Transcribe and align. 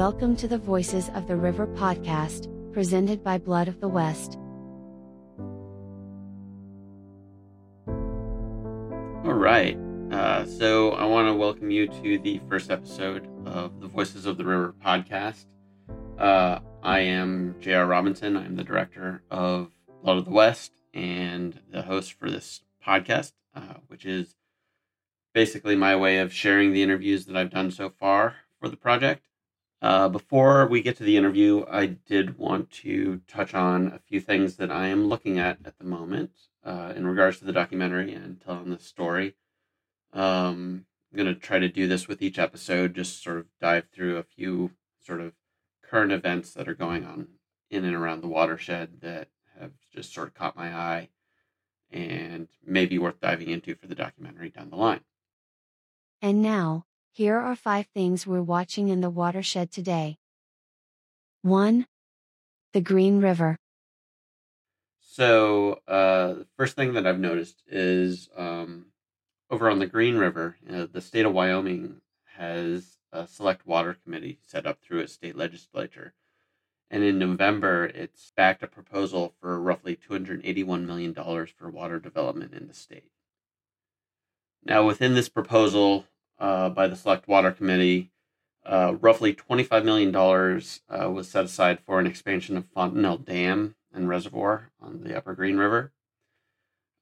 Welcome 0.00 0.34
to 0.36 0.48
the 0.48 0.56
Voices 0.56 1.10
of 1.10 1.28
the 1.28 1.36
River 1.36 1.66
podcast, 1.66 2.48
presented 2.72 3.22
by 3.22 3.36
Blood 3.36 3.68
of 3.68 3.82
the 3.82 3.88
West. 3.88 4.38
All 9.26 9.34
right. 9.34 9.76
Uh, 10.10 10.46
so 10.46 10.92
I 10.92 11.04
want 11.04 11.28
to 11.28 11.34
welcome 11.34 11.70
you 11.70 11.86
to 11.86 12.18
the 12.18 12.40
first 12.48 12.70
episode 12.70 13.28
of 13.44 13.78
the 13.82 13.88
Voices 13.88 14.24
of 14.24 14.38
the 14.38 14.44
River 14.46 14.74
podcast. 14.82 15.44
Uh, 16.18 16.60
I 16.82 17.00
am 17.00 17.56
J.R. 17.60 17.86
Robinson. 17.86 18.38
I'm 18.38 18.56
the 18.56 18.64
director 18.64 19.22
of 19.30 19.70
Blood 20.02 20.16
of 20.16 20.24
the 20.24 20.30
West 20.30 20.72
and 20.94 21.60
the 21.70 21.82
host 21.82 22.14
for 22.14 22.30
this 22.30 22.62
podcast, 22.82 23.32
uh, 23.54 23.74
which 23.88 24.06
is 24.06 24.34
basically 25.34 25.76
my 25.76 25.94
way 25.94 26.20
of 26.20 26.32
sharing 26.32 26.72
the 26.72 26.82
interviews 26.82 27.26
that 27.26 27.36
I've 27.36 27.50
done 27.50 27.70
so 27.70 27.90
far 27.90 28.36
for 28.58 28.70
the 28.70 28.78
project. 28.78 29.26
Uh, 29.82 30.08
before 30.08 30.66
we 30.66 30.82
get 30.82 30.96
to 30.98 31.04
the 31.04 31.16
interview, 31.16 31.64
I 31.70 31.86
did 31.86 32.38
want 32.38 32.70
to 32.82 33.22
touch 33.26 33.54
on 33.54 33.86
a 33.88 33.98
few 33.98 34.20
things 34.20 34.56
that 34.56 34.70
I 34.70 34.88
am 34.88 35.06
looking 35.06 35.38
at 35.38 35.58
at 35.64 35.78
the 35.78 35.84
moment 35.84 36.32
uh, 36.64 36.92
in 36.94 37.06
regards 37.06 37.38
to 37.38 37.46
the 37.46 37.52
documentary 37.52 38.12
and 38.12 38.40
telling 38.40 38.70
the 38.70 38.78
story. 38.78 39.36
Um, 40.12 40.84
I'm 41.10 41.16
going 41.16 41.34
to 41.34 41.40
try 41.40 41.58
to 41.58 41.68
do 41.68 41.88
this 41.88 42.08
with 42.08 42.20
each 42.20 42.38
episode, 42.38 42.94
just 42.94 43.22
sort 43.22 43.38
of 43.38 43.46
dive 43.60 43.86
through 43.92 44.18
a 44.18 44.22
few 44.22 44.72
sort 45.00 45.20
of 45.20 45.32
current 45.82 46.12
events 46.12 46.52
that 46.52 46.68
are 46.68 46.74
going 46.74 47.04
on 47.04 47.28
in 47.70 47.84
and 47.84 47.94
around 47.94 48.20
the 48.20 48.28
watershed 48.28 49.00
that 49.00 49.28
have 49.58 49.72
just 49.94 50.12
sort 50.12 50.28
of 50.28 50.34
caught 50.34 50.56
my 50.56 50.74
eye 50.74 51.08
and 51.90 52.48
may 52.64 52.86
be 52.86 52.98
worth 52.98 53.20
diving 53.20 53.48
into 53.48 53.74
for 53.74 53.86
the 53.86 53.94
documentary 53.94 54.50
down 54.50 54.70
the 54.70 54.76
line. 54.76 55.00
And 56.20 56.42
now, 56.42 56.84
here 57.12 57.36
are 57.38 57.56
five 57.56 57.86
things 57.86 58.26
we're 58.26 58.42
watching 58.42 58.88
in 58.88 59.00
the 59.00 59.10
watershed 59.10 59.70
today. 59.70 60.18
1. 61.42 61.86
The 62.72 62.80
Green 62.80 63.20
River. 63.20 63.56
So, 65.00 65.80
uh, 65.88 66.34
the 66.34 66.46
first 66.56 66.76
thing 66.76 66.94
that 66.94 67.06
I've 67.06 67.18
noticed 67.18 67.62
is 67.66 68.28
um, 68.36 68.86
over 69.50 69.68
on 69.68 69.80
the 69.80 69.86
Green 69.86 70.16
River, 70.16 70.56
uh, 70.72 70.86
the 70.90 71.00
state 71.00 71.26
of 71.26 71.32
Wyoming 71.32 72.00
has 72.36 72.98
a 73.12 73.26
select 73.26 73.66
water 73.66 73.96
committee 74.04 74.38
set 74.46 74.66
up 74.66 74.80
through 74.80 75.00
its 75.00 75.12
state 75.12 75.36
legislature. 75.36 76.14
And 76.90 77.02
in 77.02 77.18
November, 77.18 77.86
it's 77.86 78.32
backed 78.36 78.62
a 78.62 78.66
proposal 78.66 79.34
for 79.40 79.60
roughly 79.60 79.96
$281 79.96 80.86
million 80.86 81.14
for 81.14 81.70
water 81.70 81.98
development 81.98 82.54
in 82.54 82.68
the 82.68 82.74
state. 82.74 83.10
Now, 84.64 84.86
within 84.86 85.14
this 85.14 85.28
proposal, 85.28 86.06
uh, 86.40 86.70
by 86.70 86.88
the 86.88 86.96
Select 86.96 87.28
Water 87.28 87.52
Committee. 87.52 88.10
Uh, 88.64 88.96
roughly 89.00 89.34
$25 89.34 89.84
million 89.84 90.14
uh, 90.14 91.10
was 91.10 91.28
set 91.28 91.44
aside 91.44 91.80
for 91.80 91.98
an 91.98 92.06
expansion 92.06 92.56
of 92.56 92.66
Fontenelle 92.66 93.18
Dam 93.18 93.74
and 93.92 94.08
Reservoir 94.08 94.70
on 94.80 95.02
the 95.02 95.16
Upper 95.16 95.34
Green 95.34 95.56
River. 95.56 95.92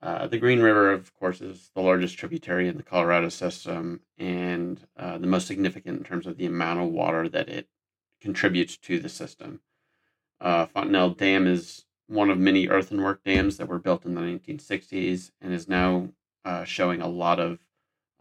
Uh, 0.00 0.28
the 0.28 0.38
Green 0.38 0.60
River, 0.60 0.92
of 0.92 1.12
course, 1.14 1.40
is 1.40 1.70
the 1.74 1.80
largest 1.80 2.16
tributary 2.16 2.68
in 2.68 2.76
the 2.76 2.84
Colorado 2.84 3.28
system 3.28 4.00
and 4.16 4.86
uh, 4.96 5.18
the 5.18 5.26
most 5.26 5.48
significant 5.48 5.98
in 5.98 6.04
terms 6.04 6.26
of 6.26 6.36
the 6.36 6.46
amount 6.46 6.78
of 6.78 6.88
water 6.88 7.28
that 7.28 7.48
it 7.48 7.68
contributes 8.20 8.76
to 8.76 9.00
the 9.00 9.08
system. 9.08 9.60
Uh, 10.40 10.66
Fontenelle 10.66 11.10
Dam 11.10 11.48
is 11.48 11.84
one 12.06 12.30
of 12.30 12.38
many 12.38 12.68
earthenwork 12.68 13.24
dams 13.24 13.56
that 13.56 13.68
were 13.68 13.80
built 13.80 14.06
in 14.06 14.14
the 14.14 14.20
1960s 14.20 15.32
and 15.40 15.52
is 15.52 15.68
now 15.68 16.08
showing 16.64 17.02
a 17.02 17.08
lot 17.08 17.38
of 17.38 17.58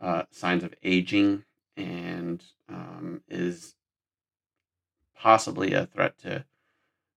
uh, 0.01 0.23
signs 0.31 0.63
of 0.63 0.73
aging 0.83 1.43
and 1.75 2.43
um, 2.69 3.21
is 3.27 3.75
possibly 5.15 5.73
a 5.73 5.85
threat 5.85 6.17
to 6.19 6.45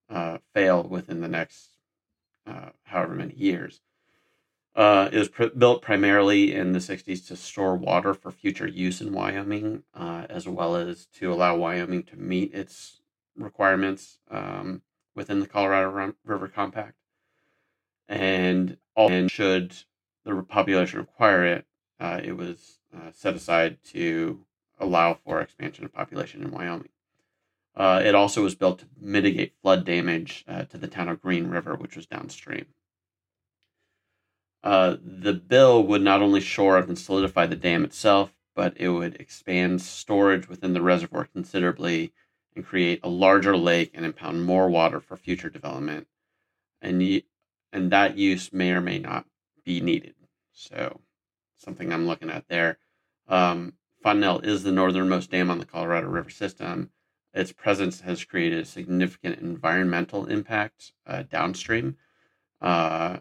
uh, 0.08 0.38
fail 0.54 0.82
within 0.82 1.20
the 1.20 1.28
next 1.28 1.70
uh, 2.46 2.70
however 2.84 3.14
many 3.14 3.34
years. 3.34 3.80
Uh, 4.74 5.08
it 5.12 5.18
was 5.18 5.28
pr- 5.28 5.46
built 5.46 5.82
primarily 5.82 6.54
in 6.54 6.72
the 6.72 6.78
60s 6.78 7.26
to 7.26 7.36
store 7.36 7.76
water 7.76 8.14
for 8.14 8.30
future 8.30 8.68
use 8.68 9.00
in 9.00 9.12
Wyoming, 9.12 9.82
uh, 9.94 10.26
as 10.30 10.46
well 10.46 10.76
as 10.76 11.06
to 11.06 11.32
allow 11.32 11.56
Wyoming 11.56 12.04
to 12.04 12.16
meet 12.16 12.54
its 12.54 13.00
requirements 13.36 14.18
um, 14.30 14.82
within 15.14 15.40
the 15.40 15.46
Colorado 15.46 16.14
River 16.24 16.48
Compact. 16.48 16.94
And 18.08 18.76
all 18.94 19.28
should 19.28 19.74
the 20.24 20.42
population 20.42 21.00
require 21.00 21.44
it, 21.44 21.66
uh, 22.00 22.20
it 22.24 22.32
was 22.36 22.78
uh, 22.96 23.10
set 23.12 23.34
aside 23.34 23.78
to 23.92 24.40
allow 24.78 25.14
for 25.14 25.40
expansion 25.40 25.84
of 25.84 25.92
population 25.92 26.42
in 26.42 26.50
Wyoming. 26.50 26.88
Uh, 27.76 28.02
it 28.04 28.14
also 28.14 28.42
was 28.42 28.54
built 28.54 28.80
to 28.80 28.86
mitigate 29.00 29.54
flood 29.62 29.84
damage 29.84 30.44
uh, 30.48 30.64
to 30.64 30.78
the 30.78 30.88
town 30.88 31.08
of 31.08 31.20
Green 31.20 31.48
River, 31.48 31.74
which 31.74 31.94
was 31.94 32.06
downstream. 32.06 32.66
Uh, 34.62 34.96
the 35.02 35.32
bill 35.32 35.82
would 35.82 36.02
not 36.02 36.20
only 36.20 36.40
shore 36.40 36.76
up 36.76 36.88
and 36.88 36.98
solidify 36.98 37.46
the 37.46 37.56
dam 37.56 37.84
itself, 37.84 38.34
but 38.54 38.74
it 38.76 38.88
would 38.88 39.16
expand 39.20 39.80
storage 39.80 40.48
within 40.48 40.72
the 40.72 40.82
reservoir 40.82 41.26
considerably 41.32 42.12
and 42.56 42.66
create 42.66 43.00
a 43.02 43.08
larger 43.08 43.56
lake 43.56 43.92
and 43.94 44.04
impound 44.04 44.44
more 44.44 44.68
water 44.68 45.00
for 45.00 45.16
future 45.16 45.48
development. 45.48 46.06
And, 46.82 47.22
and 47.72 47.90
that 47.92 48.18
use 48.18 48.52
may 48.52 48.72
or 48.72 48.80
may 48.80 48.98
not 48.98 49.26
be 49.64 49.80
needed. 49.80 50.14
So 50.52 51.00
something 51.60 51.92
I'm 51.92 52.06
looking 52.06 52.30
at 52.30 52.48
there. 52.48 52.78
Um, 53.28 53.74
Fontenelle 54.02 54.40
is 54.40 54.62
the 54.62 54.72
northernmost 54.72 55.30
dam 55.30 55.50
on 55.50 55.58
the 55.58 55.66
Colorado 55.66 56.08
River 56.08 56.30
system. 56.30 56.90
Its 57.32 57.52
presence 57.52 58.00
has 58.00 58.24
created 58.24 58.60
a 58.60 58.64
significant 58.64 59.38
environmental 59.38 60.26
impact 60.26 60.92
uh, 61.06 61.22
downstream, 61.22 61.96
uh, 62.60 63.18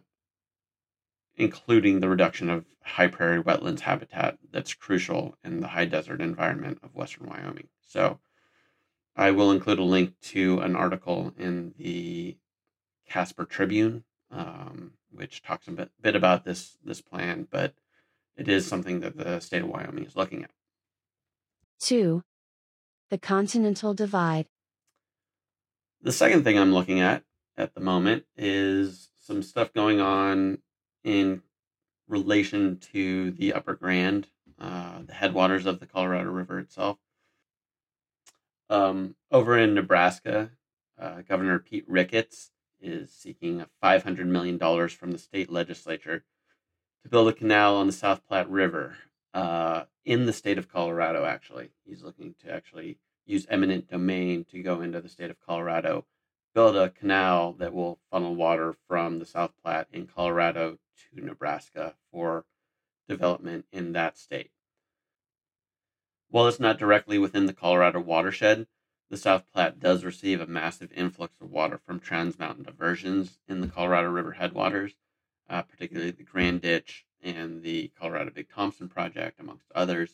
including 1.36 2.00
the 2.00 2.10
reduction 2.10 2.50
of 2.50 2.66
high 2.82 3.08
prairie 3.08 3.44
wetlands 3.44 3.82
habitat 3.82 4.38
that's 4.52 4.74
crucial 4.74 5.38
in 5.44 5.60
the 5.60 5.68
high 5.68 5.86
desert 5.86 6.22
environment 6.22 6.80
of 6.82 6.96
western 6.96 7.28
Wyoming. 7.28 7.68
So, 7.86 8.20
I 9.16 9.32
will 9.32 9.52
include 9.52 9.80
a 9.80 9.84
link 9.84 10.20
to 10.22 10.60
an 10.60 10.76
article 10.76 11.34
in 11.38 11.74
the 11.78 12.38
Casper 13.08 13.44
Tribune, 13.44 14.06
um, 14.32 14.94
which 15.12 15.44
talks 15.44 15.68
a 15.68 15.72
bit, 15.72 15.92
bit 16.02 16.16
about 16.16 16.46
this 16.46 16.78
this 16.84 17.02
plan, 17.02 17.48
but 17.52 17.74
it 18.40 18.48
is 18.48 18.66
something 18.66 19.02
that 19.02 19.18
the 19.18 19.40
state 19.42 19.64
of 19.64 19.68
Wyoming 19.68 20.06
is 20.06 20.16
looking 20.16 20.44
at. 20.44 20.52
2. 21.82 22.24
The 23.10 23.18
Continental 23.18 23.94
Divide. 23.94 24.48
The 26.02 26.14
second 26.14 26.44
thing 26.44 26.58
I'm 26.58 26.74
looking 26.74 27.02
at 27.02 27.24
at 27.58 27.74
the 27.74 27.82
moment 27.82 28.24
is 28.38 29.10
some 29.20 29.44
stuff 29.44 29.74
going 29.74 30.00
on 30.00 30.60
in 31.04 31.42
relation 32.08 32.78
to 32.94 33.32
the 33.32 33.54
Upper 33.54 33.76
Grand, 33.76 34.28
uh, 34.58 35.00
the 35.06 35.14
headwaters 35.14 35.66
of 35.66 35.82
the 35.82 35.86
Colorado 35.86 36.30
River 36.32 36.60
itself. 36.60 36.98
Um, 38.70 39.16
over 39.32 39.58
in 39.58 39.74
Nebraska, 39.74 40.52
uh, 40.98 41.22
Governor 41.28 41.60
Pete 41.60 41.86
Ricketts 41.90 42.52
is 42.80 43.12
seeking 43.12 43.66
$500 43.84 44.26
million 44.28 44.58
from 44.88 45.12
the 45.12 45.18
state 45.18 45.52
legislature 45.52 46.24
to 47.04 47.10
build 47.10 47.28
a 47.28 47.34
canal 47.34 47.76
on 47.76 47.88
the 47.88 47.94
South 47.94 48.26
Platte 48.28 48.50
River 48.50 48.98
uh, 49.34 49.84
in 50.06 50.26
the 50.26 50.34
state 50.34 50.58
of 50.58 50.72
Colorado, 50.72 51.26
actually. 51.26 51.70
He's 51.86 52.04
looking 52.04 52.36
to 52.42 52.52
actually 52.52 52.98
use 53.26 53.46
eminent 53.50 53.88
domain 53.88 54.46
to 54.52 54.62
go 54.62 54.82
into 54.82 55.00
the 55.00 55.10
state 55.10 55.30
of 55.30 55.40
Colorado, 55.46 56.06
build 56.54 56.76
a 56.76 56.90
canal 56.90 57.54
that 57.54 57.74
will 57.74 58.00
funnel 58.12 58.36
water 58.36 58.76
from 58.88 59.20
the 59.20 59.26
South 59.26 59.52
Platte 59.62 59.88
in 59.94 60.08
Colorado 60.08 60.80
to 61.14 61.26
Nebraska 61.26 61.96
for 62.12 62.46
development 63.08 63.66
in 63.72 63.94
that 63.94 64.18
state. 64.18 64.52
While 66.30 66.48
it's 66.48 66.60
not 66.60 66.78
directly 66.78 67.18
within 67.18 67.46
the 67.46 67.54
Colorado 67.54 68.00
watershed, 68.00 68.68
the 69.10 69.18
South 69.18 69.46
Platte 69.52 69.80
does 69.80 70.04
receive 70.04 70.40
a 70.40 70.46
massive 70.46 70.92
influx 70.94 71.36
of 71.42 71.50
water 71.50 71.80
from 71.84 72.00
Trans 72.00 72.38
Mountain 72.38 72.66
diversions 72.66 73.40
in 73.48 73.62
the 73.62 73.68
Colorado 73.68 74.10
River 74.10 74.34
headwaters 74.34 74.94
uh, 75.50 75.64
particularly 75.64 76.12
the 76.12 76.24
Grand 76.24 76.62
Ditch 76.62 77.06
and 77.22 77.64
the 77.64 77.92
Colorado 78.00 78.32
Big 78.32 78.50
Thompson 78.50 78.88
Project, 78.88 79.40
amongst 79.40 79.72
others. 79.74 80.12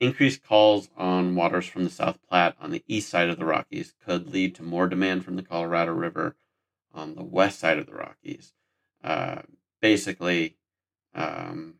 Increased 0.00 0.42
calls 0.42 0.90
on 0.96 1.34
waters 1.34 1.66
from 1.66 1.84
the 1.84 1.90
South 1.90 2.18
Platte 2.28 2.56
on 2.60 2.70
the 2.70 2.84
east 2.86 3.08
side 3.08 3.28
of 3.28 3.38
the 3.38 3.44
Rockies 3.44 3.94
could 4.04 4.32
lead 4.32 4.54
to 4.56 4.62
more 4.62 4.88
demand 4.88 5.24
from 5.24 5.36
the 5.36 5.42
Colorado 5.42 5.92
River 5.92 6.36
on 6.92 7.14
the 7.14 7.22
west 7.22 7.60
side 7.60 7.78
of 7.78 7.86
the 7.86 7.94
Rockies. 7.94 8.52
Uh, 9.02 9.42
basically, 9.80 10.56
um, 11.14 11.74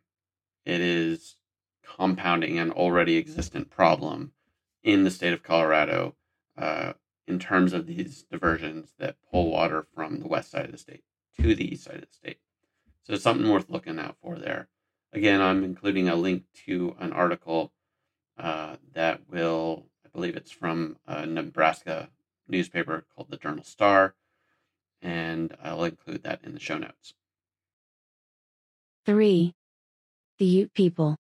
it 0.64 0.81
is 0.81 1.37
compounding 1.84 2.58
an 2.58 2.70
already 2.70 3.17
existent 3.17 3.70
problem 3.70 4.32
in 4.82 5.05
the 5.05 5.11
state 5.11 5.32
of 5.32 5.43
Colorado 5.43 6.14
uh, 6.56 6.93
in 7.26 7.38
terms 7.38 7.73
of 7.73 7.87
these 7.87 8.25
diversions 8.31 8.94
that 8.99 9.17
pull 9.31 9.50
water 9.50 9.87
from 9.94 10.20
the 10.20 10.29
west 10.29 10.50
side 10.50 10.67
of 10.67 10.73
the 10.73 10.79
state 10.79 11.02
to 11.40 11.55
the 11.55 11.73
east 11.73 11.84
side 11.84 11.96
of 11.96 12.00
the 12.02 12.14
state. 12.14 12.38
So 13.05 13.14
it's 13.14 13.23
something 13.23 13.50
worth 13.50 13.70
looking 13.70 13.99
out 13.99 14.17
for 14.23 14.37
there. 14.37 14.69
Again, 15.12 15.40
I'm 15.40 15.64
including 15.64 16.08
a 16.08 16.14
link 16.14 16.44
to 16.67 16.96
an 16.99 17.12
article 17.12 17.73
uh, 18.38 18.76
that 18.94 19.29
will 19.29 19.87
I 20.05 20.08
believe 20.08 20.37
it's 20.37 20.50
from 20.50 20.96
a 21.06 21.26
Nebraska 21.26 22.11
newspaper 22.49 23.05
called 23.14 23.31
the 23.31 23.37
Journal 23.37 23.64
Star, 23.64 24.14
and 25.00 25.56
I'll 25.62 25.84
include 25.84 26.23
that 26.23 26.40
in 26.44 26.55
the 26.55 26.61
show 26.61 26.79
notes. 26.79 27.14
3. 29.06 29.55
The 30.38 30.44
Ute 30.44 30.75
people. 30.75 31.17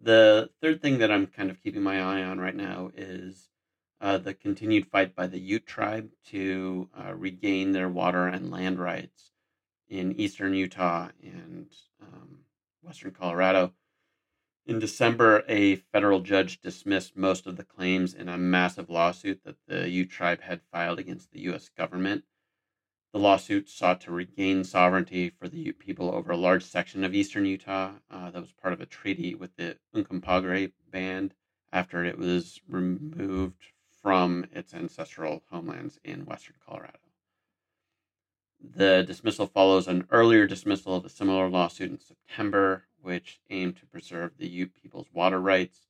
The 0.00 0.50
third 0.60 0.82
thing 0.82 0.98
that 0.98 1.10
I'm 1.10 1.26
kind 1.26 1.50
of 1.50 1.62
keeping 1.62 1.82
my 1.82 2.00
eye 2.00 2.22
on 2.22 2.38
right 2.38 2.54
now 2.54 2.90
is 2.94 3.48
uh, 4.04 4.18
the 4.18 4.34
continued 4.34 4.86
fight 4.86 5.16
by 5.16 5.26
the 5.26 5.38
Ute 5.38 5.66
tribe 5.66 6.10
to 6.26 6.90
uh, 6.94 7.14
regain 7.14 7.72
their 7.72 7.88
water 7.88 8.26
and 8.26 8.50
land 8.50 8.78
rights 8.78 9.32
in 9.88 10.20
eastern 10.20 10.52
Utah 10.52 11.08
and 11.22 11.68
um, 12.02 12.40
western 12.82 13.12
Colorado. 13.12 13.72
In 14.66 14.78
December, 14.78 15.42
a 15.48 15.76
federal 15.76 16.20
judge 16.20 16.60
dismissed 16.60 17.16
most 17.16 17.46
of 17.46 17.56
the 17.56 17.64
claims 17.64 18.12
in 18.12 18.28
a 18.28 18.36
massive 18.36 18.90
lawsuit 18.90 19.40
that 19.44 19.56
the 19.66 19.88
Ute 19.88 20.10
tribe 20.10 20.42
had 20.42 20.60
filed 20.70 20.98
against 20.98 21.30
the 21.32 21.40
U.S. 21.40 21.70
government. 21.70 22.24
The 23.14 23.20
lawsuit 23.20 23.70
sought 23.70 24.02
to 24.02 24.12
regain 24.12 24.64
sovereignty 24.64 25.30
for 25.30 25.48
the 25.48 25.58
Ute 25.58 25.78
people 25.78 26.14
over 26.14 26.32
a 26.32 26.36
large 26.36 26.64
section 26.64 27.04
of 27.04 27.14
eastern 27.14 27.46
Utah 27.46 27.92
uh, 28.10 28.30
that 28.30 28.40
was 28.42 28.52
part 28.52 28.74
of 28.74 28.82
a 28.82 28.86
treaty 28.86 29.34
with 29.34 29.56
the 29.56 29.78
Uncompahgre 29.94 30.72
Band 30.90 31.32
after 31.72 32.04
it 32.04 32.18
was 32.18 32.60
removed 32.68 33.72
from 34.04 34.44
its 34.52 34.74
ancestral 34.74 35.42
homelands 35.50 35.98
in 36.04 36.26
western 36.26 36.54
Colorado. 36.68 36.98
The 38.60 39.02
dismissal 39.02 39.46
follows 39.46 39.88
an 39.88 40.06
earlier 40.10 40.46
dismissal 40.46 40.94
of 40.94 41.06
a 41.06 41.08
similar 41.08 41.48
lawsuit 41.48 41.90
in 41.90 41.98
September, 41.98 42.84
which 43.00 43.40
aimed 43.48 43.78
to 43.78 43.86
preserve 43.86 44.36
the 44.36 44.46
Ute 44.46 44.74
people's 44.74 45.06
water 45.10 45.40
rights. 45.40 45.86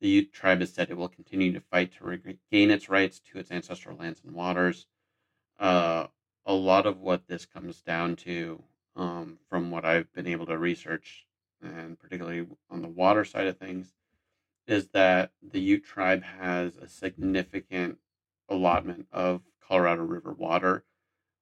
The 0.00 0.08
Ute 0.08 0.32
tribe 0.32 0.60
has 0.60 0.72
said 0.72 0.88
it 0.88 0.96
will 0.96 1.08
continue 1.08 1.52
to 1.52 1.60
fight 1.60 1.94
to 1.94 2.04
regain 2.04 2.70
its 2.70 2.88
rights 2.88 3.18
to 3.32 3.40
its 3.40 3.50
ancestral 3.50 3.98
lands 3.98 4.22
and 4.24 4.32
waters. 4.32 4.86
Uh, 5.58 6.06
a 6.44 6.54
lot 6.54 6.86
of 6.86 7.00
what 7.00 7.26
this 7.26 7.44
comes 7.44 7.80
down 7.80 8.14
to, 8.16 8.62
um, 8.94 9.40
from 9.50 9.72
what 9.72 9.84
I've 9.84 10.12
been 10.12 10.28
able 10.28 10.46
to 10.46 10.56
research, 10.56 11.26
and 11.60 11.98
particularly 11.98 12.46
on 12.70 12.82
the 12.82 12.88
water 12.88 13.24
side 13.24 13.48
of 13.48 13.58
things, 13.58 13.94
is 14.66 14.88
that 14.88 15.30
the 15.42 15.60
Ute 15.60 15.84
tribe 15.84 16.22
has 16.22 16.76
a 16.76 16.88
significant 16.88 17.98
allotment 18.48 19.06
of 19.12 19.42
Colorado 19.66 20.02
River 20.02 20.32
water 20.32 20.84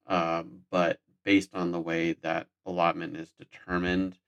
um, 0.06 0.62
but 0.71 1.00
based 1.25 1.55
on 1.55 1.73
the 1.73 1.81
way 1.81 2.12
that 2.12 2.49
allotment 2.67 3.17
is 3.17 3.32
determined, 3.32 4.19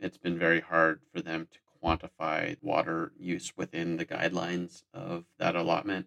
it's 0.00 0.18
been 0.18 0.38
very 0.38 0.60
hard 0.60 1.00
for 1.12 1.20
them 1.20 1.48
to 1.52 1.58
quantify 1.82 2.56
water 2.62 3.12
use 3.18 3.52
within 3.56 3.96
the 3.96 4.06
guidelines 4.06 4.82
of 4.92 5.24
that 5.38 5.56
allotment. 5.56 6.06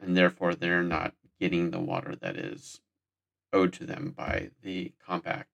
And 0.00 0.16
therefore, 0.16 0.54
they're 0.54 0.82
not 0.82 1.14
getting 1.38 1.70
the 1.70 1.80
water 1.80 2.16
that 2.16 2.36
is 2.36 2.80
owed 3.52 3.72
to 3.74 3.84
them 3.84 4.14
by 4.16 4.50
the 4.62 4.92
compact 5.04 5.50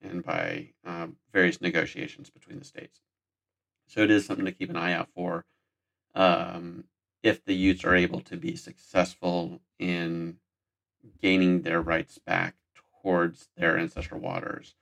and 0.00 0.24
by 0.24 0.70
um, 0.84 1.16
various 1.32 1.60
negotiations 1.60 2.30
between 2.30 2.58
the 2.58 2.64
states. 2.64 3.00
So 3.86 4.02
it 4.02 4.10
is 4.10 4.24
something 4.24 4.46
to 4.46 4.52
keep 4.52 4.70
an 4.70 4.76
eye 4.76 4.92
out 4.92 5.08
for 5.14 5.44
um, 6.14 6.84
if 7.22 7.44
the 7.44 7.54
Utes 7.54 7.84
are 7.84 7.94
able 7.94 8.20
to 8.20 8.36
be 8.36 8.56
successful 8.56 9.60
in 9.78 10.38
gaining 11.20 11.62
their 11.62 11.80
rights 11.80 12.18
back 12.18 12.54
towards 12.74 13.48
their 13.56 13.78
ancestral 13.78 14.20
waters 14.20 14.74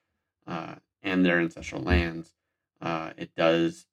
uh, 0.47 0.77
and 1.03 1.25
their 1.25 1.41
ancestral 1.41 1.83
lands, 1.83 2.35
uh, 2.81 3.11
it 3.17 3.35
does 3.35 3.87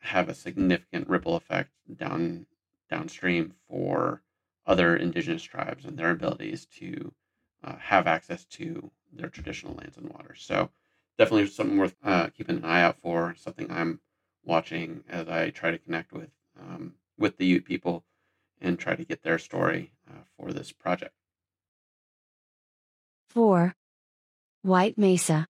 have 0.00 0.28
a 0.28 0.34
significant 0.34 1.08
ripple 1.08 1.34
effect 1.34 1.70
down 1.96 2.46
downstream 2.90 3.54
for 3.68 4.22
other 4.66 4.94
indigenous 4.96 5.42
tribes 5.42 5.84
and 5.84 5.98
their 5.98 6.10
abilities 6.10 6.66
to 6.66 7.12
uh, 7.62 7.76
have 7.76 8.06
access 8.06 8.44
to 8.44 8.90
their 9.12 9.28
traditional 9.28 9.74
lands 9.74 9.96
and 9.96 10.10
waters. 10.10 10.42
So 10.46 10.70
definitely 11.18 11.46
something 11.46 11.78
worth 11.78 11.96
uh, 12.04 12.28
keeping 12.28 12.58
an 12.58 12.64
eye 12.64 12.82
out 12.82 12.98
for. 12.98 13.34
Something 13.38 13.70
I'm 13.70 14.00
watching 14.44 15.02
as 15.08 15.28
I 15.28 15.50
try 15.50 15.70
to 15.70 15.78
connect 15.78 16.12
with 16.12 16.30
with 17.18 17.36
the 17.36 17.46
Ute 17.46 17.64
people 17.64 18.04
and 18.60 18.78
try 18.78 18.94
to 18.94 19.04
get 19.04 19.22
their 19.22 19.38
story 19.38 19.92
uh, 20.10 20.22
for 20.38 20.52
this 20.52 20.72
project. 20.72 21.14
4. 23.30 23.74
White 24.62 24.96
Mesa. 24.96 25.46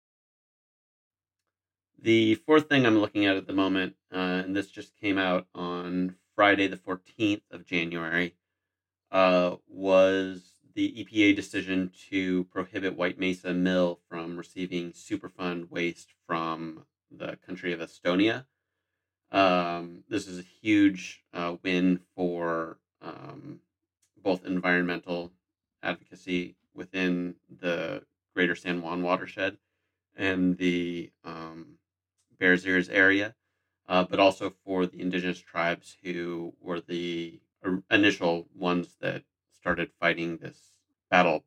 The 2.01 2.35
fourth 2.35 2.69
thing 2.69 2.85
I'm 2.85 2.99
looking 2.99 3.25
at 3.25 3.37
at 3.37 3.47
the 3.47 3.53
moment, 3.53 3.95
uh, 4.13 4.43
and 4.45 4.55
this 4.55 4.71
just 4.71 4.95
came 5.01 5.17
out 5.17 5.47
on 5.55 6.17
Friday, 6.35 6.67
the 6.67 6.77
14th 6.77 7.43
of 7.51 7.65
January, 7.65 8.35
uh, 9.11 9.57
was 9.69 10.43
the 10.75 11.05
EPA 11.05 11.37
decision 11.37 11.93
to 12.11 12.45
prohibit 12.45 12.97
White 12.97 13.19
Mesa 13.19 13.55
Mill 13.55 14.01
from 14.09 14.37
receiving 14.37 14.93
Superfund 14.93 15.71
waste 15.71 16.13
from 16.27 16.85
the 17.11 17.39
country 17.47 17.73
of 17.73 17.81
Estonia. 17.81 18.45
Um, 19.35 20.05
this 20.09 20.29
is 20.29 20.39
a 20.39 20.45
huge 20.63 21.25
uh, 21.35 21.57
win 21.65 21.99
for 22.15 22.79
um, 23.03 23.59
both 24.23 24.47
environmental 24.47 25.33
advocacy 25.83 26.55
within 26.73 27.35
the 27.61 28.05
greater 28.33 28.55
San 28.55 28.81
Juan 28.81 29.03
watershed 29.03 29.59
and 30.15 30.57
the 30.57 31.11
um, 31.25 31.79
Bears 32.39 32.65
Ears 32.65 32.89
area, 32.89 33.35
uh, 33.89 34.05
but 34.05 34.21
also 34.21 34.55
for 34.65 34.87
the 34.87 35.01
indigenous 35.01 35.41
tribes 35.41 35.97
who 36.05 36.55
were 36.61 36.81
the 36.81 37.41
initial 37.91 38.47
ones 38.55 38.95
that 39.01 39.25
started 39.51 39.91
fighting 39.99 40.37
this 40.37 40.71
battle. 41.11 41.43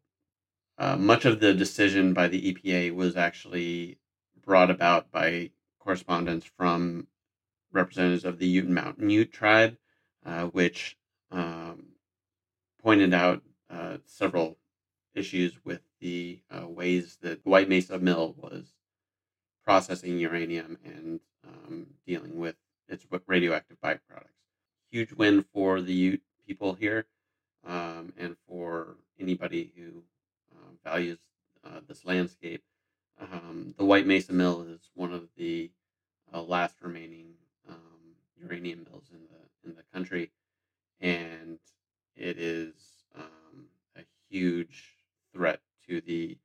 Uh, 0.78 0.98
much 0.98 1.24
of 1.24 1.40
the 1.40 1.54
decision 1.54 2.14
by 2.14 2.28
the 2.28 2.54
EPA 2.54 2.94
was 2.94 3.16
actually 3.16 3.98
brought 4.46 4.70
about 4.70 5.10
by 5.10 5.52
correspondence 5.80 6.44
from 6.44 7.08
representatives 7.72 8.26
of 8.26 8.40
the 8.40 8.48
Ute 8.48 8.70
Mountain 8.70 9.10
Ute 9.10 9.32
tribe, 9.32 9.78
uh, 10.26 10.46
which 10.46 10.98
um, 11.32 11.88
pointed 12.82 13.14
out 13.14 13.42
uh, 13.70 13.98
several 14.06 14.58
issues 15.14 15.60
with 15.64 15.82
the 16.00 16.40
uh, 16.52 16.68
ways 16.68 17.18
that 17.22 17.44
the 17.44 17.50
White 17.50 17.70
Mesa 17.70 17.98
Mill 18.00 18.36
was 18.38 18.74
processing 19.66 20.20
uranium 20.20 20.78
and 20.86 21.20
um, 21.46 21.88
dealing 22.06 22.38
with 22.40 22.56
its 22.88 23.06
radioactive 23.26 23.78
byproducts. 23.82 24.32
Huge 24.90 25.12
win 25.12 25.44
for 25.54 25.82
the 25.82 25.94
Ute 25.94 26.22
people 26.46 26.74
here 26.74 27.06
um, 27.66 28.14
and 28.18 28.38
for 28.48 28.96
anybody 29.20 29.72
who 29.76 30.04
uh, 30.54 30.90
values 30.90 31.20
uh, 31.66 31.82
this 31.88 32.06
landscape. 32.06 32.64
Um, 33.20 33.74
the 33.78 33.86
White 33.86 34.08
Mesa 34.08 34.32
Mill 34.32 34.62
is 34.62 34.90
one 34.94 35.12
of 35.12 35.28
the 35.36 35.72
uh, 36.34 36.42
last 36.42 36.76
remaining 36.82 37.26
um, 37.26 37.47
uranium 38.42 38.86
mills 38.90 39.10
in 39.12 39.20
the 39.32 39.70
in 39.70 39.76
the 39.76 39.84
country, 39.94 40.32
and 41.00 41.60
it 42.16 42.38
is 42.38 42.74
um, 43.16 43.66
a 43.96 44.02
huge 44.30 44.96
threat 45.34 45.62
to 45.88 46.02
the 46.02 46.38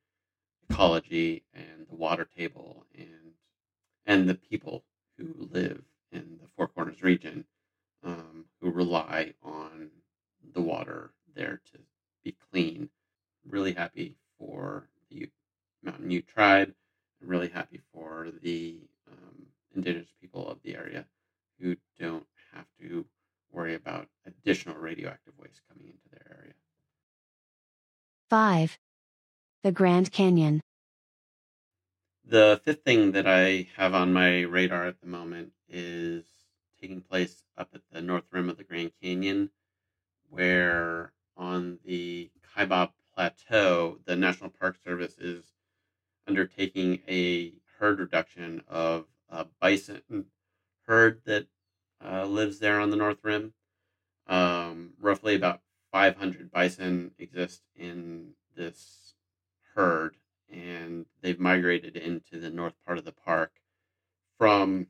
ecology 0.69 1.43
and 1.53 1.87
the 1.89 1.95
water 1.95 2.27
table 2.37 2.85
and 2.97 3.33
and 4.05 4.29
the 4.29 4.35
people 4.35 4.83
who 5.17 5.49
live 5.51 5.81
in 6.11 6.37
the 6.41 6.47
Four 6.55 6.67
Corners 6.67 7.01
region 7.01 7.45
um, 8.03 8.45
who 8.61 8.69
rely 8.71 9.33
on 9.43 9.89
the 10.53 10.61
water 10.61 11.11
there 11.35 11.61
to 11.71 11.79
be 12.23 12.35
clean. 12.51 12.89
Really 13.47 13.73
happy 13.73 14.15
for 14.37 14.87
the 15.09 15.29
Mountain 15.83 16.11
Ute 16.11 16.27
tribe. 16.27 16.73
Really 17.21 17.49
happy 17.49 17.79
for 17.93 18.29
the 18.41 18.79
um, 19.11 19.45
indigenous 19.75 20.09
people 20.21 20.47
of 20.49 20.61
the 20.63 20.75
area 20.75 21.05
who 21.59 21.75
don't 21.99 22.27
have 22.53 22.65
to 22.79 23.05
worry 23.51 23.75
about 23.75 24.07
additional 24.25 24.75
radioactive 24.75 25.33
waste 25.37 25.61
coming 25.69 25.87
into 25.87 26.09
their 26.11 26.37
area. 26.37 26.53
5. 28.29 28.77
The 29.63 29.71
Grand 29.71 30.11
Canyon. 30.11 30.61
The 32.25 32.61
fifth 32.63 32.83
thing 32.83 33.11
that 33.11 33.27
I 33.27 33.67
have 33.75 33.93
on 33.93 34.13
my 34.13 34.41
radar 34.41 34.85
at 34.85 35.01
the 35.01 35.07
moment 35.07 35.51
is 35.67 36.23
taking 36.79 37.01
place 37.01 37.43
up 37.57 37.69
at 37.73 37.81
the 37.91 38.01
north 38.01 38.23
rim 38.31 38.49
of 38.49 38.57
the 38.57 38.63
Grand 38.63 38.91
Canyon, 39.01 39.51
where 40.29 41.13
on 41.37 41.79
the 41.85 42.31
Kaibab 42.55 42.91
Plateau, 43.13 43.99
the 44.05 44.15
National 44.15 44.49
Park 44.49 44.77
Service 44.83 45.17
is 45.17 45.43
undertaking 46.27 47.01
a 47.07 47.53
herd 47.77 47.99
reduction 47.99 48.63
of 48.67 49.05
a 49.29 49.45
bison 49.59 50.25
herd 50.87 51.21
that 51.25 51.47
uh, 52.03 52.25
lives 52.25 52.59
there 52.59 52.79
on 52.79 52.89
the 52.89 52.97
north 52.97 53.19
rim. 53.23 53.53
Um, 54.27 54.93
roughly 54.99 55.35
about 55.35 55.61
500 55.91 56.49
bison 56.49 57.11
exist 57.19 57.61
in 57.75 58.33
this 58.55 59.13
herd, 59.75 60.15
and 60.51 61.05
they've 61.21 61.39
migrated 61.39 61.97
into 61.97 62.39
the 62.39 62.49
north 62.49 62.73
part 62.85 62.97
of 62.97 63.05
the 63.05 63.11
park 63.11 63.51
from 64.37 64.87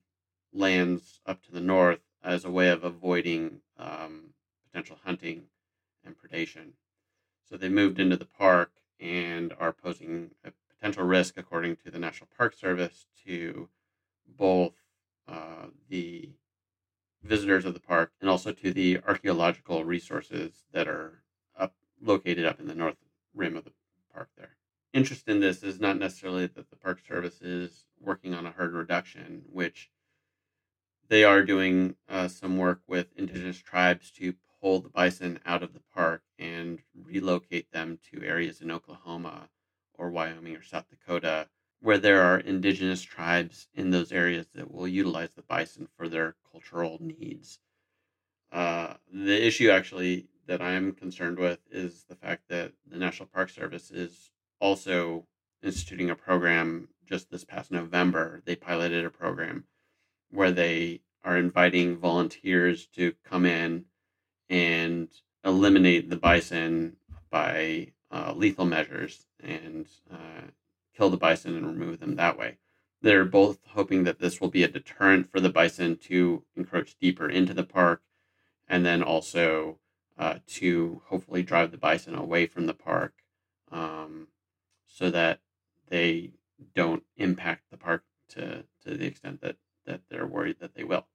lands 0.53 1.19
up 1.25 1.41
to 1.43 1.51
the 1.51 1.61
north 1.61 2.01
as 2.23 2.45
a 2.45 2.51
way 2.51 2.69
of 2.69 2.83
avoiding 2.83 3.61
um, 3.77 4.33
potential 4.65 4.97
hunting 5.03 5.43
and 6.05 6.15
predation. 6.17 6.73
So 7.49 7.57
they 7.57 7.69
moved 7.69 7.99
into 7.99 8.17
the 8.17 8.25
park 8.25 8.71
and 8.99 9.53
are 9.59 9.73
posing 9.73 10.31
a 10.43 10.51
potential 10.69 11.03
risk, 11.03 11.37
according 11.37 11.77
to 11.77 11.91
the 11.91 11.99
National 11.99 12.29
Park 12.37 12.53
Service, 12.53 13.05
to 13.25 13.69
both 14.27 14.73
uh, 15.27 15.67
the 15.89 16.29
visitors 17.23 17.65
of 17.65 17.73
the 17.73 17.79
park 17.79 18.11
and 18.19 18.29
also 18.29 18.51
to 18.51 18.73
the 18.73 18.99
archaeological 19.07 19.83
resources 19.85 20.65
that 20.73 20.87
are 20.87 21.23
up 21.57 21.73
located 22.01 22.45
up 22.45 22.59
in 22.59 22.67
the 22.67 22.75
north 22.75 22.97
rim 23.33 23.55
of 23.55 23.63
the 23.63 23.71
park 24.13 24.29
there. 24.37 24.55
Interest 24.93 25.27
in 25.27 25.39
this 25.39 25.63
is 25.63 25.79
not 25.79 25.97
necessarily 25.97 26.45
that 26.45 26.69
the 26.69 26.75
Park 26.75 26.99
Service 27.07 27.41
is 27.41 27.85
working 27.99 28.33
on 28.35 28.45
a 28.45 28.51
herd 28.51 28.73
reduction, 28.73 29.41
which 29.51 29.89
they 31.07 31.23
are 31.23 31.43
doing 31.43 31.95
uh, 32.07 32.27
some 32.27 32.57
work 32.57 32.81
with 32.87 33.07
indigenous 33.17 33.57
tribes 33.57 34.11
to 34.11 34.35
pull 34.61 34.79
the 34.79 34.89
bison 34.89 35.39
out 35.45 35.63
of 35.63 35.73
the 35.73 35.81
park 35.93 36.21
and 36.37 36.79
relocate 36.95 37.71
them 37.71 37.97
to 38.11 38.23
areas 38.23 38.61
in 38.61 38.69
Oklahoma 38.69 39.49
or 39.95 40.11
Wyoming 40.11 40.55
or 40.55 40.63
South 40.63 40.85
Dakota 40.89 41.49
where 41.83 41.97
there 41.97 42.21
are 42.21 42.39
indigenous 42.39 43.01
tribes 43.01 43.67
in 43.75 43.89
those 43.89 44.13
areas 44.13 44.47
that 44.55 44.73
will 44.73 44.87
utilize 44.87 45.33
the 45.33 45.41
bison 45.41 45.85
for 45.97 46.07
their 46.07 46.33
cultural 46.49 46.97
needs. 47.01 47.59
Uh, 48.53 48.93
the 49.11 49.45
issue 49.45 49.69
actually 49.69 50.25
that 50.47 50.61
I'm 50.61 50.93
concerned 50.93 51.37
with 51.37 51.59
is 51.69 52.05
the 52.07 52.15
fact 52.15 52.43
that 52.47 52.71
the 52.89 52.97
National 52.97 53.27
Park 53.27 53.49
Service 53.49 53.91
is 53.91 54.31
also 54.61 55.27
instituting 55.61 56.09
a 56.09 56.15
program 56.15 56.87
just 57.05 57.29
this 57.29 57.43
past 57.43 57.69
November. 57.69 58.41
They 58.45 58.55
piloted 58.55 59.03
a 59.03 59.09
program 59.09 59.65
where 60.31 60.51
they 60.51 61.01
are 61.25 61.37
inviting 61.37 61.97
volunteers 61.97 62.87
to 62.95 63.13
come 63.25 63.45
in 63.45 63.83
and 64.49 65.09
eliminate 65.43 66.09
the 66.09 66.15
bison 66.15 66.95
by 67.29 67.91
uh, 68.09 68.31
lethal 68.33 68.65
measures 68.65 69.25
and 69.43 69.85
uh, 70.09 70.47
kill 70.95 71.09
the 71.09 71.17
bison 71.17 71.55
and 71.55 71.65
remove 71.65 71.99
them 71.99 72.15
that 72.15 72.37
way. 72.37 72.57
They're 73.01 73.25
both 73.25 73.59
hoping 73.69 74.03
that 74.05 74.19
this 74.19 74.39
will 74.39 74.49
be 74.49 74.63
a 74.63 74.67
deterrent 74.67 75.29
for 75.29 75.39
the 75.39 75.49
bison 75.49 75.97
to 76.03 76.43
encroach 76.55 76.97
deeper 76.99 77.29
into 77.29 77.53
the 77.53 77.63
park 77.63 78.01
and 78.67 78.85
then 78.85 79.03
also 79.03 79.79
uh, 80.17 80.35
to 80.47 81.01
hopefully 81.07 81.43
drive 81.43 81.71
the 81.71 81.77
bison 81.77 82.15
away 82.15 82.45
from 82.47 82.65
the 82.65 82.73
park 82.73 83.13
um, 83.71 84.27
so 84.87 85.09
that 85.09 85.41
they 85.89 86.31
don't 86.75 87.03
impact 87.17 87.63
the 87.71 87.77
park 87.77 88.03
to, 88.29 88.63
to 88.85 88.95
the 88.95 89.05
extent 89.05 89.41
that, 89.41 89.57
that 89.85 90.01
they're 90.09 90.27
worried 90.27 90.57
that 90.59 90.75
they 90.75 90.83
will. 90.83 91.07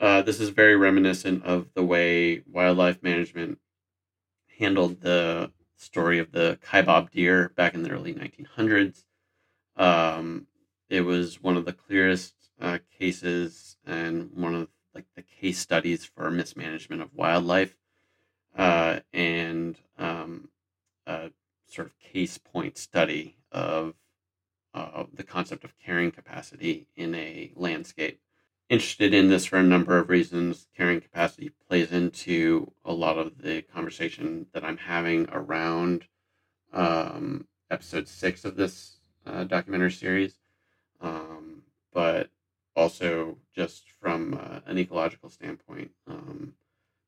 Uh, 0.00 0.22
this 0.22 0.40
is 0.40 0.50
very 0.50 0.76
reminiscent 0.76 1.44
of 1.44 1.68
the 1.74 1.82
way 1.82 2.42
wildlife 2.50 3.02
management 3.02 3.58
handled 4.58 5.00
the 5.00 5.50
story 5.78 6.18
of 6.18 6.32
the 6.32 6.58
Kaibab 6.62 7.10
deer 7.10 7.50
back 7.56 7.74
in 7.74 7.82
the 7.82 7.90
early 7.90 8.12
1900s. 8.12 9.04
Um, 9.76 10.46
it 10.90 11.02
was 11.02 11.42
one 11.42 11.56
of 11.56 11.64
the 11.64 11.72
clearest 11.72 12.34
uh, 12.60 12.78
cases 12.98 13.76
and 13.86 14.30
one 14.34 14.54
of 14.54 14.68
like 14.94 15.06
the 15.14 15.22
case 15.22 15.58
studies 15.58 16.04
for 16.04 16.30
mismanagement 16.30 17.00
of 17.00 17.14
wildlife 17.14 17.76
uh, 18.56 19.00
and 19.12 19.76
um, 19.98 20.48
a 21.06 21.30
sort 21.66 21.86
of 21.86 21.98
case 21.98 22.38
point 22.38 22.76
study 22.76 23.36
of 23.52 23.94
uh, 24.74 25.04
the 25.12 25.22
concept 25.22 25.64
of 25.64 25.78
carrying 25.78 26.10
capacity 26.10 26.88
in 26.96 27.14
a 27.14 27.52
landscape 27.54 28.20
interested 28.68 29.14
in 29.14 29.28
this 29.28 29.46
for 29.46 29.56
a 29.56 29.62
number 29.62 29.98
of 29.98 30.08
reasons. 30.08 30.66
Carrying 30.76 31.00
capacity 31.00 31.50
plays 31.68 31.92
into 31.92 32.72
a 32.84 32.92
lot 32.92 33.18
of 33.18 33.42
the 33.42 33.62
conversation 33.62 34.46
that 34.52 34.64
I'm 34.64 34.76
having 34.76 35.28
around 35.30 36.04
um, 36.72 37.46
episode 37.70 38.08
six 38.08 38.44
of 38.44 38.56
this 38.56 38.96
uh, 39.26 39.44
documentary 39.44 39.92
series, 39.92 40.34
um, 41.00 41.62
but 41.92 42.30
also 42.76 43.38
just 43.54 43.84
from 44.00 44.34
uh, 44.34 44.60
an 44.66 44.78
ecological 44.78 45.30
standpoint, 45.30 45.90
um, 46.06 46.54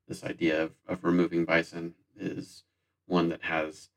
this 0.07 0.23
idea 0.23 0.63
of, 0.63 0.71
of 0.87 1.03
removing 1.03 1.45
bison 1.45 1.93
is 2.19 2.63
one 3.07 3.29
that 3.29 3.43
has 3.43 3.89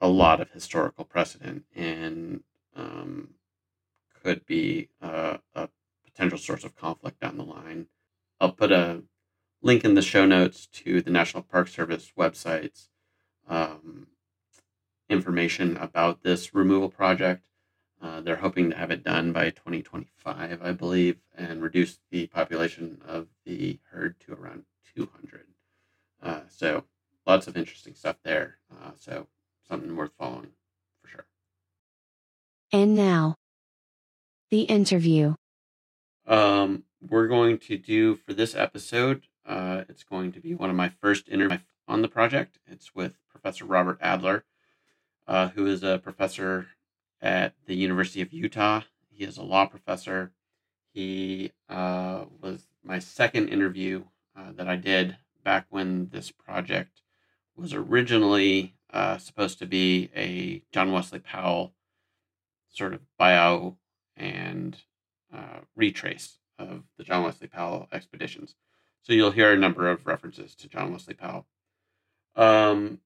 a 0.00 0.08
lot 0.08 0.40
of 0.40 0.50
historical 0.50 1.04
precedent 1.04 1.64
and 1.74 2.42
um, 2.74 3.28
could 4.22 4.44
be 4.46 4.88
uh, 5.00 5.38
a 5.54 5.68
potential 6.18 6.38
source 6.38 6.64
of 6.64 6.74
conflict 6.74 7.20
down 7.20 7.36
the 7.36 7.44
line. 7.44 7.86
I'll 8.40 8.50
put 8.50 8.72
a 8.72 9.02
link 9.62 9.84
in 9.84 9.94
the 9.94 10.02
show 10.02 10.26
notes 10.26 10.66
to 10.66 11.00
the 11.00 11.10
National 11.10 11.44
Park 11.44 11.68
Service 11.68 12.12
website's 12.18 12.88
um, 13.48 14.08
information 15.08 15.76
about 15.76 16.24
this 16.24 16.52
removal 16.52 16.88
project. 16.88 17.44
Uh, 18.02 18.20
they're 18.20 18.36
hoping 18.36 18.70
to 18.70 18.76
have 18.76 18.90
it 18.90 19.04
done 19.04 19.32
by 19.32 19.50
2025, 19.50 20.60
I 20.60 20.72
believe, 20.72 21.18
and 21.36 21.62
reduce 21.62 22.00
the 22.10 22.26
population 22.26 23.00
of 23.06 23.28
the 23.44 23.78
herd 23.92 24.18
to 24.26 24.32
around 24.32 24.64
200. 24.96 25.44
Uh, 26.20 26.40
so, 26.48 26.82
lots 27.28 27.46
of 27.46 27.56
interesting 27.56 27.94
stuff 27.94 28.16
there. 28.24 28.58
Uh, 28.72 28.90
so, 28.98 29.28
something 29.68 29.94
worth 29.94 30.12
following 30.18 30.50
for 31.00 31.08
sure. 31.08 31.26
And 32.72 32.96
now, 32.96 33.36
the 34.50 34.62
interview 34.62 35.34
um, 36.28 36.84
we're 37.00 37.26
going 37.26 37.58
to 37.58 37.78
do 37.78 38.14
for 38.14 38.34
this 38.34 38.54
episode. 38.54 39.26
Uh, 39.46 39.84
it's 39.88 40.04
going 40.04 40.30
to 40.32 40.40
be 40.40 40.54
one 40.54 40.70
of 40.70 40.76
my 40.76 40.90
first 40.90 41.28
interviews 41.28 41.60
on 41.88 42.02
the 42.02 42.08
project. 42.08 42.58
It's 42.66 42.94
with 42.94 43.14
Professor 43.30 43.64
Robert 43.64 43.98
Adler, 44.00 44.44
uh, 45.26 45.48
who 45.48 45.66
is 45.66 45.82
a 45.82 45.98
professor 45.98 46.68
at 47.20 47.54
the 47.66 47.74
University 47.74 48.20
of 48.20 48.32
Utah. 48.32 48.82
He 49.10 49.24
is 49.24 49.38
a 49.38 49.42
law 49.42 49.66
professor. 49.66 50.32
He 50.92 51.52
uh, 51.68 52.26
was 52.40 52.68
my 52.84 52.98
second 52.98 53.48
interview 53.48 54.04
uh, 54.36 54.52
that 54.54 54.68
I 54.68 54.76
did 54.76 55.16
back 55.42 55.66
when 55.70 56.10
this 56.10 56.30
project 56.30 57.00
was 57.56 57.72
originally 57.72 58.74
uh, 58.92 59.18
supposed 59.18 59.58
to 59.60 59.66
be 59.66 60.10
a 60.14 60.62
John 60.72 60.92
Wesley 60.92 61.18
Powell 61.18 61.72
sort 62.68 62.92
of 62.92 63.00
bio 63.18 63.78
and 64.16 64.76
uh, 65.34 65.60
retrace 65.76 66.38
of 66.58 66.84
the 66.96 67.04
John 67.04 67.24
Wesley 67.24 67.48
Powell 67.48 67.88
expeditions. 67.92 68.54
So 69.02 69.12
you'll 69.12 69.30
hear 69.30 69.52
a 69.52 69.56
number 69.56 69.88
of 69.88 70.06
references 70.06 70.54
to 70.56 70.68
John 70.68 70.92
Wesley 70.92 71.14
Powell. 71.14 71.46
Um, 72.36 73.00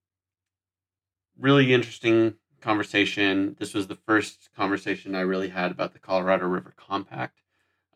really 1.39 1.73
interesting 1.73 2.35
conversation. 2.61 3.57
This 3.59 3.75
was 3.75 3.87
the 3.87 3.99
first 4.07 4.51
conversation 4.57 5.15
I 5.15 5.21
really 5.21 5.49
had 5.49 5.71
about 5.71 5.93
the 5.93 5.99
Colorado 5.99 6.47
River 6.47 6.73
Compact, 6.77 7.41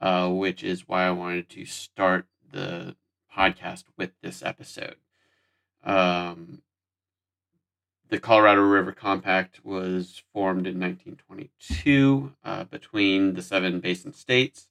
uh, 0.01 0.29
which 0.29 0.63
is 0.63 0.89
why 0.89 1.07
I 1.07 1.11
wanted 1.13 1.49
to 1.51 1.65
start 1.65 2.27
the 2.53 2.97
podcast 3.35 3.85
with 3.97 4.11
this 4.23 4.43
episode. 4.43 4.97
Um, 5.85 6.63
the 8.09 8.21
Colorado 8.21 8.63
River 8.63 8.93
Compact 8.93 9.65
was 9.65 10.23
formed 10.33 10.67
in 10.67 10.79
1922 10.79 12.33
uh, 12.45 12.65
between 12.65 13.35
the 13.35 13.43
seven 13.43 13.81
basin 13.81 14.13
states. 14.13 14.69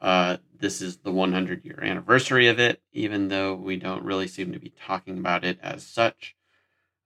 Uh, 0.00 0.38
this 0.58 0.80
is 0.80 0.98
the 0.98 1.10
100 1.10 1.64
year 1.64 1.80
anniversary 1.82 2.46
of 2.46 2.58
it, 2.58 2.80
even 2.92 3.28
though 3.28 3.54
we 3.54 3.76
don't 3.76 4.04
really 4.04 4.28
seem 4.28 4.52
to 4.52 4.58
be 4.58 4.72
talking 4.86 5.18
about 5.18 5.44
it 5.44 5.58
as 5.62 5.84
such. 5.86 6.36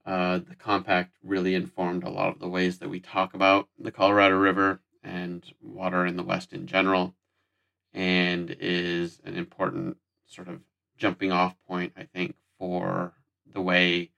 Uh, 0.07 0.39
the 0.39 0.55
compact 0.55 1.17
really 1.23 1.55
informed 1.55 2.05
a 2.05 2.11
lot 2.11 2.29
of 2.29 2.39
the 2.39 2.49
ways 2.49 2.79
that 2.79 2.91
we 2.91 3.01
talk 3.01 3.33
about 3.33 3.69
the 3.79 3.91
Colorado 3.91 4.37
River 4.37 4.81
and 5.03 5.45
water 5.63 6.05
in 6.05 6.17
the 6.17 6.23
West 6.23 6.53
in 6.53 6.67
general, 6.67 7.15
and 7.93 8.55
is 8.61 9.21
an 9.25 9.35
important 9.35 9.97
sort 10.27 10.49
of 10.49 10.61
jumping 10.99 11.33
off 11.33 11.57
point, 11.67 11.93
I 11.97 12.05
think, 12.05 12.37
for 12.59 13.15
the 13.51 13.63
way 13.63 14.11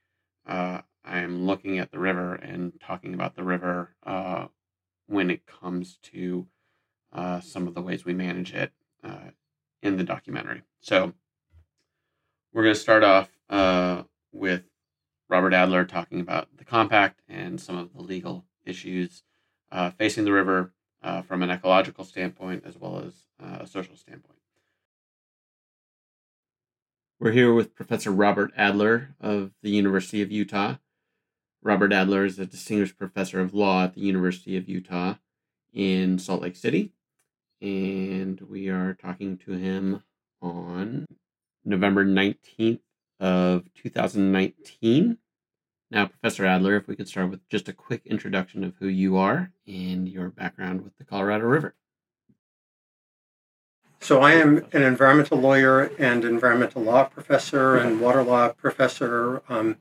uh, 0.47 0.81
I'm 1.07 1.47
looking 1.47 1.79
at 1.79 1.93
the 1.93 1.99
river 1.99 2.35
and 2.35 2.73
talking 2.81 3.15
about 3.15 3.37
the 3.37 3.45
river 3.45 3.95
uh, 4.05 4.47
when 5.07 5.31
it 5.31 5.47
comes 5.47 5.99
to 6.03 6.47
uh, 7.13 7.41
some 7.41 7.69
of 7.69 7.75
the 7.75 7.81
ways 7.81 8.05
we 8.05 8.13
manage 8.13 8.53
it 8.53 8.73
uh, 9.05 9.31
in 9.83 9.97
the 9.97 10.05
documentary. 10.05 10.63
So 10.81 11.13
we're 12.53 12.65
going 12.65 12.75
to 12.75 12.81
start 12.81 13.05
off 13.05 13.31
uh, 13.49 14.03
with 14.33 14.65
Robert 15.29 15.55
Adler 15.55 15.85
talking 15.85 16.21
about 16.21 16.49
the 16.57 16.65
compact 16.65 17.21
and 17.29 17.61
some 17.61 17.79
of 17.79 17.93
the 17.95 18.03
legal 18.03 18.45
issues 18.65 19.23
uh, 19.71 19.91
facing 19.91 20.25
the 20.25 20.33
river 20.33 20.73
uh, 21.03 21.23
from 21.23 21.43
an 21.43 21.51
ecological 21.51 22.05
standpoint 22.05 22.65
as 22.67 22.77
well 22.77 22.99
as 22.99 23.15
a 23.39 23.67
social 23.67 23.97
standpoint. 23.97 24.39
We're 27.19 27.33
here 27.33 27.55
with 27.55 27.75
Professor 27.75 28.11
Robert 28.11 28.53
Adler 28.57 29.15
of 29.21 29.53
the 29.63 29.71
University 29.71 30.21
of 30.21 30.31
Utah. 30.31 30.77
Robert 31.67 31.93
Adler 31.93 32.25
is 32.25 32.39
a 32.39 32.47
distinguished 32.47 32.97
professor 32.97 33.41
of 33.41 33.53
law 33.53 33.83
at 33.83 33.95
the 33.95 34.01
University 34.01 34.57
of 34.57 34.69
Utah 34.69 35.17
in 35.75 36.17
Salt 36.17 36.43
Lake 36.43 36.55
City. 36.55 36.93
And 37.61 38.41
we 38.43 38.69
are 38.69 38.95
talking 38.95 39.37
to 39.39 39.51
him 39.51 40.05
on 40.41 41.07
November 41.65 42.05
19th 42.05 42.79
of 43.19 43.65
2019. 43.75 45.19
Now, 45.91 46.07
Professor 46.07 46.47
Adler, 46.47 46.77
if 46.77 46.87
we 46.87 46.95
could 46.95 47.09
start 47.09 47.31
with 47.31 47.49
just 47.49 47.69
a 47.69 47.73
quick 47.73 48.03
introduction 48.07 48.63
of 48.63 48.75
who 48.79 48.87
you 48.87 49.17
are 49.17 49.51
and 49.67 50.09
your 50.09 50.29
background 50.29 50.85
with 50.85 50.97
the 50.99 51.05
Colorado 51.05 51.47
River. 51.47 51.75
So, 54.01 54.21
I 54.21 54.35
am 54.35 54.67
an 54.73 54.85
environmental 54.85 55.39
lawyer 55.39 55.91
and 55.99 56.25
environmental 56.25 56.83
law 56.83 57.05
professor 57.05 57.77
and 57.77 58.01
water 58.01 58.23
law 58.23 58.51
professor. 58.51 59.43
Um, 59.49 59.79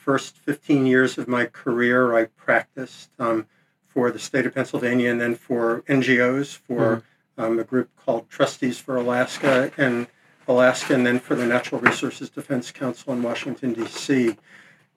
first 0.00 0.36
15 0.38 0.86
years 0.86 1.18
of 1.18 1.28
my 1.28 1.44
career, 1.46 2.16
I 2.16 2.24
practiced 2.24 3.10
um, 3.18 3.46
for 3.86 4.10
the 4.10 4.18
state 4.18 4.46
of 4.46 4.54
Pennsylvania 4.54 5.10
and 5.10 5.20
then 5.20 5.34
for 5.34 5.82
NGOs, 5.82 6.56
for 6.56 7.04
mm-hmm. 7.36 7.42
um, 7.42 7.58
a 7.58 7.64
group 7.64 7.90
called 7.96 8.28
Trustees 8.28 8.78
for 8.78 8.96
Alaska 8.96 9.70
and 9.76 10.06
Alaska, 10.48 10.94
and 10.94 11.06
then 11.06 11.20
for 11.20 11.34
the 11.34 11.46
Natural 11.46 11.80
Resources 11.80 12.30
Defense 12.30 12.72
Council 12.72 13.12
in 13.12 13.22
Washington, 13.22 13.74
D.C. 13.74 14.36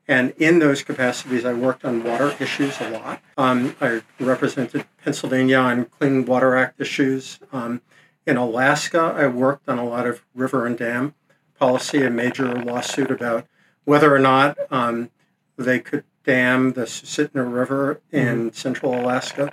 And 0.08 0.34
in 0.38 0.60
those 0.60 0.84
capacities, 0.84 1.44
I 1.44 1.54
worked 1.54 1.84
on 1.84 2.04
water 2.04 2.34
issues 2.40 2.80
a 2.80 2.90
lot. 2.90 3.22
Um, 3.38 3.76
I 3.82 4.02
represented 4.20 4.86
Pennsylvania 5.04 5.58
on 5.58 5.86
Clean 5.86 6.26
Water 6.26 6.56
Act 6.56 6.80
issues. 6.80 7.40
Um, 7.52 7.82
in 8.26 8.38
Alaska, 8.38 9.14
I 9.18 9.28
worked 9.28 9.68
on 9.68 9.80
a 9.80 9.86
lot 9.86 10.08
of 10.08 10.24
river 10.34 10.66
and 10.66 10.78
dam 10.78 11.14
policy, 11.60 12.04
a 12.04 12.10
major 12.10 12.54
lawsuit 12.54 13.12
about 13.12 13.46
whether 13.86 14.14
or 14.14 14.20
not 14.20 14.58
um, 14.72 15.10
they 15.58 15.80
could 15.80 16.04
dam 16.24 16.74
the 16.74 16.84
Susitna 16.84 17.52
River 17.52 18.02
in 18.12 18.48
mm-hmm. 18.48 18.56
central 18.56 19.00
Alaska. 19.00 19.52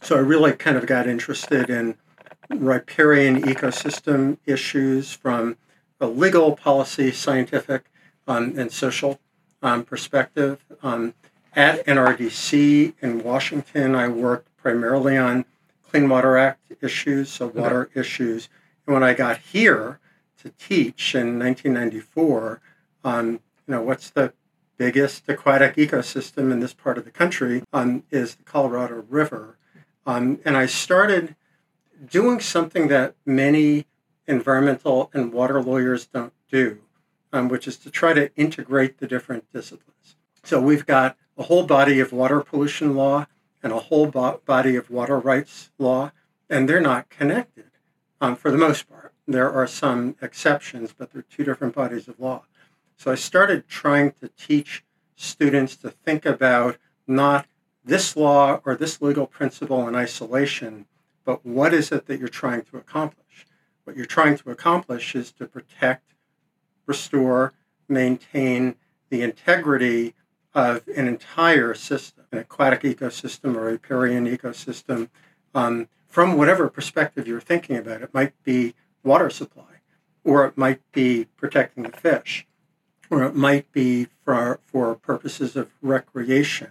So 0.00 0.16
I 0.16 0.20
really 0.20 0.52
kind 0.52 0.76
of 0.76 0.86
got 0.86 1.06
interested 1.06 1.70
in 1.70 1.96
riparian 2.50 3.42
ecosystem 3.42 4.38
issues 4.46 5.12
from 5.12 5.56
a 6.00 6.06
legal, 6.06 6.56
policy, 6.56 7.12
scientific, 7.12 7.84
um, 8.26 8.58
and 8.58 8.72
social 8.72 9.20
um, 9.62 9.84
perspective. 9.84 10.64
Um, 10.82 11.14
at 11.54 11.84
NRDC 11.86 12.94
in 13.00 13.22
Washington, 13.22 13.94
I 13.94 14.08
worked 14.08 14.48
primarily 14.56 15.16
on 15.16 15.44
Clean 15.88 16.08
Water 16.08 16.36
Act 16.36 16.72
issues, 16.80 17.28
so 17.28 17.46
water 17.48 17.82
okay. 17.82 18.00
issues. 18.00 18.48
And 18.86 18.94
when 18.94 19.02
I 19.02 19.14
got 19.14 19.38
here 19.38 20.00
to 20.42 20.50
teach 20.50 21.14
in 21.14 21.38
1994 21.38 22.60
on, 23.04 23.40
you 23.66 23.74
know, 23.74 23.82
what's 23.82 24.10
the 24.10 24.32
biggest 24.76 25.28
aquatic 25.28 25.76
ecosystem 25.76 26.50
in 26.50 26.60
this 26.60 26.74
part 26.74 26.98
of 26.98 27.04
the 27.04 27.10
country 27.10 27.62
um, 27.72 28.02
is 28.10 28.36
the 28.36 28.42
Colorado 28.42 29.04
River. 29.08 29.56
Um, 30.06 30.40
and 30.44 30.56
I 30.56 30.66
started 30.66 31.36
doing 32.10 32.40
something 32.40 32.88
that 32.88 33.14
many 33.24 33.86
environmental 34.26 35.10
and 35.14 35.32
water 35.32 35.62
lawyers 35.62 36.06
don't 36.06 36.32
do, 36.50 36.80
um, 37.32 37.48
which 37.48 37.68
is 37.68 37.76
to 37.78 37.90
try 37.90 38.12
to 38.12 38.34
integrate 38.34 38.98
the 38.98 39.06
different 39.06 39.44
disciplines. 39.52 40.16
So 40.42 40.60
we've 40.60 40.86
got 40.86 41.16
a 41.38 41.44
whole 41.44 41.64
body 41.64 42.00
of 42.00 42.12
water 42.12 42.40
pollution 42.40 42.96
law 42.96 43.26
and 43.62 43.72
a 43.72 43.78
whole 43.78 44.06
bo- 44.06 44.40
body 44.44 44.74
of 44.74 44.90
water 44.90 45.18
rights 45.18 45.70
law, 45.78 46.10
and 46.50 46.68
they're 46.68 46.80
not 46.80 47.08
connected 47.08 47.70
um, 48.20 48.34
for 48.34 48.50
the 48.50 48.58
most 48.58 48.88
part. 48.88 49.12
There 49.26 49.52
are 49.52 49.68
some 49.68 50.16
exceptions, 50.20 50.92
but 50.92 51.12
they're 51.12 51.22
two 51.22 51.44
different 51.44 51.74
bodies 51.74 52.08
of 52.08 52.18
law. 52.18 52.44
So 53.02 53.10
I 53.10 53.16
started 53.16 53.66
trying 53.66 54.12
to 54.20 54.28
teach 54.28 54.84
students 55.16 55.74
to 55.78 55.90
think 55.90 56.24
about 56.24 56.78
not 57.04 57.48
this 57.84 58.16
law 58.16 58.60
or 58.64 58.76
this 58.76 59.02
legal 59.02 59.26
principle 59.26 59.88
in 59.88 59.96
isolation, 59.96 60.86
but 61.24 61.44
what 61.44 61.74
is 61.74 61.90
it 61.90 62.06
that 62.06 62.20
you're 62.20 62.28
trying 62.28 62.62
to 62.62 62.76
accomplish? 62.76 63.48
What 63.82 63.96
you're 63.96 64.06
trying 64.06 64.36
to 64.36 64.50
accomplish 64.52 65.16
is 65.16 65.32
to 65.32 65.48
protect, 65.48 66.14
restore, 66.86 67.54
maintain 67.88 68.76
the 69.10 69.22
integrity 69.22 70.14
of 70.54 70.86
an 70.96 71.08
entire 71.08 71.74
system, 71.74 72.26
an 72.30 72.38
aquatic 72.38 72.82
ecosystem 72.82 73.56
or 73.56 73.68
a 73.68 73.72
riparian 73.72 74.28
ecosystem, 74.28 75.08
um, 75.56 75.88
from 76.06 76.36
whatever 76.36 76.68
perspective 76.68 77.26
you're 77.26 77.40
thinking 77.40 77.76
about. 77.76 78.02
It 78.02 78.14
might 78.14 78.40
be 78.44 78.74
water 79.02 79.28
supply, 79.28 79.80
or 80.22 80.44
it 80.44 80.56
might 80.56 80.80
be 80.92 81.24
protecting 81.36 81.82
the 81.82 81.90
fish, 81.90 82.46
or 83.12 83.22
it 83.24 83.36
might 83.36 83.70
be 83.72 84.06
for, 84.24 84.58
for 84.64 84.94
purposes 84.94 85.54
of 85.54 85.70
recreation. 85.82 86.70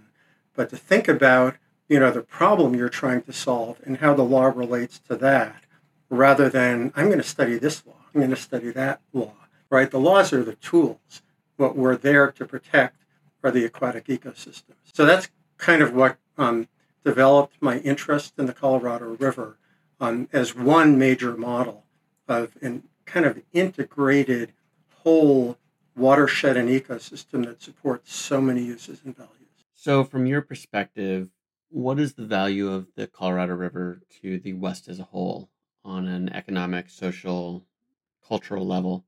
But 0.55 0.71
to 0.71 0.75
think 0.75 1.07
about, 1.07 1.57
you 1.87 1.99
know, 1.99 2.09
the 2.09 2.23
problem 2.23 2.73
you're 2.73 2.89
trying 2.89 3.21
to 3.23 3.31
solve 3.31 3.79
and 3.85 3.97
how 3.97 4.15
the 4.15 4.23
law 4.23 4.45
relates 4.45 4.97
to 5.07 5.15
that, 5.17 5.65
rather 6.09 6.49
than 6.49 6.91
I'm 6.95 7.05
going 7.05 7.19
to 7.19 7.23
study 7.23 7.59
this 7.59 7.85
law, 7.85 7.93
I'm 8.11 8.21
going 8.21 8.31
to 8.31 8.35
study 8.35 8.71
that 8.71 9.01
law, 9.13 9.33
right? 9.69 9.91
The 9.91 9.99
laws 9.99 10.33
are 10.33 10.43
the 10.43 10.55
tools. 10.55 11.21
What 11.57 11.77
we're 11.77 11.95
there 11.95 12.31
to 12.31 12.43
protect 12.43 12.97
are 13.43 13.51
the 13.51 13.63
aquatic 13.63 14.07
ecosystems. 14.07 14.91
So 14.91 15.05
that's 15.05 15.29
kind 15.59 15.83
of 15.83 15.93
what 15.93 16.17
um, 16.39 16.67
developed 17.05 17.57
my 17.61 17.77
interest 17.81 18.33
in 18.39 18.47
the 18.47 18.53
Colorado 18.53 19.15
River 19.19 19.59
um, 19.99 20.27
as 20.33 20.55
one 20.55 20.97
major 20.97 21.37
model 21.37 21.83
of 22.27 22.57
an 22.63 22.81
kind 23.05 23.27
of 23.27 23.43
integrated 23.53 24.53
whole 25.03 25.57
watershed 26.01 26.57
and 26.57 26.67
ecosystem 26.67 27.45
that 27.45 27.61
supports 27.61 28.13
so 28.13 28.41
many 28.41 28.63
uses 28.63 29.01
and 29.05 29.15
values. 29.15 29.35
So, 29.75 30.03
from 30.03 30.25
your 30.25 30.41
perspective, 30.41 31.29
what 31.69 31.99
is 31.99 32.13
the 32.13 32.25
value 32.25 32.71
of 32.71 32.87
the 32.95 33.07
Colorado 33.07 33.53
River 33.53 34.01
to 34.21 34.39
the 34.39 34.53
West 34.53 34.89
as 34.89 34.99
a 34.99 35.03
whole 35.03 35.49
on 35.85 36.07
an 36.07 36.29
economic, 36.29 36.89
social, 36.89 37.65
cultural 38.27 38.65
level? 38.65 39.05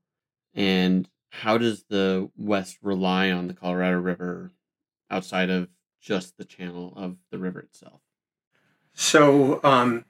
And 0.54 1.08
how 1.30 1.58
does 1.58 1.84
the 1.88 2.30
West 2.36 2.78
rely 2.80 3.30
on 3.30 3.48
the 3.48 3.54
Colorado 3.54 3.98
River 3.98 4.52
outside 5.10 5.50
of 5.50 5.68
just 6.00 6.36
the 6.38 6.44
channel 6.44 6.92
of 6.96 7.16
the 7.30 7.38
river 7.38 7.60
itself? 7.60 8.00
So, 8.94 9.60
um, 9.64 10.04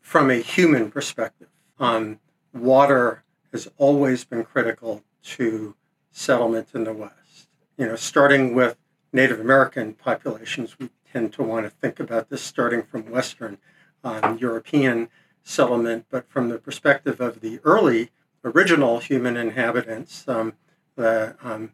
from 0.00 0.30
a 0.30 0.36
human 0.36 0.90
perspective, 0.90 1.48
um, 1.78 2.20
water 2.52 3.24
has 3.52 3.70
always 3.78 4.24
been 4.24 4.44
critical 4.44 5.02
to 5.22 5.74
settlement 6.10 6.68
in 6.74 6.84
the 6.84 6.92
West. 6.92 7.48
You 7.76 7.86
know, 7.86 7.96
starting 7.96 8.54
with 8.54 8.76
Native 9.12 9.40
American 9.40 9.94
populations, 9.94 10.78
we 10.78 10.90
tend 11.12 11.32
to 11.34 11.42
want 11.42 11.66
to 11.66 11.70
think 11.70 11.98
about 11.98 12.28
this 12.28 12.42
starting 12.42 12.82
from 12.82 13.10
Western 13.10 13.58
um, 14.04 14.38
European 14.38 15.08
settlement, 15.42 16.06
but 16.10 16.28
from 16.28 16.48
the 16.48 16.58
perspective 16.58 17.20
of 17.20 17.40
the 17.40 17.60
early 17.64 18.10
original 18.44 19.00
human 19.00 19.36
inhabitants, 19.36 20.26
um, 20.28 20.54
the, 20.96 21.36
um, 21.42 21.72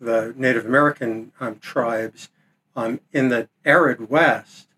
the 0.00 0.34
Native 0.36 0.66
American 0.66 1.32
um, 1.40 1.58
tribes 1.58 2.28
um, 2.74 3.00
in 3.12 3.28
the 3.28 3.48
arid 3.64 4.10
West, 4.10 4.68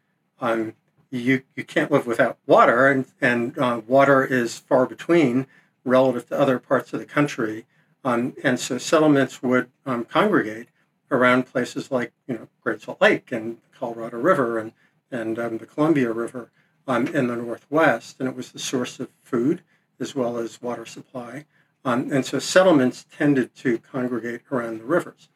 um, 0.40 0.74
you, 1.10 1.42
you 1.56 1.64
can't 1.64 1.90
live 1.90 2.06
without 2.06 2.38
water, 2.46 2.86
and, 2.88 3.06
and 3.20 3.58
uh, 3.58 3.80
water 3.86 4.24
is 4.24 4.58
far 4.58 4.86
between 4.86 5.46
relative 5.84 6.28
to 6.28 6.38
other 6.38 6.58
parts 6.58 6.92
of 6.92 7.00
the 7.00 7.06
country. 7.06 7.66
Um, 8.08 8.32
and 8.42 8.58
so 8.58 8.78
settlements 8.78 9.42
would 9.42 9.68
um, 9.84 10.06
congregate 10.06 10.68
around 11.10 11.42
places 11.42 11.90
like 11.90 12.12
you 12.26 12.34
know 12.34 12.48
Great 12.62 12.80
Salt 12.80 13.02
Lake 13.02 13.30
and 13.30 13.58
the 13.58 13.78
Colorado 13.78 14.18
River 14.18 14.58
and 14.58 14.72
and 15.10 15.38
um, 15.38 15.58
the 15.58 15.66
Columbia 15.66 16.10
River 16.10 16.50
um, 16.86 17.06
in 17.08 17.26
the 17.26 17.36
Northwest, 17.36 18.16
and 18.18 18.26
it 18.26 18.34
was 18.34 18.50
the 18.50 18.58
source 18.58 18.98
of 18.98 19.10
food 19.22 19.60
as 20.00 20.14
well 20.14 20.38
as 20.38 20.62
water 20.62 20.86
supply. 20.86 21.44
Um, 21.84 22.10
and 22.10 22.24
so 22.24 22.38
settlements 22.38 23.04
tended 23.14 23.54
to 23.56 23.76
congregate 23.76 24.40
around 24.50 24.78
the 24.78 24.84
rivers. 24.84 25.28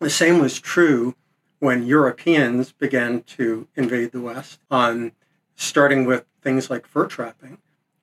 The 0.00 0.10
same 0.10 0.40
was 0.40 0.58
true 0.58 1.14
when 1.60 1.86
Europeans 1.86 2.72
began 2.72 3.22
to 3.38 3.68
invade 3.76 4.10
the 4.10 4.20
West, 4.20 4.58
um, 4.68 5.12
starting 5.54 6.06
with 6.06 6.24
things 6.42 6.70
like 6.70 6.88
fur 6.88 7.06
trapping 7.06 7.58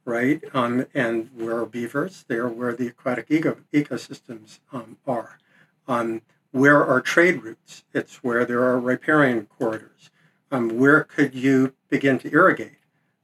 right? 0.08 0.42
Um, 0.54 0.86
and 0.94 1.30
where 1.36 1.58
are 1.58 1.66
beavers? 1.66 2.24
They're 2.30 2.48
where 2.48 2.74
the 2.74 2.88
aquatic 2.88 3.28
eco- 3.30 3.58
ecosystems 3.74 4.60
um, 4.72 4.98
are. 5.06 5.38
Um, 5.86 6.22
where 6.52 6.84
are 6.84 7.02
trade 7.02 7.44
routes? 7.44 7.84
It's 7.94 8.24
where 8.24 8.46
there 8.46 8.64
are 8.64 8.80
riparian 8.80 9.48
corridors. 9.48 10.10
Um, 10.50 10.80
where 10.80 11.04
could 11.04 11.36
you 11.36 11.74
begin 11.90 12.20
to 12.20 12.32
irrigate? 12.32 12.80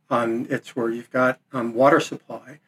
Um, 0.09 0.45
it's 0.49 0.75
where 0.75 0.89
you've 0.89 1.09
got 1.09 1.39
um, 1.53 1.73
water 1.73 2.01
supply, 2.01 2.59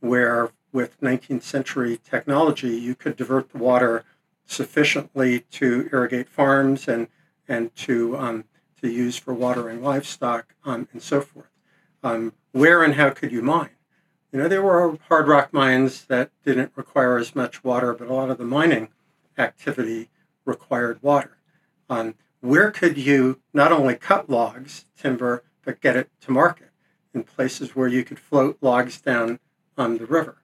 where 0.00 0.50
with 0.70 1.00
19th 1.00 1.42
century 1.42 1.98
technology, 2.04 2.76
you 2.76 2.94
could 2.94 3.16
divert 3.16 3.52
the 3.52 3.58
water 3.58 4.04
sufficiently 4.44 5.40
to 5.50 5.88
irrigate 5.90 6.28
farms 6.28 6.86
and, 6.88 7.08
and 7.48 7.74
to, 7.76 8.44
to 8.82 8.88
use 8.90 9.16
for 9.16 9.32
watering 9.32 9.82
livestock 9.82 10.54
and 10.66 10.88
so 10.98 11.22
forth 11.22 11.48
um, 12.02 12.32
where 12.52 12.82
and 12.82 12.94
how 12.94 13.10
could 13.10 13.32
you 13.32 13.42
mine? 13.42 13.70
You 14.30 14.40
know, 14.40 14.48
there 14.48 14.62
were 14.62 14.98
hard 15.08 15.28
rock 15.28 15.52
mines 15.52 16.06
that 16.06 16.30
didn't 16.44 16.72
require 16.74 17.18
as 17.18 17.34
much 17.34 17.62
water, 17.62 17.92
but 17.92 18.08
a 18.08 18.14
lot 18.14 18.30
of 18.30 18.38
the 18.38 18.44
mining 18.44 18.88
activity 19.36 20.08
required 20.44 21.02
water. 21.02 21.36
Um, 21.90 22.14
where 22.40 22.70
could 22.70 22.96
you 22.96 23.40
not 23.52 23.72
only 23.72 23.94
cut 23.94 24.30
logs, 24.30 24.86
timber, 24.96 25.44
but 25.64 25.80
get 25.80 25.96
it 25.96 26.10
to 26.22 26.32
market 26.32 26.70
in 27.14 27.24
places 27.24 27.76
where 27.76 27.88
you 27.88 28.04
could 28.04 28.18
float 28.18 28.58
logs 28.60 29.00
down 29.00 29.38
on 29.76 29.98
the 29.98 30.06
river. 30.06 30.38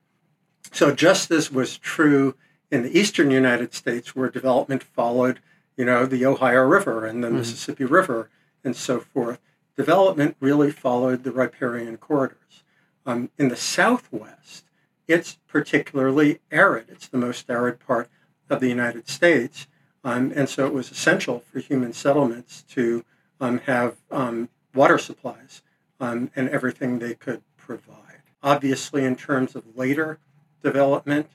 So 0.73 0.95
just 0.95 1.31
as 1.31 1.51
was 1.51 1.79
true 1.79 2.35
in 2.71 2.83
the 2.83 2.99
eastern 2.99 3.31
United 3.31 3.73
States, 3.73 4.15
where 4.15 4.29
development 4.29 4.83
followed, 4.83 5.41
you 5.77 5.85
know, 5.85 6.07
the 6.07 6.27
Ohio 6.27 6.63
River 6.63 7.07
and 7.07 7.23
the 7.23 7.29
mm-hmm. 7.29 7.39
Mississippi 7.39 7.85
River 7.85 8.31
and 8.63 8.77
so 8.77 9.01
forth, 9.01 9.41
development 9.79 10.37
really 10.41 10.73
followed 10.73 11.23
the 11.23 11.31
riparian 11.31 11.97
corridors. 11.97 12.65
Um, 13.07 13.31
in 13.39 13.49
the 13.49 13.57
Southwest, 13.57 14.65
it's 15.07 15.39
particularly 15.47 16.41
arid. 16.51 16.87
It's 16.89 17.07
the 17.07 17.17
most 17.17 17.49
arid 17.49 17.79
part 17.79 18.11
of 18.51 18.59
the 18.59 18.69
United 18.69 19.09
States. 19.09 19.69
Um, 20.03 20.33
and 20.35 20.49
so 20.49 20.67
it 20.67 20.75
was 20.75 20.91
essential 20.91 21.45
for 21.49 21.61
human 21.61 21.93
settlements 21.93 22.65
to 22.71 23.05
um, 23.41 23.59
have 23.61 23.99
um, 24.11 24.49
water 24.75 24.99
supplies 24.99 25.63
um, 26.01 26.33
and 26.35 26.49
everything 26.49 26.99
they 26.99 27.15
could 27.15 27.43
provide. 27.57 28.23
Obviously, 28.43 29.05
in 29.05 29.15
terms 29.15 29.55
of 29.55 29.77
later 29.77 30.19
development, 30.61 31.31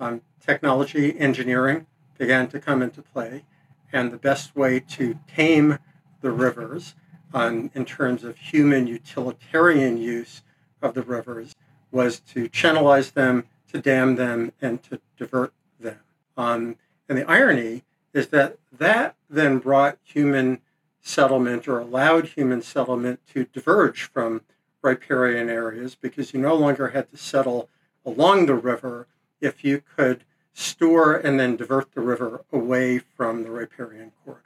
um, 0.00 0.20
technology, 0.44 1.16
engineering 1.16 1.86
began 2.18 2.48
to 2.48 2.58
come 2.58 2.82
into 2.82 3.02
play. 3.02 3.44
And 3.92 4.10
the 4.10 4.16
best 4.16 4.56
way 4.56 4.80
to 4.80 5.20
tame 5.28 5.78
the 6.22 6.32
rivers 6.32 6.96
um, 7.34 7.70
in 7.74 7.84
terms 7.84 8.22
of 8.22 8.38
human 8.38 8.86
utilitarian 8.86 9.98
use 9.98 10.42
of 10.80 10.94
the 10.94 11.02
rivers 11.02 11.54
was 11.90 12.20
to 12.20 12.48
channelize 12.48 13.12
them, 13.12 13.44
to 13.72 13.80
dam 13.80 14.14
them, 14.14 14.52
and 14.62 14.82
to 14.84 15.00
divert 15.18 15.52
them. 15.80 15.98
Um, 16.36 16.76
and 17.08 17.18
the 17.18 17.28
irony 17.28 17.82
is 18.12 18.28
that 18.28 18.58
that 18.72 19.16
then 19.28 19.58
brought 19.58 19.98
human 20.02 20.60
settlement 21.00 21.66
or 21.68 21.80
allowed 21.80 22.28
human 22.28 22.62
settlement 22.62 23.20
to 23.32 23.44
diverge 23.52 24.04
from 24.04 24.42
riparian 24.80 25.50
areas 25.50 25.94
because 25.94 26.32
you 26.32 26.40
no 26.40 26.54
longer 26.54 26.88
had 26.88 27.10
to 27.10 27.16
settle 27.16 27.68
along 28.06 28.46
the 28.46 28.54
river 28.54 29.06
if 29.40 29.64
you 29.64 29.82
could 29.96 30.24
store 30.52 31.14
and 31.14 31.38
then 31.40 31.56
divert 31.56 31.92
the 31.92 32.00
river 32.00 32.44
away 32.52 32.98
from 32.98 33.42
the 33.42 33.50
riparian 33.50 34.12
corridor. 34.24 34.40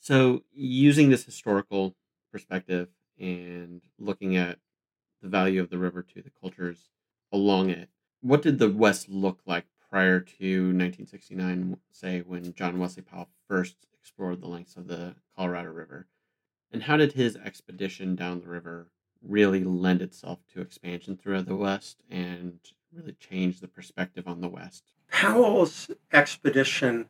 So, 0.00 0.42
using 0.52 1.10
this 1.10 1.24
historical 1.24 1.94
perspective 2.36 2.88
and 3.18 3.80
looking 3.98 4.36
at 4.36 4.58
the 5.22 5.28
value 5.28 5.58
of 5.58 5.70
the 5.70 5.78
river 5.78 6.02
to 6.02 6.20
the 6.20 6.30
cultures 6.38 6.90
along 7.32 7.70
it, 7.70 7.88
what 8.20 8.42
did 8.42 8.58
the 8.58 8.68
West 8.68 9.08
look 9.08 9.40
like 9.46 9.64
prior 9.88 10.20
to 10.20 10.64
1969, 10.64 11.78
say, 11.90 12.20
when 12.20 12.52
John 12.52 12.78
Wesley 12.78 13.02
Powell 13.02 13.30
first 13.48 13.76
explored 13.98 14.42
the 14.42 14.48
lengths 14.48 14.76
of 14.76 14.86
the 14.86 15.14
Colorado 15.34 15.70
River? 15.70 16.08
And 16.70 16.82
how 16.82 16.98
did 16.98 17.12
his 17.12 17.36
expedition 17.36 18.16
down 18.16 18.42
the 18.42 18.48
river 18.48 18.90
really 19.22 19.64
lend 19.64 20.02
itself 20.02 20.40
to 20.52 20.60
expansion 20.60 21.16
throughout 21.16 21.46
the 21.46 21.56
West 21.56 22.02
and 22.10 22.58
really 22.92 23.12
change 23.12 23.60
the 23.60 23.68
perspective 23.68 24.28
on 24.28 24.42
the 24.42 24.48
West? 24.48 24.92
Powell's 25.10 25.90
expedition 26.12 27.08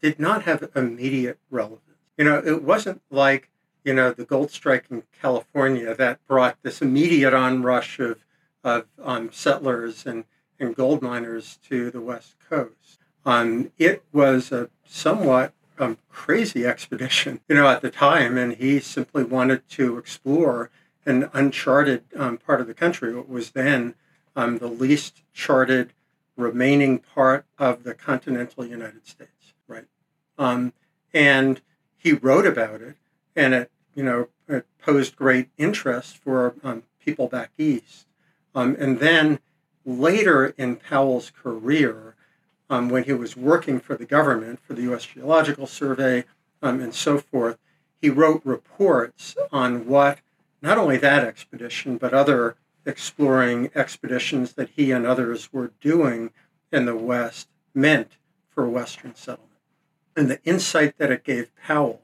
did 0.00 0.20
not 0.20 0.44
have 0.44 0.70
immediate 0.76 1.40
relevance. 1.50 1.82
You 2.16 2.26
know, 2.26 2.40
it 2.44 2.62
wasn't 2.62 3.02
like, 3.10 3.50
you 3.88 3.94
know, 3.94 4.12
the 4.12 4.26
gold 4.26 4.50
strike 4.50 4.84
in 4.90 5.02
California 5.18 5.94
that 5.94 6.20
brought 6.26 6.62
this 6.62 6.82
immediate 6.82 7.32
onrush 7.32 7.98
of, 7.98 8.22
of 8.62 8.84
um, 9.02 9.32
settlers 9.32 10.04
and, 10.04 10.24
and 10.60 10.76
gold 10.76 11.00
miners 11.00 11.58
to 11.66 11.90
the 11.90 12.02
West 12.02 12.34
Coast. 12.50 13.00
Um, 13.24 13.72
it 13.78 14.04
was 14.12 14.52
a 14.52 14.68
somewhat 14.84 15.54
um, 15.78 15.96
crazy 16.10 16.66
expedition, 16.66 17.40
you 17.48 17.54
know, 17.54 17.66
at 17.66 17.80
the 17.80 17.90
time, 17.90 18.36
and 18.36 18.56
he 18.56 18.78
simply 18.78 19.24
wanted 19.24 19.66
to 19.70 19.96
explore 19.96 20.70
an 21.06 21.30
uncharted 21.32 22.04
um, 22.14 22.36
part 22.36 22.60
of 22.60 22.66
the 22.66 22.74
country, 22.74 23.16
what 23.16 23.26
was 23.26 23.52
then 23.52 23.94
um, 24.36 24.58
the 24.58 24.68
least 24.68 25.22
charted 25.32 25.94
remaining 26.36 26.98
part 26.98 27.46
of 27.56 27.84
the 27.84 27.94
continental 27.94 28.66
United 28.66 29.06
States, 29.06 29.54
right? 29.66 29.86
Um, 30.36 30.74
and 31.14 31.62
he 31.96 32.12
wrote 32.12 32.44
about 32.44 32.82
it, 32.82 32.96
and 33.34 33.54
it, 33.54 33.70
you 33.98 34.04
know, 34.04 34.28
it 34.46 34.64
posed 34.80 35.16
great 35.16 35.48
interest 35.58 36.18
for 36.18 36.54
um, 36.62 36.84
people 37.04 37.26
back 37.26 37.50
east. 37.58 38.06
Um, 38.54 38.76
and 38.78 39.00
then 39.00 39.40
later 39.84 40.54
in 40.56 40.76
Powell's 40.76 41.32
career, 41.32 42.14
um, 42.70 42.90
when 42.90 43.02
he 43.02 43.12
was 43.12 43.36
working 43.36 43.80
for 43.80 43.96
the 43.96 44.04
government, 44.04 44.60
for 44.60 44.74
the 44.74 44.82
U.S. 44.82 45.04
Geological 45.04 45.66
Survey, 45.66 46.26
um, 46.62 46.80
and 46.80 46.94
so 46.94 47.18
forth, 47.18 47.58
he 48.00 48.08
wrote 48.08 48.40
reports 48.44 49.34
on 49.50 49.88
what 49.88 50.18
not 50.62 50.78
only 50.78 50.96
that 50.98 51.24
expedition, 51.24 51.96
but 51.96 52.14
other 52.14 52.54
exploring 52.86 53.68
expeditions 53.74 54.52
that 54.52 54.70
he 54.76 54.92
and 54.92 55.06
others 55.06 55.52
were 55.52 55.72
doing 55.80 56.30
in 56.70 56.84
the 56.84 56.94
West 56.94 57.48
meant 57.74 58.12
for 58.48 58.68
Western 58.68 59.16
settlement. 59.16 59.58
And 60.14 60.30
the 60.30 60.40
insight 60.44 60.98
that 60.98 61.10
it 61.10 61.24
gave 61.24 61.50
Powell 61.56 62.02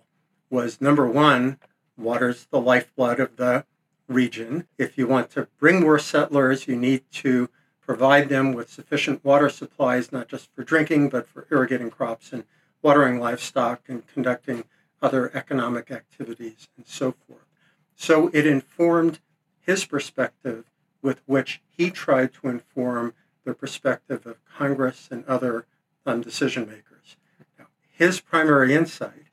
was 0.50 0.80
number 0.80 1.06
one, 1.06 1.58
water's 1.96 2.46
the 2.46 2.60
lifeblood 2.60 3.20
of 3.20 3.36
the 3.36 3.64
region. 4.08 4.66
If 4.78 4.98
you 4.98 5.06
want 5.06 5.30
to 5.30 5.48
bring 5.58 5.80
more 5.80 5.98
settlers, 5.98 6.68
you 6.68 6.76
need 6.76 7.02
to 7.12 7.48
provide 7.80 8.28
them 8.28 8.52
with 8.52 8.70
sufficient 8.70 9.24
water 9.24 9.48
supplies, 9.48 10.12
not 10.12 10.28
just 10.28 10.48
for 10.54 10.64
drinking, 10.64 11.10
but 11.10 11.28
for 11.28 11.46
irrigating 11.50 11.90
crops 11.90 12.32
and 12.32 12.44
watering 12.82 13.20
livestock 13.20 13.82
and 13.88 14.06
conducting 14.06 14.64
other 15.02 15.30
economic 15.34 15.90
activities 15.90 16.68
and 16.76 16.86
so 16.86 17.12
forth. 17.12 17.44
So 17.94 18.30
it 18.32 18.46
informed 18.46 19.20
his 19.60 19.84
perspective 19.84 20.64
with 21.02 21.20
which 21.26 21.60
he 21.68 21.90
tried 21.90 22.32
to 22.34 22.48
inform 22.48 23.14
the 23.44 23.54
perspective 23.54 24.26
of 24.26 24.44
Congress 24.44 25.08
and 25.10 25.24
other 25.26 25.66
um, 26.06 26.22
decision 26.22 26.66
makers. 26.66 27.16
His 27.90 28.20
primary 28.20 28.74
insight 28.74 29.26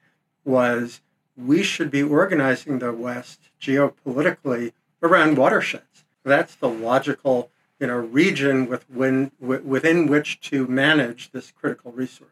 was 0.43 1.01
we 1.45 1.63
should 1.63 1.91
be 1.91 2.03
organizing 2.03 2.79
the 2.79 2.93
West 2.93 3.49
geopolitically 3.59 4.73
around 5.01 5.37
watersheds. 5.37 6.05
That's 6.23 6.55
the 6.55 6.69
logical 6.69 7.51
you 7.79 7.87
know, 7.87 7.97
region 7.97 8.67
with 8.67 8.87
when, 8.89 9.31
within 9.39 10.07
which 10.07 10.39
to 10.41 10.67
manage 10.67 11.31
this 11.31 11.51
critical 11.51 11.91
resource. 11.91 12.29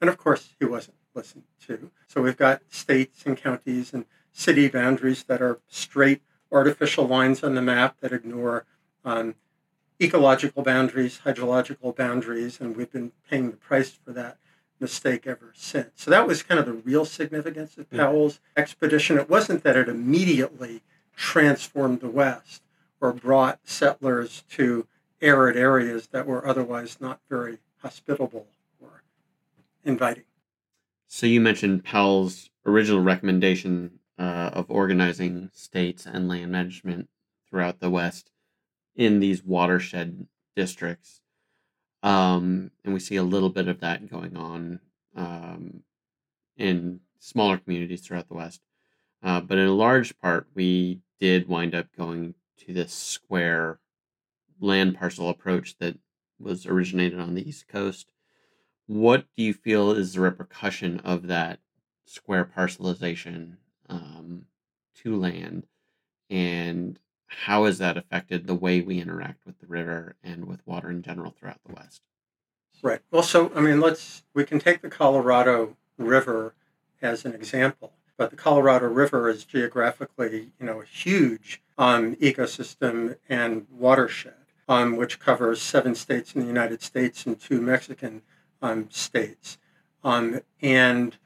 And 0.00 0.08
of 0.08 0.16
course, 0.16 0.50
he 0.58 0.64
wasn't 0.64 0.96
listened 1.14 1.44
to. 1.66 1.90
So 2.06 2.22
we've 2.22 2.36
got 2.36 2.62
states 2.68 3.24
and 3.26 3.36
counties 3.36 3.92
and 3.92 4.04
city 4.32 4.68
boundaries 4.68 5.24
that 5.24 5.42
are 5.42 5.58
straight 5.68 6.22
artificial 6.50 7.06
lines 7.06 7.42
on 7.42 7.54
the 7.54 7.62
map 7.62 7.96
that 8.00 8.12
ignore 8.12 8.64
um, 9.04 9.34
ecological 10.00 10.62
boundaries, 10.62 11.20
hydrological 11.24 11.94
boundaries, 11.94 12.60
and 12.60 12.76
we've 12.76 12.92
been 12.92 13.12
paying 13.28 13.50
the 13.50 13.56
price 13.56 13.90
for 13.90 14.12
that 14.12 14.38
mistake 14.82 15.26
ever 15.26 15.52
since. 15.54 15.90
So 15.94 16.10
that 16.10 16.26
was 16.26 16.42
kind 16.42 16.60
of 16.60 16.66
the 16.66 16.72
real 16.72 17.06
significance 17.06 17.78
of 17.78 17.88
Powell's 17.90 18.40
yeah. 18.54 18.62
expedition. 18.62 19.16
It 19.16 19.30
wasn't 19.30 19.62
that 19.62 19.76
it 19.76 19.88
immediately 19.88 20.82
transformed 21.16 22.00
the 22.00 22.10
West 22.10 22.62
or 23.00 23.12
brought 23.12 23.60
settlers 23.64 24.42
to 24.50 24.86
arid 25.22 25.56
areas 25.56 26.08
that 26.08 26.26
were 26.26 26.46
otherwise 26.46 26.98
not 27.00 27.20
very 27.30 27.58
hospitable 27.78 28.46
or 28.80 29.02
inviting. 29.84 30.24
So 31.06 31.26
you 31.26 31.40
mentioned 31.40 31.84
Powell's 31.84 32.50
original 32.66 33.02
recommendation 33.02 34.00
uh, 34.18 34.50
of 34.52 34.70
organizing 34.70 35.50
states 35.54 36.06
and 36.06 36.28
land 36.28 36.52
management 36.52 37.08
throughout 37.48 37.80
the 37.80 37.90
West 37.90 38.30
in 38.94 39.20
these 39.20 39.42
watershed 39.42 40.26
districts. 40.54 41.21
Um, 42.02 42.70
and 42.84 42.92
we 42.92 43.00
see 43.00 43.16
a 43.16 43.22
little 43.22 43.50
bit 43.50 43.68
of 43.68 43.80
that 43.80 44.10
going 44.10 44.36
on 44.36 44.80
um, 45.16 45.82
in 46.56 47.00
smaller 47.18 47.58
communities 47.58 48.00
throughout 48.00 48.28
the 48.28 48.34
West. 48.34 48.60
Uh, 49.22 49.40
but 49.40 49.58
in 49.58 49.68
a 49.68 49.72
large 49.72 50.18
part, 50.18 50.48
we 50.54 51.00
did 51.20 51.48
wind 51.48 51.74
up 51.74 51.86
going 51.96 52.34
to 52.58 52.72
this 52.72 52.92
square 52.92 53.78
land 54.60 54.96
parcel 54.96 55.28
approach 55.28 55.76
that 55.78 55.96
was 56.40 56.66
originated 56.66 57.20
on 57.20 57.34
the 57.34 57.48
East 57.48 57.68
Coast. 57.68 58.10
What 58.86 59.26
do 59.36 59.44
you 59.44 59.54
feel 59.54 59.92
is 59.92 60.14
the 60.14 60.20
repercussion 60.20 61.00
of 61.00 61.28
that 61.28 61.60
square 62.04 62.44
parcelization 62.44 63.58
um, 63.88 64.46
to 64.96 65.16
land? 65.16 65.66
And 66.28 66.98
how 67.40 67.64
has 67.64 67.78
that 67.78 67.96
affected 67.96 68.46
the 68.46 68.54
way 68.54 68.80
we 68.80 69.00
interact 69.00 69.44
with 69.46 69.58
the 69.58 69.66
river 69.66 70.16
and 70.22 70.46
with 70.46 70.66
water 70.66 70.90
in 70.90 71.02
general 71.02 71.30
throughout 71.30 71.60
the 71.66 71.74
West? 71.74 72.02
Right. 72.82 73.00
Well, 73.10 73.22
so 73.22 73.52
I 73.54 73.60
mean, 73.60 73.80
let's 73.80 74.24
we 74.34 74.44
can 74.44 74.58
take 74.58 74.82
the 74.82 74.90
Colorado 74.90 75.76
River 75.98 76.54
as 77.00 77.24
an 77.24 77.32
example, 77.32 77.92
but 78.16 78.30
the 78.30 78.36
Colorado 78.36 78.86
River 78.86 79.28
is 79.28 79.44
geographically, 79.44 80.50
you 80.58 80.66
know, 80.66 80.80
a 80.80 80.84
huge 80.84 81.62
um, 81.78 82.16
ecosystem 82.16 83.16
and 83.28 83.66
watershed, 83.70 84.34
um, 84.68 84.96
which 84.96 85.20
covers 85.20 85.62
seven 85.62 85.94
states 85.94 86.34
in 86.34 86.40
the 86.40 86.46
United 86.46 86.82
States 86.82 87.24
and 87.24 87.40
two 87.40 87.60
Mexican 87.60 88.22
um, 88.60 88.88
states, 88.90 89.58
um, 90.02 90.40
and 90.60 91.16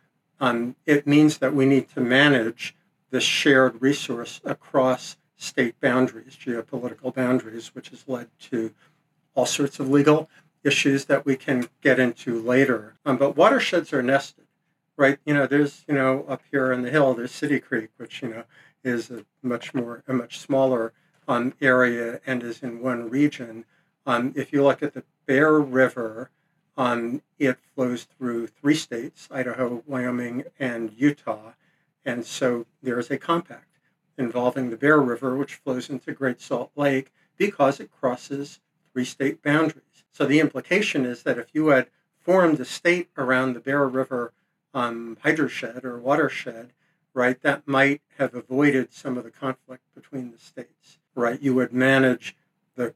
um, 0.41 0.77
it 0.85 1.07
means 1.07 1.39
that 1.39 1.55
we 1.55 1.65
need 1.65 1.89
to 1.91 2.01
manage 2.01 2.77
this 3.11 3.25
shared 3.25 3.81
resource 3.81 4.41
across 4.45 5.17
state 5.37 5.79
boundaries, 5.81 6.37
geopolitical 6.37 7.15
boundaries, 7.15 7.75
which 7.75 7.91
has 7.91 8.05
led 8.09 8.29
to 8.41 8.73
all 9.35 9.47
sorts 9.47 9.79
of 9.79 9.89
legal 9.89 10.29
issues 10.65 11.05
that 11.05 11.25
we 11.25 11.37
can 11.37 11.69
get 11.83 11.99
into 12.01 12.41
later. 12.41 12.95
Um, 13.05 13.17
but 13.17 13.37
watersheds 13.37 13.93
are 13.93 14.03
nested, 14.03 14.47
right? 14.97 15.19
You 15.25 15.35
know, 15.35 15.47
there's, 15.47 15.85
you 15.87 15.95
know, 15.95 16.25
up 16.29 16.43
here 16.51 16.73
in 16.73 16.83
the 16.83 16.91
hill, 16.91 17.15
there's 17.15 17.33
City 17.33 17.61
Creek, 17.61 17.91
which, 17.99 18.23
you 18.23 18.29
know, 18.29 18.45
is 18.83 19.11
a 19.11 19.25
much 19.43 19.75
more, 19.75 20.03
a 20.09 20.13
much 20.13 20.39
smaller 20.39 20.93
um, 21.29 21.55
area 21.61 22.21
and 22.27 22.43
is 22.43 22.63
in 22.63 22.81
one 22.81 23.09
region. 23.11 23.65
Um, 24.07 24.33
if 24.37 24.53
you 24.53 24.63
look 24.63 24.83
at 24.83 24.95
the 24.95 25.05
Bear 25.27 25.53
River, 25.53 26.31
um, 26.77 27.23
it 27.39 27.59
flows 27.75 28.05
through 28.05 28.49
three 28.49 28.75
states 28.75 29.29
Idaho, 29.31 29.83
Wyoming, 29.87 30.45
and 30.59 30.93
Utah. 30.97 31.53
And 32.05 32.25
so 32.25 32.67
there 32.83 32.99
is 32.99 33.11
a 33.11 33.19
compact 33.19 33.76
involving 34.19 34.71
the 34.71 34.77
Bear 34.77 35.01
River, 35.01 35.37
which 35.37 35.57
flows 35.57 35.91
into 35.91 36.13
Great 36.13 36.41
Salt 36.41 36.71
Lake 36.77 37.13
because 37.37 37.81
it 37.81 37.91
crosses 37.91 38.61
three 38.93 39.05
state 39.05 39.43
boundaries. 39.43 40.05
So 40.13 40.25
the 40.25 40.41
implication 40.41 41.05
is 41.05 41.23
that 41.25 41.39
if 41.39 41.49
you 41.53 41.69
had 41.69 41.89
formed 42.19 42.59
a 42.61 42.65
state 42.65 43.09
around 43.17 43.53
the 43.53 43.61
Bear 43.61 43.87
River 43.87 44.33
um, 44.73 45.19
hydroshed 45.23 45.85
or 45.85 45.99
watershed, 45.99 46.73
right, 47.15 47.41
that 47.43 47.67
might 47.67 48.03
have 48.19 48.35
avoided 48.35 48.93
some 48.93 49.17
of 49.17 49.25
the 49.25 49.31
conflict 49.31 49.83
between 49.95 50.33
the 50.33 50.39
states, 50.39 50.99
right? 51.15 51.41
You 51.41 51.55
would 51.55 51.73
manage 51.73 52.37
the, 52.75 52.95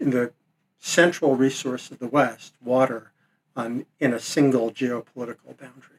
the 0.00 0.32
central 0.78 1.36
resource 1.36 1.90
of 1.90 1.98
the 1.98 2.08
West, 2.08 2.54
water, 2.62 3.12
um, 3.56 3.86
in 3.98 4.12
a 4.12 4.20
single 4.20 4.70
geopolitical 4.70 5.56
boundary. 5.58 5.98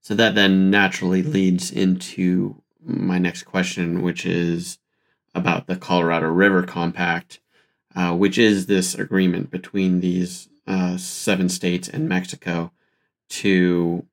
So 0.00 0.14
that 0.14 0.34
then 0.34 0.70
naturally 0.70 1.22
leads 1.22 1.70
into 1.70 2.62
my 2.86 3.18
next 3.18 3.42
question, 3.42 4.02
which 4.02 4.24
is 4.24 4.78
about 5.34 5.66
the 5.66 5.76
Colorado 5.76 6.28
River 6.28 6.62
Compact, 6.62 7.40
uh, 7.94 8.14
which 8.14 8.38
is 8.38 8.66
this 8.66 8.94
agreement 8.94 9.50
between 9.50 10.00
these 10.00 10.48
uh, 10.66 10.96
seven 10.96 11.48
states 11.48 11.88
and 11.88 12.08
Mexico 12.08 12.72
to 13.28 14.06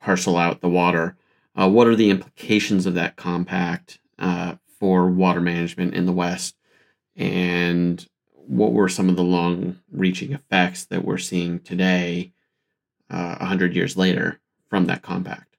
parcel 0.00 0.36
out 0.36 0.60
the 0.60 0.68
water. 0.68 1.16
Uh, 1.54 1.68
what 1.68 1.86
are 1.86 1.96
the 1.96 2.10
implications 2.10 2.86
of 2.86 2.94
that 2.94 3.16
compact 3.16 3.98
uh, 4.18 4.56
for 4.78 5.08
water 5.08 5.40
management 5.40 5.94
in 5.94 6.06
the 6.06 6.12
West? 6.12 6.56
And 7.16 8.06
what 8.32 8.72
were 8.72 8.88
some 8.88 9.08
of 9.08 9.16
the 9.16 9.22
long 9.22 9.78
reaching 9.92 10.32
effects 10.32 10.86
that 10.86 11.04
we're 11.04 11.18
seeing 11.18 11.60
today, 11.60 12.32
uh, 13.10 13.36
100 13.36 13.74
years 13.74 13.96
later, 13.96 14.40
from 14.68 14.86
that 14.86 15.02
compact? 15.02 15.49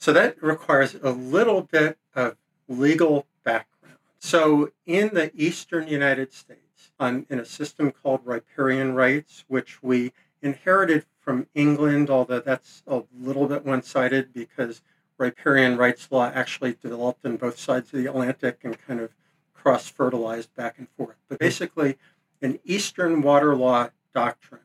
So 0.00 0.14
that 0.14 0.42
requires 0.42 0.94
a 0.94 1.10
little 1.10 1.60
bit 1.60 1.98
of 2.14 2.36
legal 2.66 3.26
background. 3.44 3.98
So 4.18 4.72
in 4.86 5.10
the 5.12 5.30
eastern 5.34 5.88
United 5.88 6.32
States, 6.32 6.90
um, 6.98 7.26
in 7.28 7.38
a 7.38 7.44
system 7.44 7.92
called 7.92 8.22
riparian 8.24 8.94
rights, 8.94 9.44
which 9.46 9.82
we 9.82 10.12
inherited 10.40 11.04
from 11.18 11.48
England, 11.54 12.08
although 12.08 12.40
that's 12.40 12.82
a 12.86 13.02
little 13.18 13.46
bit 13.46 13.66
one 13.66 13.82
sided 13.82 14.32
because 14.32 14.80
riparian 15.18 15.76
rights 15.76 16.08
law 16.10 16.32
actually 16.34 16.78
developed 16.80 17.26
on 17.26 17.36
both 17.36 17.58
sides 17.58 17.92
of 17.92 17.98
the 17.98 18.06
Atlantic 18.06 18.60
and 18.64 18.80
kind 18.86 19.00
of 19.00 19.10
cross 19.52 19.86
fertilized 19.86 20.54
back 20.54 20.78
and 20.78 20.88
forth. 20.96 21.16
But 21.28 21.38
basically, 21.38 21.98
an 22.40 22.58
Eastern 22.64 23.20
water 23.20 23.54
law 23.54 23.90
doctrine 24.14 24.62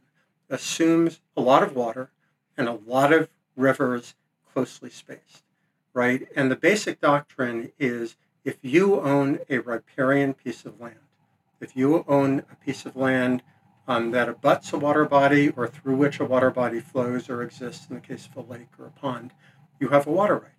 assumes 0.49 1.19
a 1.35 1.41
lot 1.41 1.61
of 1.61 1.75
water 1.75 2.11
and 2.55 2.69
a 2.69 2.79
lot 2.87 3.11
of 3.11 3.27
rivers 3.57 4.15
closely 4.55 4.89
spaced, 4.89 5.43
right? 5.93 6.29
And 6.33 6.49
the 6.49 6.55
basic 6.55 7.01
doctrine 7.01 7.73
is 7.77 8.15
if 8.45 8.57
you 8.61 9.01
own 9.01 9.39
a 9.49 9.57
riparian 9.59 10.33
piece 10.33 10.65
of 10.65 10.79
land, 10.79 10.95
if 11.59 11.75
you 11.75 12.05
own 12.07 12.43
a 12.49 12.55
piece 12.55 12.85
of 12.85 12.95
land 12.95 13.43
um, 13.85 14.11
that 14.11 14.29
abuts 14.29 14.71
a 14.71 14.77
water 14.77 15.03
body 15.03 15.49
or 15.49 15.67
through 15.67 15.97
which 15.97 16.21
a 16.21 16.25
water 16.25 16.51
body 16.51 16.79
flows 16.79 17.29
or 17.29 17.43
exists 17.43 17.87
in 17.89 17.95
the 17.95 18.01
case 18.01 18.27
of 18.27 18.37
a 18.37 18.51
lake 18.51 18.69
or 18.79 18.85
a 18.85 18.91
pond, 18.91 19.31
you 19.77 19.89
have 19.89 20.07
a 20.07 20.11
water 20.11 20.35
right. 20.35 20.51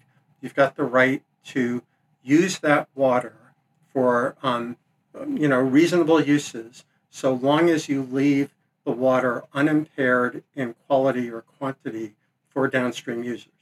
You've 0.43 0.55
got 0.55 0.77
the 0.77 0.85
right 0.85 1.23
to 1.47 1.83
use 2.23 2.59
that 2.59 2.89
water 2.95 3.55
for 3.95 4.37
um, 4.43 4.77
you 5.27 5.49
know 5.49 5.61
reasonable 5.61 6.21
uses, 6.21 6.85
so 7.09 7.33
long 7.33 7.71
as 7.71 7.89
you 7.89 8.03
leave 8.03 8.55
the 8.85 8.93
water 8.93 9.45
unimpaired 9.55 10.43
in 10.55 10.75
quality 10.87 11.31
or 11.31 11.41
quantity 11.41 12.15
for 12.51 12.69
downstream 12.69 13.25
users 13.25 13.56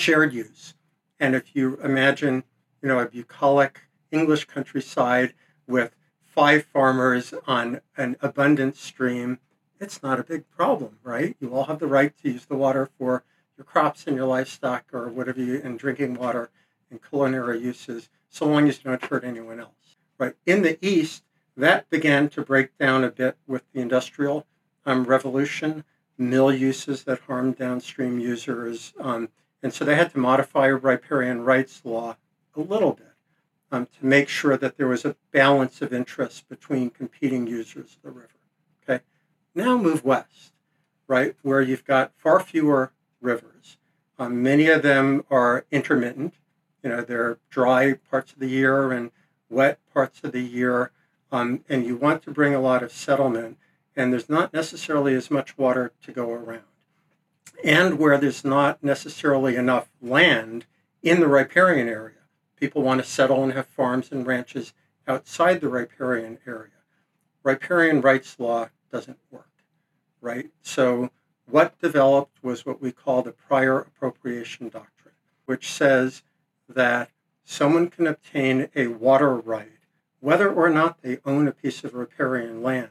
shared 0.00 0.32
use. 0.32 0.74
And 1.18 1.34
if 1.34 1.54
you 1.54 1.76
imagine, 1.84 2.44
you 2.80 2.88
know, 2.88 2.98
a 2.98 3.06
bucolic 3.06 3.82
English 4.10 4.46
countryside 4.46 5.34
with 5.66 5.94
five 6.22 6.64
farmers 6.64 7.34
on 7.46 7.82
an 7.96 8.16
abundant 8.22 8.76
stream, 8.76 9.38
it's 9.78 10.02
not 10.02 10.18
a 10.18 10.24
big 10.24 10.48
problem, 10.48 10.98
right? 11.02 11.36
You 11.38 11.54
all 11.54 11.64
have 11.64 11.78
the 11.78 11.86
right 11.86 12.16
to 12.22 12.30
use 12.30 12.46
the 12.46 12.56
water 12.56 12.88
for 12.98 13.24
your 13.58 13.64
crops 13.66 14.06
and 14.06 14.16
your 14.16 14.26
livestock 14.26 14.84
or 14.92 15.08
whatever 15.08 15.42
you, 15.42 15.60
and 15.62 15.78
drinking 15.78 16.14
water 16.14 16.50
and 16.90 17.00
culinary 17.02 17.60
uses, 17.60 18.08
so 18.30 18.46
long 18.46 18.68
as 18.68 18.78
you 18.78 18.84
don't 18.84 19.04
hurt 19.04 19.22
anyone 19.22 19.60
else, 19.60 19.96
right? 20.18 20.34
In 20.46 20.62
the 20.62 20.78
East, 20.84 21.24
that 21.56 21.90
began 21.90 22.30
to 22.30 22.42
break 22.42 22.76
down 22.78 23.04
a 23.04 23.10
bit 23.10 23.36
with 23.46 23.62
the 23.72 23.80
Industrial 23.80 24.46
um, 24.86 25.04
Revolution, 25.04 25.84
mill 26.16 26.52
uses 26.52 27.04
that 27.04 27.20
harmed 27.20 27.58
downstream 27.58 28.18
users, 28.18 28.94
um, 28.98 29.28
and 29.62 29.72
so 29.72 29.84
they 29.84 29.94
had 29.94 30.12
to 30.12 30.18
modify 30.18 30.66
riparian 30.66 31.42
rights 31.42 31.82
law 31.84 32.16
a 32.56 32.60
little 32.60 32.92
bit 32.92 33.14
um, 33.70 33.86
to 33.98 34.06
make 34.06 34.28
sure 34.28 34.56
that 34.56 34.76
there 34.76 34.88
was 34.88 35.04
a 35.04 35.16
balance 35.32 35.82
of 35.82 35.92
interest 35.92 36.48
between 36.48 36.90
competing 36.90 37.46
users 37.46 37.96
of 37.96 38.02
the 38.02 38.10
river. 38.10 38.28
Okay, 38.82 39.04
now 39.54 39.76
move 39.76 40.04
west, 40.04 40.52
right, 41.06 41.36
where 41.42 41.60
you've 41.60 41.84
got 41.84 42.12
far 42.16 42.40
fewer 42.40 42.92
rivers. 43.20 43.76
Um, 44.18 44.42
many 44.42 44.66
of 44.68 44.82
them 44.82 45.24
are 45.30 45.64
intermittent. 45.70 46.34
You 46.82 46.90
know, 46.90 47.00
they're 47.02 47.38
dry 47.50 47.94
parts 48.10 48.32
of 48.32 48.38
the 48.38 48.48
year 48.48 48.92
and 48.92 49.10
wet 49.48 49.78
parts 49.92 50.20
of 50.24 50.32
the 50.32 50.42
year, 50.42 50.92
um, 51.30 51.64
and 51.68 51.84
you 51.84 51.96
want 51.96 52.22
to 52.22 52.30
bring 52.30 52.54
a 52.54 52.60
lot 52.60 52.82
of 52.82 52.92
settlement. 52.92 53.58
And 53.94 54.12
there's 54.12 54.28
not 54.28 54.52
necessarily 54.52 55.14
as 55.14 55.30
much 55.30 55.58
water 55.58 55.92
to 56.02 56.12
go 56.12 56.30
around 56.30 56.62
and 57.64 57.98
where 57.98 58.18
there's 58.18 58.44
not 58.44 58.82
necessarily 58.82 59.56
enough 59.56 59.88
land 60.00 60.66
in 61.02 61.20
the 61.20 61.28
riparian 61.28 61.88
area. 61.88 62.16
People 62.56 62.82
want 62.82 63.02
to 63.02 63.08
settle 63.08 63.42
and 63.42 63.52
have 63.52 63.66
farms 63.66 64.10
and 64.12 64.26
ranches 64.26 64.72
outside 65.06 65.60
the 65.60 65.68
riparian 65.68 66.38
area. 66.46 66.70
Riparian 67.42 68.00
rights 68.00 68.38
law 68.38 68.68
doesn't 68.92 69.18
work, 69.30 69.50
right? 70.20 70.50
So, 70.62 71.10
what 71.46 71.80
developed 71.80 72.42
was 72.42 72.64
what 72.64 72.80
we 72.80 72.92
call 72.92 73.22
the 73.22 73.32
prior 73.32 73.78
appropriation 73.78 74.68
doctrine, 74.68 75.14
which 75.46 75.72
says 75.72 76.22
that 76.68 77.10
someone 77.44 77.88
can 77.88 78.06
obtain 78.06 78.68
a 78.76 78.86
water 78.86 79.34
right 79.34 79.80
whether 80.20 80.52
or 80.52 80.68
not 80.68 81.02
they 81.02 81.18
own 81.24 81.48
a 81.48 81.52
piece 81.52 81.82
of 81.82 81.94
riparian 81.94 82.62
land 82.62 82.88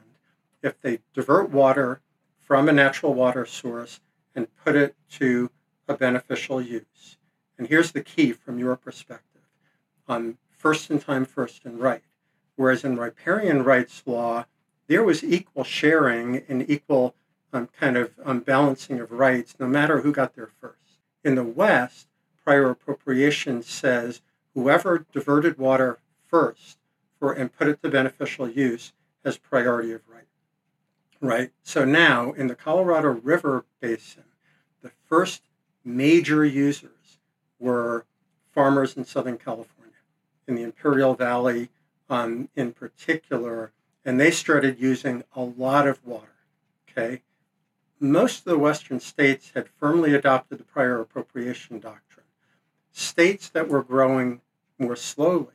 if 0.62 0.80
they 0.82 1.00
divert 1.14 1.50
water 1.50 2.02
from 2.40 2.68
a 2.68 2.74
natural 2.74 3.14
water 3.14 3.46
source 3.46 4.02
and 4.40 4.56
put 4.56 4.74
it 4.74 4.96
to 5.10 5.52
a 5.90 5.94
beneficial 5.94 6.62
use. 6.62 7.18
And 7.58 7.68
here's 7.68 7.92
the 7.92 8.02
key 8.02 8.32
from 8.32 8.58
your 8.58 8.78
perspective 8.78 9.42
on 10.08 10.38
first 10.50 10.90
in 10.90 11.00
time, 11.00 11.26
first 11.26 11.66
in 11.66 11.78
right. 11.78 12.04
Whereas 12.56 12.86
in 12.86 12.98
riparian 12.98 13.64
rights 13.64 14.02
law, 14.06 14.46
there 14.88 15.04
was 15.04 15.26
equal 15.26 15.66
sharing 15.66 16.44
and 16.48 16.70
equal 16.70 17.16
um, 17.52 17.68
kind 17.78 17.98
of 17.98 18.14
um, 18.24 18.40
balancing 18.40 19.02
of 19.02 19.12
rights, 19.12 19.56
no 19.60 19.68
matter 19.68 20.02
who 20.02 20.14
got 20.14 20.36
there 20.36 20.50
first. 20.62 21.00
In 21.22 21.36
the 21.36 21.44
West, 21.44 22.08
prior 22.42 22.70
appropriation 22.70 23.62
says 23.62 24.22
whoever 24.54 25.06
diverted 25.12 25.58
water 25.58 26.00
first 26.28 26.78
for 27.20 27.34
and 27.34 27.52
put 27.52 27.68
it 27.68 27.82
to 27.84 27.90
beneficial 27.90 28.48
use 28.48 28.94
has 29.26 29.38
priority 29.38 29.92
of 29.92 30.02
right 30.08 30.20
right? 31.22 31.52
So 31.64 31.86
now 31.86 32.32
in 32.32 32.48
the 32.48 32.56
Colorado 32.56 33.10
River 33.10 33.66
Basin, 33.82 34.24
first 35.10 35.42
major 35.84 36.46
users 36.46 37.18
were 37.60 38.06
farmers 38.54 38.96
in 38.96 39.04
Southern 39.04 39.38
California, 39.38 39.94
in 40.48 40.56
the 40.56 40.64
Imperial 40.64 41.16
Valley 41.16 41.70
um, 42.10 42.50
in 42.56 42.72
particular, 42.72 43.72
and 44.06 44.20
they 44.20 44.32
started 44.32 44.80
using 44.80 45.24
a 45.36 45.42
lot 45.42 45.88
of 45.88 46.06
water. 46.06 46.36
Okay, 46.90 47.22
most 48.00 48.40
of 48.40 48.46
the 48.46 48.58
Western 48.58 49.00
states 49.00 49.52
had 49.54 49.68
firmly 49.68 50.14
adopted 50.14 50.60
the 50.60 50.64
prior 50.64 51.00
appropriation 51.00 51.80
doctrine. 51.80 52.26
States 52.92 53.50
that 53.50 53.68
were 53.68 53.84
growing 53.84 54.42
more 54.78 54.96
slowly, 54.96 55.48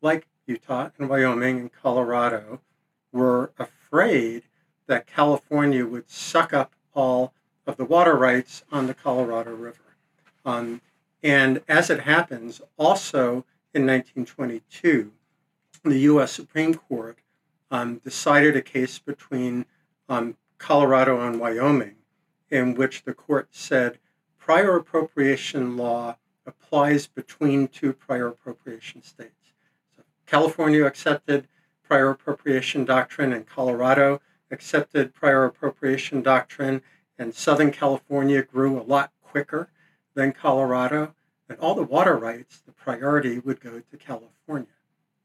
like 0.00 0.26
Utah 0.46 0.90
and 0.98 1.08
Wyoming 1.08 1.58
and 1.58 1.72
Colorado, 1.72 2.60
were 3.12 3.52
afraid 3.58 4.42
that 4.86 5.06
California 5.06 5.86
would 5.86 6.10
suck 6.10 6.52
up 6.52 6.72
all 6.94 7.32
of 7.66 7.76
the 7.76 7.84
water 7.84 8.16
rights 8.16 8.64
on 8.70 8.86
the 8.86 8.94
Colorado 8.94 9.54
River. 9.54 9.96
Um, 10.44 10.80
and 11.22 11.62
as 11.68 11.90
it 11.90 12.00
happens, 12.00 12.60
also 12.78 13.44
in 13.74 13.86
1922, 13.86 15.12
the 15.84 15.98
U.S. 16.00 16.32
Supreme 16.32 16.74
Court 16.74 17.18
um, 17.70 17.98
decided 17.98 18.56
a 18.56 18.62
case 18.62 18.98
between 18.98 19.66
um, 20.08 20.36
Colorado 20.58 21.20
and 21.20 21.38
Wyoming, 21.40 21.96
in 22.50 22.74
which 22.74 23.04
the 23.04 23.14
court 23.14 23.48
said 23.52 23.98
prior 24.38 24.76
appropriation 24.76 25.76
law 25.76 26.16
applies 26.44 27.06
between 27.06 27.68
two 27.68 27.92
prior 27.92 28.26
appropriation 28.28 29.02
states. 29.02 29.52
So 29.96 30.02
California 30.26 30.84
accepted 30.84 31.46
prior 31.82 32.10
appropriation 32.10 32.84
doctrine, 32.84 33.32
and 33.32 33.46
Colorado 33.46 34.20
accepted 34.50 35.14
prior 35.14 35.44
appropriation 35.44 36.22
doctrine, 36.22 36.82
and 37.20 37.34
Southern 37.34 37.70
California 37.70 38.42
grew 38.42 38.80
a 38.80 38.82
lot 38.82 39.12
quicker 39.22 39.68
than 40.14 40.32
Colorado. 40.32 41.14
And 41.50 41.58
all 41.58 41.74
the 41.74 41.82
water 41.82 42.16
rights, 42.16 42.62
the 42.64 42.72
priority 42.72 43.38
would 43.38 43.60
go 43.60 43.82
to 43.90 43.96
California, 43.98 44.72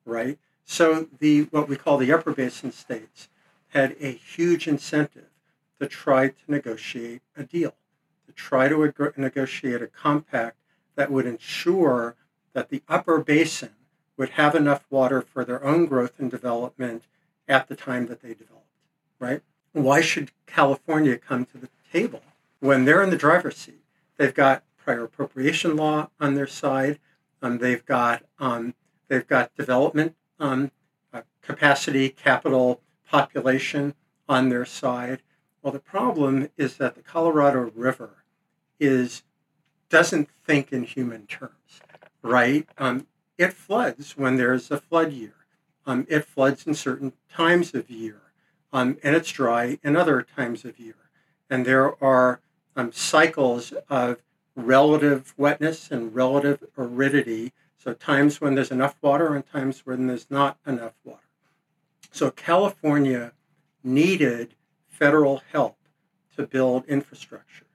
right? 0.05 0.37
So 0.65 1.07
the 1.19 1.43
what 1.51 1.69
we 1.69 1.77
call 1.77 1.97
the 1.97 2.11
upper 2.11 2.33
basin 2.33 2.73
states 2.73 3.29
had 3.69 3.95
a 4.01 4.11
huge 4.11 4.67
incentive 4.67 5.29
to 5.79 5.87
try 5.87 6.27
to 6.29 6.35
negotiate 6.47 7.21
a 7.37 7.43
deal, 7.43 7.75
to 8.27 8.33
try 8.33 8.67
to 8.67 8.83
ag- 8.83 9.17
negotiate 9.17 9.81
a 9.81 9.87
compact 9.87 10.57
that 10.95 11.11
would 11.11 11.25
ensure 11.25 12.15
that 12.53 12.69
the 12.69 12.81
upper 12.89 13.19
basin 13.19 13.75
would 14.17 14.29
have 14.29 14.53
enough 14.53 14.85
water 14.89 15.21
for 15.21 15.45
their 15.45 15.63
own 15.63 15.85
growth 15.85 16.19
and 16.19 16.31
development 16.31 17.03
at 17.47 17.67
the 17.69 17.75
time 17.75 18.07
that 18.07 18.21
they 18.21 18.33
developed, 18.33 18.65
right? 19.19 19.41
Why 19.71 20.01
should 20.01 20.31
California 20.45 21.17
come 21.17 21.45
to 21.45 21.57
the 21.57 21.69
table 21.95 22.21
when 22.59 22.85
they're 22.85 23.03
in 23.03 23.09
the 23.09 23.17
driver's 23.17 23.57
seat? 23.57 23.83
They've 24.17 24.33
got 24.33 24.63
prior 24.77 25.05
appropriation 25.05 25.75
law 25.75 26.09
on 26.19 26.35
their 26.35 26.47
side. 26.47 26.99
Um, 27.41 27.57
they've 27.59 27.85
got 27.85 28.23
um, 28.39 28.75
they've 29.07 29.27
got 29.27 29.55
development 29.55 30.15
um, 30.39 30.71
uh, 31.13 31.21
capacity, 31.41 32.09
capital, 32.09 32.81
population 33.09 33.95
on 34.27 34.49
their 34.49 34.65
side. 34.65 35.21
Well, 35.61 35.73
the 35.73 35.79
problem 35.79 36.49
is 36.57 36.77
that 36.77 36.95
the 36.95 37.01
Colorado 37.01 37.71
River 37.75 38.23
is 38.79 39.23
doesn't 39.89 40.29
think 40.45 40.73
in 40.73 40.83
human 40.83 41.27
terms, 41.27 41.79
right? 42.21 42.67
Um, 42.77 43.07
it 43.37 43.53
floods 43.53 44.17
when 44.17 44.37
there's 44.37 44.69
a 44.71 44.77
flood 44.77 45.13
year. 45.13 45.33
Um, 45.85 46.05
it 46.09 46.25
floods 46.25 46.65
in 46.65 46.73
certain 46.73 47.13
times 47.31 47.73
of 47.73 47.89
year, 47.89 48.21
um, 48.73 48.97
and 49.03 49.15
it's 49.15 49.31
dry 49.31 49.77
in 49.83 49.95
other 49.95 50.21
times 50.23 50.65
of 50.65 50.79
year. 50.79 50.95
And 51.49 51.65
there 51.65 52.01
are 52.03 52.41
um, 52.75 52.91
cycles 52.91 53.73
of 53.89 54.21
relative 54.55 55.33
wetness 55.37 55.91
and 55.91 56.15
relative 56.15 56.63
aridity. 56.77 57.53
So 57.77 57.93
times 57.93 58.41
when 58.41 58.55
there's 58.55 58.71
enough 58.71 58.95
water 59.01 59.35
and 59.35 59.45
times 59.45 59.85
when 59.85 60.07
there's 60.07 60.29
not 60.29 60.57
enough 60.65 60.93
water. 61.03 61.19
So 62.11 62.31
California 62.31 63.33
needed 63.83 64.55
federal 64.87 65.43
help 65.51 65.77
to 66.35 66.47
build 66.47 66.85
infrastructure. 66.85 67.65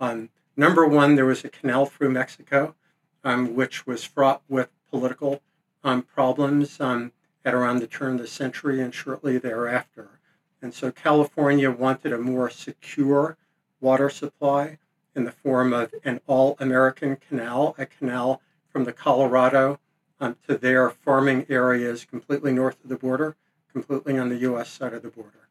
Um, 0.00 0.30
number 0.56 0.86
one, 0.86 1.14
there 1.14 1.24
was 1.24 1.44
a 1.44 1.48
canal 1.48 1.86
through 1.86 2.10
Mexico, 2.10 2.74
um, 3.22 3.54
which 3.54 3.86
was 3.86 4.04
fraught 4.04 4.42
with 4.48 4.68
political 4.90 5.40
um, 5.82 6.02
problems 6.02 6.80
um, 6.80 7.12
at 7.44 7.54
around 7.54 7.78
the 7.78 7.86
turn 7.86 8.14
of 8.14 8.20
the 8.20 8.26
century 8.26 8.80
and 8.80 8.94
shortly 8.94 9.38
thereafter. 9.38 10.20
And 10.64 10.72
so 10.72 10.90
California 10.90 11.70
wanted 11.70 12.14
a 12.14 12.18
more 12.18 12.48
secure 12.48 13.36
water 13.82 14.08
supply 14.08 14.78
in 15.14 15.24
the 15.24 15.30
form 15.30 15.74
of 15.74 15.94
an 16.04 16.22
all 16.26 16.56
American 16.58 17.16
canal, 17.16 17.74
a 17.76 17.84
canal 17.84 18.40
from 18.70 18.84
the 18.84 18.92
Colorado 18.94 19.78
um, 20.20 20.38
to 20.48 20.56
their 20.56 20.88
farming 20.88 21.44
areas 21.50 22.06
completely 22.06 22.50
north 22.50 22.82
of 22.82 22.88
the 22.88 22.96
border, 22.96 23.36
completely 23.70 24.16
on 24.16 24.30
the 24.30 24.38
U.S. 24.38 24.70
side 24.70 24.94
of 24.94 25.02
the 25.02 25.10
border. 25.10 25.50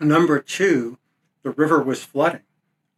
Number 0.00 0.38
two, 0.38 0.96
the 1.42 1.50
river 1.50 1.82
was 1.82 2.02
flooding 2.02 2.46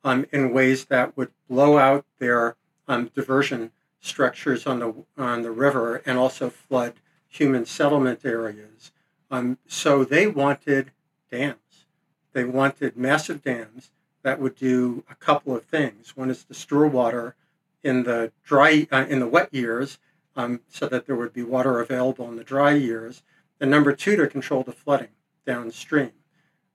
um, 0.05 0.27
in 0.31 0.53
ways 0.53 0.85
that 0.85 1.17
would 1.17 1.33
blow 1.51 1.77
out 1.77 2.07
their 2.21 2.55
um, 2.87 3.11
diversion 3.17 3.73
structures 4.01 4.65
on 4.65 4.79
the 4.79 4.95
on 5.19 5.43
the 5.43 5.51
river 5.51 6.03
and 6.07 6.19
also 6.19 6.51
flood 6.51 6.95
human 7.27 7.67
settlement 7.67 8.25
areas. 8.25 8.93
Um, 9.29 9.59
so 9.67 10.05
they 10.05 10.29
wanted 10.29 10.93
dams. 11.33 11.87
They 12.33 12.45
wanted 12.45 12.97
massive 12.97 13.43
dams 13.43 13.91
that 14.23 14.39
would 14.39 14.55
do 14.55 15.03
a 15.11 15.17
couple 15.17 15.57
of 15.57 15.65
things. 15.65 16.17
One 16.17 16.31
is 16.31 16.45
to 16.45 16.55
store 16.55 16.87
water 16.87 17.35
in 17.83 18.05
the 18.05 18.31
dry 18.45 18.87
uh, 18.93 19.07
in 19.09 19.19
the 19.19 19.27
wet 19.27 19.53
years, 19.53 19.99
um, 20.37 20.61
so 20.69 20.87
that 20.87 21.07
there 21.07 21.17
would 21.17 21.33
be 21.33 21.43
water 21.43 21.81
available 21.81 22.29
in 22.29 22.37
the 22.37 22.45
dry 22.45 22.73
years. 22.73 23.23
And 23.61 23.71
number 23.71 23.93
two, 23.93 24.15
to 24.17 24.29
control 24.29 24.63
the 24.63 24.73
flooding 24.73 25.15
downstream. 25.45 26.13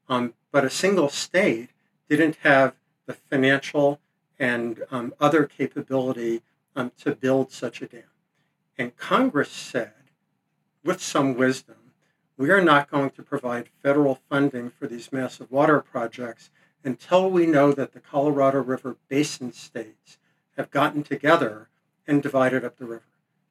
Um, 0.09 0.33
but 0.51 0.65
a 0.65 0.69
single 0.69 1.09
state 1.09 1.69
didn't 2.09 2.37
have 2.43 2.75
the 3.05 3.13
financial 3.13 3.99
and 4.39 4.83
um, 4.91 5.13
other 5.19 5.45
capability 5.45 6.41
um, 6.75 6.91
to 7.03 7.15
build 7.15 7.51
such 7.51 7.81
a 7.81 7.87
dam. 7.87 8.03
And 8.77 8.95
Congress 8.95 9.49
said, 9.49 9.93
with 10.83 11.01
some 11.01 11.35
wisdom, 11.35 11.75
we 12.37 12.51
are 12.51 12.61
not 12.61 12.89
going 12.89 13.09
to 13.11 13.23
provide 13.23 13.69
federal 13.83 14.19
funding 14.29 14.69
for 14.69 14.87
these 14.87 15.11
massive 15.11 15.51
water 15.51 15.79
projects 15.79 16.51
until 16.83 17.29
we 17.29 17.45
know 17.45 17.71
that 17.71 17.93
the 17.93 17.99
Colorado 17.99 18.61
River 18.61 18.95
basin 19.09 19.51
states 19.51 20.17
have 20.55 20.71
gotten 20.71 21.03
together 21.03 21.67
and 22.07 22.23
divided 22.23 22.63
up 22.63 22.77
the 22.77 22.85
river. 22.85 23.03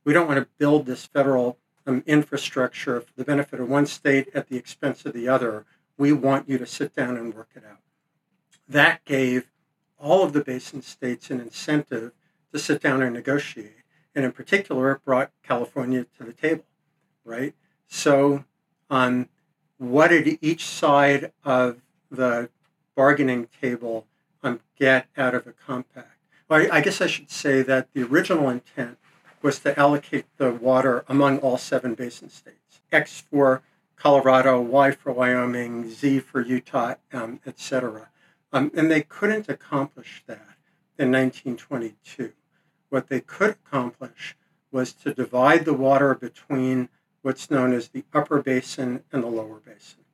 We 0.05 0.13
don't 0.13 0.29
want 0.29 0.39
to 0.39 0.49
build 0.59 0.87
this 0.87 1.05
federal 1.05 1.59
um, 1.87 2.03
infrastructure 2.07 3.01
for 3.01 3.13
the 3.17 3.25
benefit 3.25 3.61
of 3.61 3.69
one 3.69 3.87
state 3.87 4.29
at 4.35 4.49
the 4.49 4.57
expense 4.57 5.05
of 5.05 5.13
the 5.13 5.29
other. 5.29 5.67
We 5.99 6.13
want 6.13 6.49
you 6.49 6.59
to 6.59 6.67
sit 6.67 6.95
down 6.95 7.17
and 7.17 7.35
work 7.35 7.51
it 7.55 7.65
out. 7.69 7.81
That 8.69 9.05
gave 9.05 9.51
all 9.99 10.23
of 10.23 10.33
the 10.33 10.45
basin 10.45 10.83
states 10.83 11.31
an 11.31 11.41
incentive 11.41 12.13
to 12.53 12.59
sit 12.59 12.81
down 12.81 13.03
and 13.03 13.15
negotiate. 13.15 13.83
And 14.15 14.25
in 14.25 14.33
particular, 14.33 14.93
it 14.93 15.05
brought 15.05 15.31
California 15.43 16.07
to 16.19 16.25
the 16.25 16.33
table, 16.33 16.65
right? 17.25 17.55
So, 17.87 18.45
um, 18.91 19.29
what 19.79 20.09
did 20.09 20.39
each 20.41 20.65
side 20.65 21.33
of 21.45 21.81
the 22.11 22.49
bargaining 22.95 23.49
table 23.61 24.07
um, 24.43 24.61
get 24.79 25.07
out 25.17 25.35
of 25.35 25.45
the 25.45 25.53
compact? 25.53 26.17
Well, 26.49 26.63
I, 26.71 26.77
I 26.77 26.81
guess 26.81 27.01
I 27.01 27.07
should 27.07 27.31
say 27.31 27.63
that 27.63 27.89
the 27.93 28.03
original 28.03 28.49
intent 28.49 28.99
was 29.43 29.59
to 29.61 29.79
allocate 29.79 30.27
the 30.39 30.53
water 30.53 31.05
among 31.09 31.39
all 31.39 31.59
seven 31.59 31.95
basin 31.95 32.31
states. 32.31 32.81
X 32.91 33.21
for 33.21 33.63
Colorado, 33.97 34.61
Y 34.61 34.91
for 34.93 35.13
Wyoming, 35.13 35.91
Z 35.91 36.21
for 36.21 36.41
Utah, 36.41 36.95
um, 37.13 37.41
etc. 37.47 38.09
Um, 38.53 38.71
and 38.75 38.91
they 38.91 39.03
couldn't 39.03 39.49
accomplish 39.49 40.23
that 40.27 40.57
in 40.99 41.11
1922. 41.11 42.33
What 42.89 43.09
they 43.09 43.21
could 43.21 43.51
accomplish 43.51 44.37
was 44.71 44.93
to 44.93 45.15
divide 45.15 45.65
the 45.65 45.75
water 45.75 46.15
between 46.15 46.89
what's 47.27 47.51
known 47.51 47.73
as 47.73 47.89
the 47.89 48.05
upper 48.15 48.41
basin 48.41 49.03
and 49.11 49.21
the 49.21 49.27
lower 49.27 49.59
basin. 49.59 50.05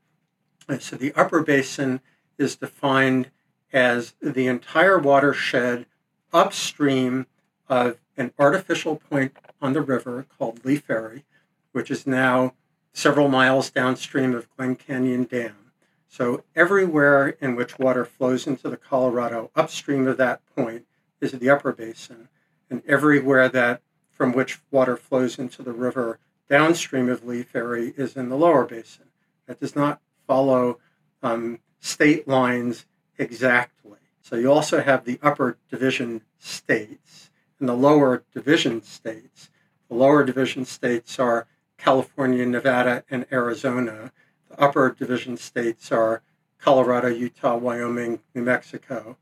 And 0.67 0.81
so 0.81 0.97
the 0.97 1.13
upper 1.13 1.43
basin 1.43 2.01
is 2.39 2.57
defined 2.57 3.31
as 3.71 4.15
the 4.23 4.47
entire 4.47 4.99
watershed 4.99 5.85
upstream 6.33 7.27
of 7.69 7.99
an 8.17 8.33
artificial 8.39 8.97
point 8.97 9.37
on 9.61 9.75
the 9.75 9.83
river 9.83 10.25
called 10.39 10.65
Lee 10.65 10.77
Ferry, 10.77 11.27
which 11.73 11.91
is 11.91 12.07
now 12.07 12.55
several 12.95 13.29
miles 13.29 13.69
downstream 13.69 14.35
of 14.35 14.49
Glen 14.57 14.75
Canyon 14.75 15.25
Dam. 15.25 15.73
So 16.09 16.45
everywhere 16.57 17.37
in 17.43 17.57
which 17.57 17.79
water 17.79 18.07
flows 18.07 18.47
into 18.47 18.71
the 18.71 18.79
Colorado 18.79 19.51
upstream 19.55 20.09
of 20.09 20.17
that 20.17 20.41
point 20.57 20.87
is 21.21 21.33
the 21.33 21.51
upper 21.51 21.73
basin, 21.73 22.31
and 22.71 22.83
everywhere 22.87 23.51
that 23.51 23.83
from 24.11 24.33
which 24.33 24.61
water 24.71 24.97
flows 24.97 25.39
into 25.39 25.63
the 25.63 25.75
river 25.75 26.19
downstream 26.53 27.09
of 27.09 27.25
Lee 27.25 27.43
Ferry 27.43 27.95
is 27.97 28.15
in 28.15 28.29
the 28.29 28.37
lower 28.37 28.67
basin. 28.67 29.07
That 29.47 29.59
does 29.59 29.75
not 29.75 30.03
follow 30.27 30.81
um, 31.23 31.61
state 31.81 32.29
lines 32.29 32.85
exactly. 33.17 33.97
So 34.21 34.37
you 34.37 34.53
also 34.53 34.83
have 34.83 35.07
the 35.07 35.19
upper 35.23 35.57
division 35.71 36.21
states 36.39 37.31
and 37.59 37.67
the 37.67 37.75
lower 37.75 38.25
division 38.35 38.83
states. 38.83 39.49
The 39.89 39.95
lower 39.95 40.25
division 40.25 40.67
states 40.67 41.19
are 41.19 41.47
California, 41.79 42.45
Nevada, 42.45 43.03
and 43.09 43.25
Arizona. 43.33 44.13
The 44.51 44.61
upper 44.61 44.91
division 44.91 45.39
states 45.39 45.91
are 45.91 46.21
Colorado, 46.59 47.09
Utah, 47.09 47.57
Wyoming, 47.57 48.21
New 48.35 48.43
Mexico. 48.43 49.17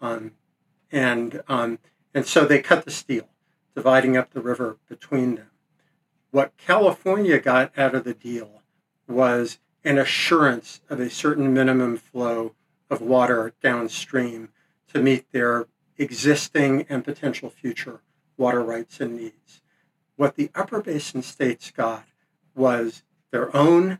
Um, 0.00 0.32
and, 0.90 1.44
um, 1.46 1.78
and 2.12 2.26
so 2.26 2.44
they 2.44 2.60
cut 2.60 2.84
the 2.84 2.90
steel, 2.90 3.28
dividing 3.72 4.16
up 4.16 4.32
the 4.32 4.42
river 4.42 4.78
between 4.88 5.36
them. 5.36 5.51
What 6.32 6.56
California 6.56 7.38
got 7.38 7.78
out 7.78 7.94
of 7.94 8.04
the 8.04 8.14
deal 8.14 8.62
was 9.06 9.58
an 9.84 9.98
assurance 9.98 10.80
of 10.88 10.98
a 10.98 11.10
certain 11.10 11.52
minimum 11.52 11.98
flow 11.98 12.54
of 12.88 13.02
water 13.02 13.52
downstream 13.62 14.48
to 14.92 15.02
meet 15.02 15.30
their 15.32 15.66
existing 15.98 16.86
and 16.88 17.04
potential 17.04 17.50
future 17.50 18.00
water 18.38 18.62
rights 18.62 18.98
and 18.98 19.14
needs. 19.14 19.60
What 20.16 20.36
the 20.36 20.50
upper 20.54 20.80
basin 20.80 21.20
states 21.20 21.70
got 21.70 22.06
was 22.54 23.02
their 23.30 23.54
own 23.54 23.98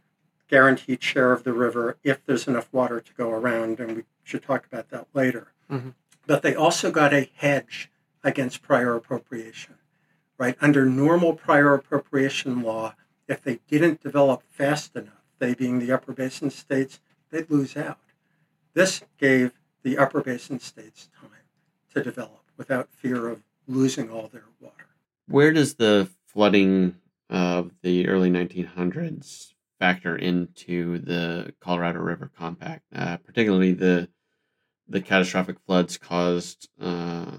guaranteed 0.48 1.02
share 1.02 1.32
of 1.32 1.44
the 1.44 1.52
river 1.52 1.98
if 2.02 2.24
there's 2.24 2.48
enough 2.48 2.72
water 2.72 2.98
to 2.98 3.12
go 3.12 3.30
around, 3.30 3.78
and 3.78 3.96
we 3.96 4.02
should 4.22 4.42
talk 4.42 4.64
about 4.64 4.88
that 4.88 5.06
later. 5.12 5.52
Mm-hmm. 5.70 5.90
But 6.26 6.40
they 6.40 6.54
also 6.54 6.90
got 6.90 7.12
a 7.12 7.30
hedge 7.34 7.90
against 8.24 8.62
prior 8.62 8.94
appropriation, 8.94 9.74
right? 10.42 10.56
Under 10.60 10.84
normal 10.84 11.34
prior 11.34 11.72
appropriation 11.72 12.62
law, 12.62 12.96
if 13.28 13.44
they 13.44 13.60
didn't 13.68 14.02
develop 14.02 14.42
fast 14.50 14.96
enough, 14.96 15.22
they 15.38 15.54
being 15.54 15.78
the 15.78 15.92
upper 15.92 16.12
basin 16.12 16.50
states, 16.50 16.98
they'd 17.30 17.48
lose 17.48 17.76
out. 17.76 18.00
This 18.74 19.02
gave 19.18 19.52
the 19.84 19.96
upper 19.96 20.20
basin 20.20 20.58
states 20.58 21.08
time 21.20 21.30
to 21.94 22.02
develop 22.02 22.42
without 22.56 22.88
fear 22.90 23.28
of 23.28 23.44
losing 23.68 24.10
all 24.10 24.26
their 24.32 24.46
water. 24.60 24.86
Where 25.28 25.52
does 25.52 25.74
the 25.74 26.08
flooding 26.26 26.96
of 27.30 27.70
the 27.82 28.08
early 28.08 28.28
1900s 28.28 29.52
factor 29.78 30.16
into 30.16 30.98
the 30.98 31.54
Colorado 31.60 32.00
River 32.00 32.32
Compact, 32.36 32.82
uh, 32.92 33.18
particularly 33.18 33.74
the 33.74 34.08
the 34.88 35.00
catastrophic 35.00 35.58
floods 35.64 35.96
caused 35.96 36.68
uh, 36.80 37.36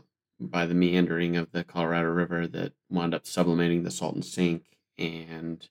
by 0.50 0.66
the 0.66 0.74
meandering 0.74 1.36
of 1.38 1.52
the 1.52 1.64
Colorado 1.64 2.10
River 2.10 2.48
that 2.48 2.74
wound 2.90 3.14
up 3.14 3.26
sublimating 3.26 3.84
the 3.84 3.92
Salton 3.92 4.22
Sink 4.22 4.78
and 4.98 5.68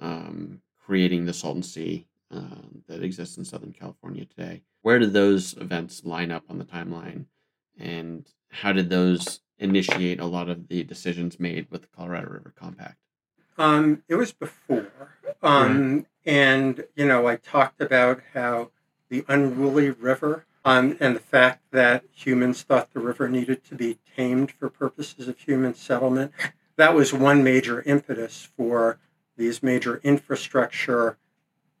um, 0.00 0.60
creating 0.84 1.26
the 1.26 1.32
Salton 1.32 1.62
Sea 1.62 2.06
uh, 2.34 2.62
that 2.88 3.02
exists 3.02 3.36
in 3.36 3.44
Southern 3.44 3.72
California 3.72 4.24
today. 4.24 4.62
Where 4.82 4.98
did 4.98 5.12
those 5.12 5.54
events 5.54 6.04
line 6.04 6.30
up 6.30 6.44
on 6.48 6.58
the 6.58 6.64
timeline, 6.64 7.26
and 7.78 8.26
how 8.50 8.72
did 8.72 8.90
those 8.90 9.40
initiate 9.58 10.20
a 10.20 10.26
lot 10.26 10.48
of 10.48 10.68
the 10.68 10.84
decisions 10.84 11.40
made 11.40 11.66
with 11.70 11.82
the 11.82 11.88
Colorado 11.88 12.30
River 12.30 12.52
Compact? 12.56 12.98
Um, 13.58 14.02
it 14.08 14.16
was 14.16 14.32
before, 14.32 15.16
um, 15.42 16.06
and 16.24 16.84
you 16.94 17.06
know, 17.06 17.26
I 17.26 17.36
talked 17.36 17.80
about 17.80 18.20
how 18.34 18.70
the 19.08 19.24
unruly 19.28 19.90
river 19.90 20.44
um, 20.66 20.96
and 20.98 21.14
the 21.14 21.20
fact 21.20 21.62
that 21.70 22.02
humans 22.12 22.62
thought 22.62 22.92
the 22.92 22.98
river 22.98 23.28
needed 23.28 23.64
to 23.64 23.76
be 23.76 23.98
tamed 24.16 24.50
for 24.50 24.68
purposes 24.68 25.28
of 25.28 25.38
human 25.38 25.74
settlement. 25.74 26.32
That 26.74 26.92
was 26.92 27.12
one 27.12 27.44
major 27.44 27.82
impetus 27.82 28.48
for 28.56 28.98
these 29.36 29.62
major 29.62 30.00
infrastructure 30.02 31.18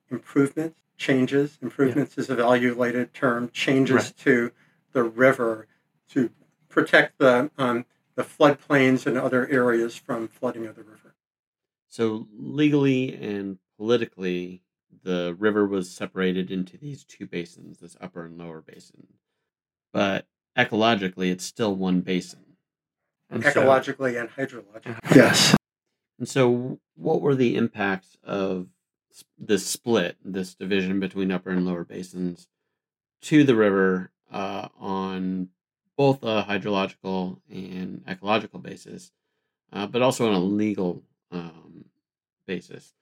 improvements, 0.08 0.78
changes. 0.96 1.58
Improvements 1.60 2.14
yeah. 2.16 2.22
is 2.22 2.30
a 2.30 2.36
value-related 2.36 3.12
term. 3.12 3.50
Changes 3.52 3.94
right. 3.96 4.16
to 4.18 4.52
the 4.92 5.02
river 5.02 5.66
to 6.10 6.30
protect 6.68 7.18
the 7.18 7.50
um, 7.58 7.84
the 8.14 8.22
floodplains 8.22 9.04
and 9.04 9.18
other 9.18 9.48
areas 9.48 9.96
from 9.96 10.28
flooding 10.28 10.64
of 10.64 10.76
the 10.76 10.82
river. 10.82 11.14
So 11.88 12.28
legally 12.38 13.14
and 13.14 13.58
politically, 13.76 14.62
the 15.06 15.36
river 15.38 15.64
was 15.64 15.88
separated 15.88 16.50
into 16.50 16.76
these 16.76 17.04
two 17.04 17.26
basins, 17.26 17.78
this 17.78 17.96
upper 18.00 18.24
and 18.24 18.36
lower 18.36 18.60
basin. 18.60 19.06
But 19.92 20.26
ecologically, 20.58 21.30
it's 21.30 21.44
still 21.44 21.76
one 21.76 22.00
basin. 22.00 22.56
And 23.30 23.44
ecologically 23.44 24.14
so, 24.14 24.20
and 24.20 24.30
hydrologically. 24.30 24.98
Yes. 25.14 25.56
And 26.18 26.28
so, 26.28 26.80
what 26.96 27.20
were 27.20 27.36
the 27.36 27.54
impacts 27.54 28.16
of 28.24 28.66
this 29.38 29.64
split, 29.64 30.16
this 30.24 30.54
division 30.54 30.98
between 30.98 31.30
upper 31.30 31.50
and 31.50 31.64
lower 31.64 31.84
basins, 31.84 32.48
to 33.22 33.44
the 33.44 33.54
river 33.54 34.10
uh, 34.32 34.68
on 34.76 35.50
both 35.96 36.24
a 36.24 36.44
hydrological 36.48 37.38
and 37.48 38.02
ecological 38.08 38.58
basis, 38.58 39.12
uh, 39.72 39.86
but 39.86 40.02
also 40.02 40.26
on 40.26 40.34
a 40.34 40.40
legal 40.40 41.04
um, 41.30 41.84
basis? 42.44 42.92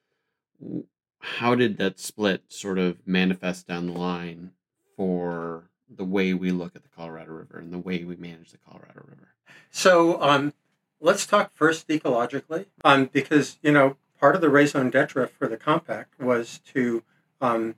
How 1.24 1.54
did 1.54 1.78
that 1.78 1.98
split 1.98 2.44
sort 2.48 2.78
of 2.78 2.98
manifest 3.06 3.66
down 3.66 3.86
the 3.86 3.98
line 3.98 4.50
for 4.96 5.70
the 5.88 6.04
way 6.04 6.34
we 6.34 6.50
look 6.50 6.76
at 6.76 6.82
the 6.82 6.88
Colorado 6.88 7.32
River 7.32 7.58
and 7.58 7.72
the 7.72 7.78
way 7.78 8.04
we 8.04 8.16
manage 8.16 8.50
the 8.50 8.58
Colorado 8.58 9.02
River? 9.06 9.34
So 9.70 10.20
um, 10.22 10.52
let's 11.00 11.26
talk 11.26 11.52
first 11.52 11.88
ecologically, 11.88 12.66
um, 12.84 13.10
because 13.12 13.58
you 13.62 13.72
know 13.72 13.96
part 14.20 14.34
of 14.34 14.40
the 14.40 14.50
raison 14.50 14.90
d'être 14.90 15.28
for 15.30 15.48
the 15.48 15.56
compact 15.56 16.20
was 16.20 16.60
to 16.72 17.02
um, 17.40 17.74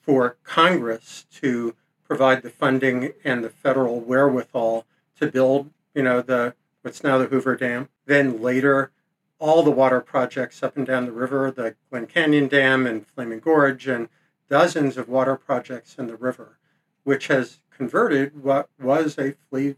for 0.00 0.36
Congress 0.42 1.26
to 1.34 1.74
provide 2.06 2.42
the 2.42 2.50
funding 2.50 3.12
and 3.24 3.44
the 3.44 3.50
federal 3.50 4.00
wherewithal 4.00 4.86
to 5.20 5.30
build, 5.30 5.70
you 5.94 6.02
know, 6.02 6.22
the 6.22 6.54
what's 6.82 7.04
now 7.04 7.18
the 7.18 7.26
Hoover 7.26 7.54
Dam, 7.56 7.88
then 8.06 8.40
later 8.40 8.90
all 9.38 9.62
the 9.62 9.70
water 9.70 10.00
projects 10.00 10.62
up 10.62 10.76
and 10.76 10.86
down 10.86 11.06
the 11.06 11.12
river, 11.12 11.50
the 11.50 11.74
Glen 11.90 12.06
Canyon 12.06 12.48
Dam 12.48 12.86
and 12.86 13.06
Flaming 13.06 13.40
Gorge, 13.40 13.86
and 13.86 14.08
dozens 14.48 14.96
of 14.96 15.08
water 15.08 15.36
projects 15.36 15.96
in 15.96 16.06
the 16.06 16.16
river, 16.16 16.58
which 17.04 17.28
has 17.28 17.60
converted 17.70 18.42
what 18.42 18.68
was 18.80 19.16
a 19.18 19.34
free 19.50 19.76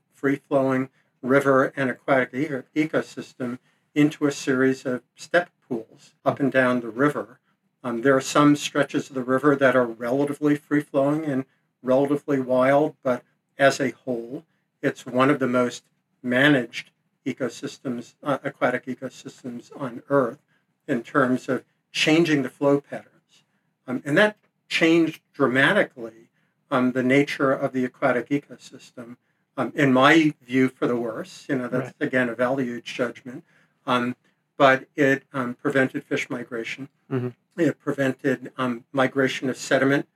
flowing 0.49 0.89
river 1.23 1.73
and 1.77 1.91
aquatic 1.91 2.33
ecosystem 2.75 3.59
into 3.95 4.27
a 4.27 4.33
series 4.33 4.87
of 4.87 5.03
step 5.15 5.51
pools 5.69 6.15
up 6.25 6.41
and 6.41 6.51
down 6.53 6.81
the 6.81 6.89
river. 6.89 7.41
Um, 7.83 8.03
there 8.03 8.17
are 8.17 8.21
some 8.21 8.57
stretches 8.57 9.09
of 9.09 9.15
the 9.15 9.23
river 9.23 9.57
that 9.57 9.77
are 9.77 9.87
relatively 9.87 10.57
free 10.57 10.81
flowing 10.81 11.25
and 11.25 11.45
relatively 11.83 12.41
wild, 12.41 12.95
but 13.03 13.23
as 13.59 13.81
a 13.81 13.91
whole, 13.91 14.45
it's 14.83 15.07
one 15.07 15.31
of 15.31 15.39
the 15.39 15.47
most 15.47 15.85
managed 16.23 16.91
ecosystems, 17.35 18.15
uh, 18.23 18.39
aquatic 18.43 18.87
ecosystems 18.87 19.71
on 19.77 20.03
Earth 20.09 20.39
in 20.87 21.03
terms 21.03 21.49
of 21.49 21.65
changing 21.93 22.43
the 22.43 22.49
flow 22.49 22.81
patterns. 22.81 23.45
Um, 23.87 24.03
and 24.05 24.17
that 24.19 24.37
changed 24.69 25.21
dramatically 25.33 26.31
um, 26.71 26.93
the 26.93 27.03
nature 27.03 27.53
of 27.53 27.73
the 27.73 27.85
aquatic 27.85 28.29
ecosystem. 28.29 29.17
Um, 29.57 29.73
in 29.75 29.93
my 29.93 30.35
view, 30.43 30.69
for 30.69 30.87
the 30.87 30.97
worse, 30.97 31.47
you 31.49 31.57
know, 31.57 31.69
that's 31.69 31.87
right. 31.87 32.07
again 32.07 32.29
a 32.29 32.35
value 32.35 32.81
judgment. 32.81 33.45
Um, 33.87 34.17
but 34.57 34.87
it 34.95 35.25
um, 35.33 35.55
prevented 35.55 36.05
fish 36.05 36.29
migration. 36.29 36.89
Mm-hmm. 37.11 37.29
It 37.61 37.79
prevented 37.81 38.53
um, 38.59 38.85
migration 38.93 39.49
of 39.49 39.57
sediment 39.57 40.07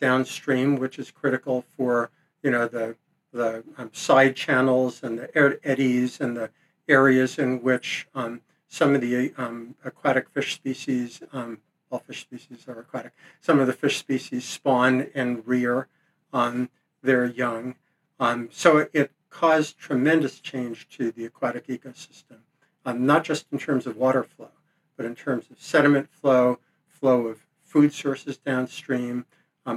downstream, 0.00 0.76
which 0.76 0.98
is 0.98 1.10
critical 1.10 1.64
for 1.76 2.10
you 2.42 2.50
know 2.50 2.68
the 2.68 2.96
the 3.32 3.62
um, 3.76 3.90
side 3.92 4.36
channels 4.36 5.02
and 5.02 5.18
the 5.18 5.58
eddies 5.64 6.20
and 6.20 6.36
the 6.36 6.50
areas 6.88 7.38
in 7.38 7.62
which 7.62 8.08
um, 8.14 8.40
some 8.68 8.94
of 8.94 9.00
the 9.00 9.32
um, 9.36 9.74
aquatic 9.84 10.28
fish 10.30 10.54
species, 10.54 11.22
um, 11.32 11.58
all 11.90 11.98
fish 11.98 12.20
species 12.20 12.66
are 12.68 12.80
aquatic, 12.80 13.12
some 13.40 13.58
of 13.58 13.66
the 13.66 13.72
fish 13.72 13.98
species 13.98 14.44
spawn 14.44 15.08
and 15.14 15.46
rear 15.46 15.88
on 16.32 16.68
their 17.02 17.24
young. 17.26 17.74
Um, 18.20 18.48
so 18.52 18.78
it, 18.78 18.90
it, 18.92 19.12
caused 19.30 19.76
tremendous 19.76 20.40
change 20.40 20.88
to 20.88 21.12
the 21.12 21.26
aquatic 21.26 21.66
ecosystem, 21.66 22.38
um, 22.86 23.04
not 23.04 23.24
just 23.24 23.44
in 23.52 23.58
terms 23.58 23.86
of 23.86 23.94
water 23.94 24.22
flow, 24.22 24.48
but 24.96 25.04
in 25.04 25.14
terms 25.14 25.44
of 25.50 25.60
sediment 25.60 26.10
flow, 26.10 26.58
flow 26.88 27.26
of 27.26 27.46
food 27.62 27.92
sources 27.92 28.38
downstream. 28.38 29.26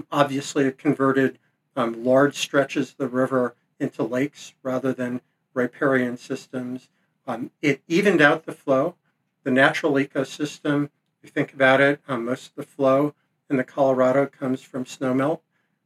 obviously, 0.09 0.63
it 0.63 0.77
converted 0.77 1.37
um, 1.75 2.03
large 2.03 2.37
stretches 2.37 2.91
of 2.91 2.97
the 2.97 3.07
river 3.07 3.55
into 3.79 4.03
lakes 4.03 4.53
rather 4.63 4.93
than 4.93 5.21
riparian 5.53 6.17
systems. 6.17 6.89
Um, 7.27 7.51
it 7.61 7.81
evened 7.87 8.21
out 8.21 8.45
the 8.45 8.53
flow. 8.53 8.95
The 9.43 9.51
natural 9.51 9.93
ecosystem, 9.93 10.85
if 11.21 11.23
you 11.23 11.29
think 11.29 11.53
about 11.53 11.81
it, 11.81 11.99
um, 12.07 12.25
most 12.25 12.49
of 12.49 12.55
the 12.55 12.63
flow 12.63 13.15
in 13.49 13.57
the 13.57 13.63
Colorado 13.63 14.25
comes 14.25 14.61
from 14.61 14.85
snowmelt, 14.85 15.41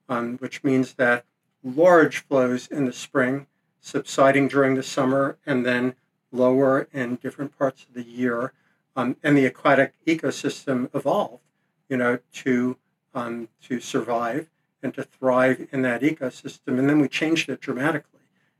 um, 0.09 0.37
which 0.37 0.63
means 0.63 0.93
that 0.93 1.25
large 1.63 2.19
flows 2.19 2.67
in 2.67 2.85
the 2.85 2.93
spring, 2.93 3.47
subsiding 3.79 4.47
during 4.47 4.75
the 4.75 4.83
summer, 4.83 5.37
and 5.45 5.65
then 5.65 5.95
lower 6.31 6.87
in 6.93 7.15
different 7.15 7.57
parts 7.57 7.83
of 7.83 7.93
the 7.93 8.03
year. 8.03 8.53
Um, 8.95 9.17
and 9.23 9.37
the 9.37 9.45
aquatic 9.45 9.93
ecosystem 10.05 10.89
evolved, 10.93 11.43
you 11.89 11.97
know, 11.97 12.19
to 12.33 12.77
um, 13.13 13.47
to 13.63 13.79
survive 13.79 14.49
and 14.81 14.93
to 14.93 15.03
thrive 15.03 15.67
in 15.71 15.81
that 15.83 16.01
ecosystem. 16.01 16.79
And 16.79 16.89
then 16.89 16.99
we 16.99 17.07
changed 17.07 17.49
it 17.49 17.61
dramatically 17.61 18.19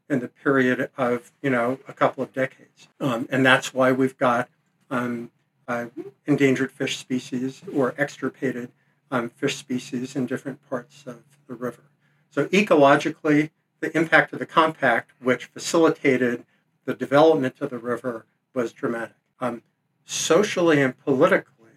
in 0.09 0.19
the 0.19 0.27
period 0.27 0.89
of, 0.97 1.31
you 1.41 1.49
know, 1.49 1.79
a 1.87 1.93
couple 1.93 2.23
of 2.23 2.33
decades. 2.33 2.87
Um, 2.99 3.27
and 3.31 3.45
that's 3.45 3.73
why 3.73 3.91
we've 3.91 4.17
got 4.17 4.49
um, 4.89 5.31
uh, 5.67 5.87
endangered 6.25 6.71
fish 6.71 6.97
species 6.97 7.61
or 7.73 7.95
extirpated 7.97 8.71
um, 9.11 9.29
fish 9.29 9.55
species 9.55 10.15
in 10.15 10.25
different 10.25 10.67
parts 10.69 11.03
of 11.05 11.23
the 11.47 11.55
river. 11.55 11.83
So 12.29 12.47
ecologically, 12.47 13.51
the 13.79 13.95
impact 13.95 14.33
of 14.33 14.39
the 14.39 14.45
compact, 14.45 15.11
which 15.21 15.45
facilitated 15.45 16.45
the 16.85 16.93
development 16.93 17.55
of 17.61 17.69
the 17.69 17.77
river, 17.77 18.25
was 18.53 18.73
dramatic. 18.73 19.15
Um, 19.39 19.63
socially 20.05 20.81
and 20.81 20.97
politically, 20.97 21.71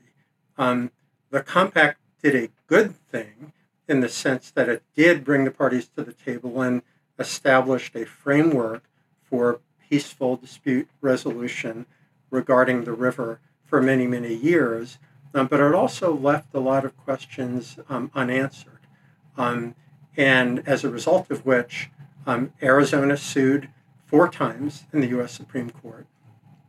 um, 0.56 0.90
the 1.30 1.42
compact 1.42 2.00
did 2.22 2.34
a 2.34 2.48
good 2.66 2.94
thing 3.10 3.52
in 3.88 4.00
the 4.00 4.08
sense 4.08 4.50
that 4.50 4.68
it 4.68 4.82
did 4.94 5.24
bring 5.24 5.44
the 5.44 5.50
parties 5.50 5.88
to 5.96 6.04
the 6.04 6.12
table 6.12 6.60
and 6.60 6.82
established 7.18 7.96
a 7.96 8.04
framework 8.04 8.84
for 9.22 9.60
peaceful 9.88 10.36
dispute 10.36 10.88
resolution 11.00 11.86
regarding 12.30 12.84
the 12.84 12.92
river 12.92 13.40
for 13.64 13.80
many, 13.80 14.06
many 14.06 14.34
years. 14.34 14.98
um, 15.34 15.46
but 15.46 15.60
it 15.60 15.74
also 15.74 16.14
left 16.14 16.54
a 16.54 16.60
lot 16.60 16.84
of 16.84 16.96
questions 16.96 17.78
um, 17.88 18.10
unanswered. 18.14 18.80
Um, 19.36 19.74
and 20.16 20.66
as 20.66 20.84
a 20.84 20.90
result 20.90 21.30
of 21.30 21.44
which, 21.44 21.90
um, 22.26 22.52
Arizona 22.62 23.16
sued 23.16 23.68
four 24.06 24.28
times 24.28 24.84
in 24.92 25.00
the 25.00 25.08
U.S. 25.08 25.32
Supreme 25.32 25.70
Court, 25.70 26.06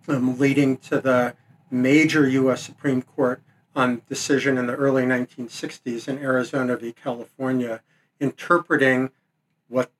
um, 0.07 0.37
leading 0.37 0.77
to 0.77 0.99
the 0.99 1.35
major 1.71 2.27
U.S. 2.27 2.61
Supreme 2.61 3.01
Court 3.01 3.41
um, 3.75 4.01
decision 4.09 4.57
in 4.57 4.67
the 4.67 4.75
early 4.75 5.03
1960s 5.03 6.07
in 6.07 6.17
Arizona 6.17 6.75
v. 6.75 6.91
California, 6.91 7.81
interpreting 8.19 9.11
what, 9.67 9.91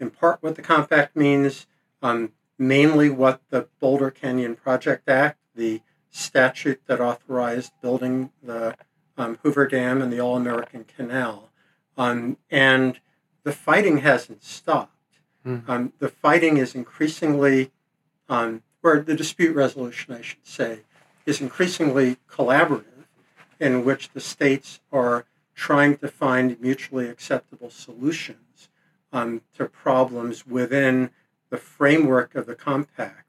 in 0.00 0.10
part, 0.10 0.42
what 0.42 0.54
the 0.54 0.62
compact 0.62 1.14
means, 1.14 1.66
um, 2.02 2.32
mainly 2.58 3.10
what 3.10 3.40
the 3.50 3.68
Boulder 3.80 4.10
Canyon 4.10 4.56
Project 4.56 5.08
Act, 5.08 5.38
the 5.54 5.80
statute 6.10 6.80
that 6.86 7.00
authorized 7.00 7.72
building 7.82 8.30
the 8.42 8.76
um, 9.16 9.38
Hoover 9.42 9.66
Dam 9.66 10.00
and 10.00 10.12
the 10.12 10.20
All 10.20 10.36
American 10.36 10.84
Canal. 10.84 11.50
Um, 11.96 12.38
and 12.50 13.00
the 13.42 13.52
fighting 13.52 13.98
hasn't 13.98 14.42
stopped. 14.42 14.92
Mm. 15.44 15.68
Um, 15.68 15.92
the 15.98 16.08
fighting 16.08 16.56
is 16.56 16.74
increasingly, 16.74 17.72
um, 18.28 18.62
or 18.82 19.00
the 19.00 19.14
dispute 19.14 19.54
resolution, 19.54 20.14
I 20.14 20.22
should 20.22 20.46
say, 20.46 20.80
is 21.26 21.40
increasingly 21.40 22.16
collaborative, 22.30 22.97
in 23.60 23.84
which 23.84 24.10
the 24.10 24.20
states 24.20 24.80
are 24.92 25.24
trying 25.54 25.96
to 25.98 26.08
find 26.08 26.60
mutually 26.60 27.08
acceptable 27.08 27.70
solutions 27.70 28.68
um, 29.12 29.42
to 29.56 29.64
problems 29.64 30.46
within 30.46 31.10
the 31.50 31.56
framework 31.56 32.34
of 32.34 32.46
the 32.46 32.54
compact. 32.54 33.26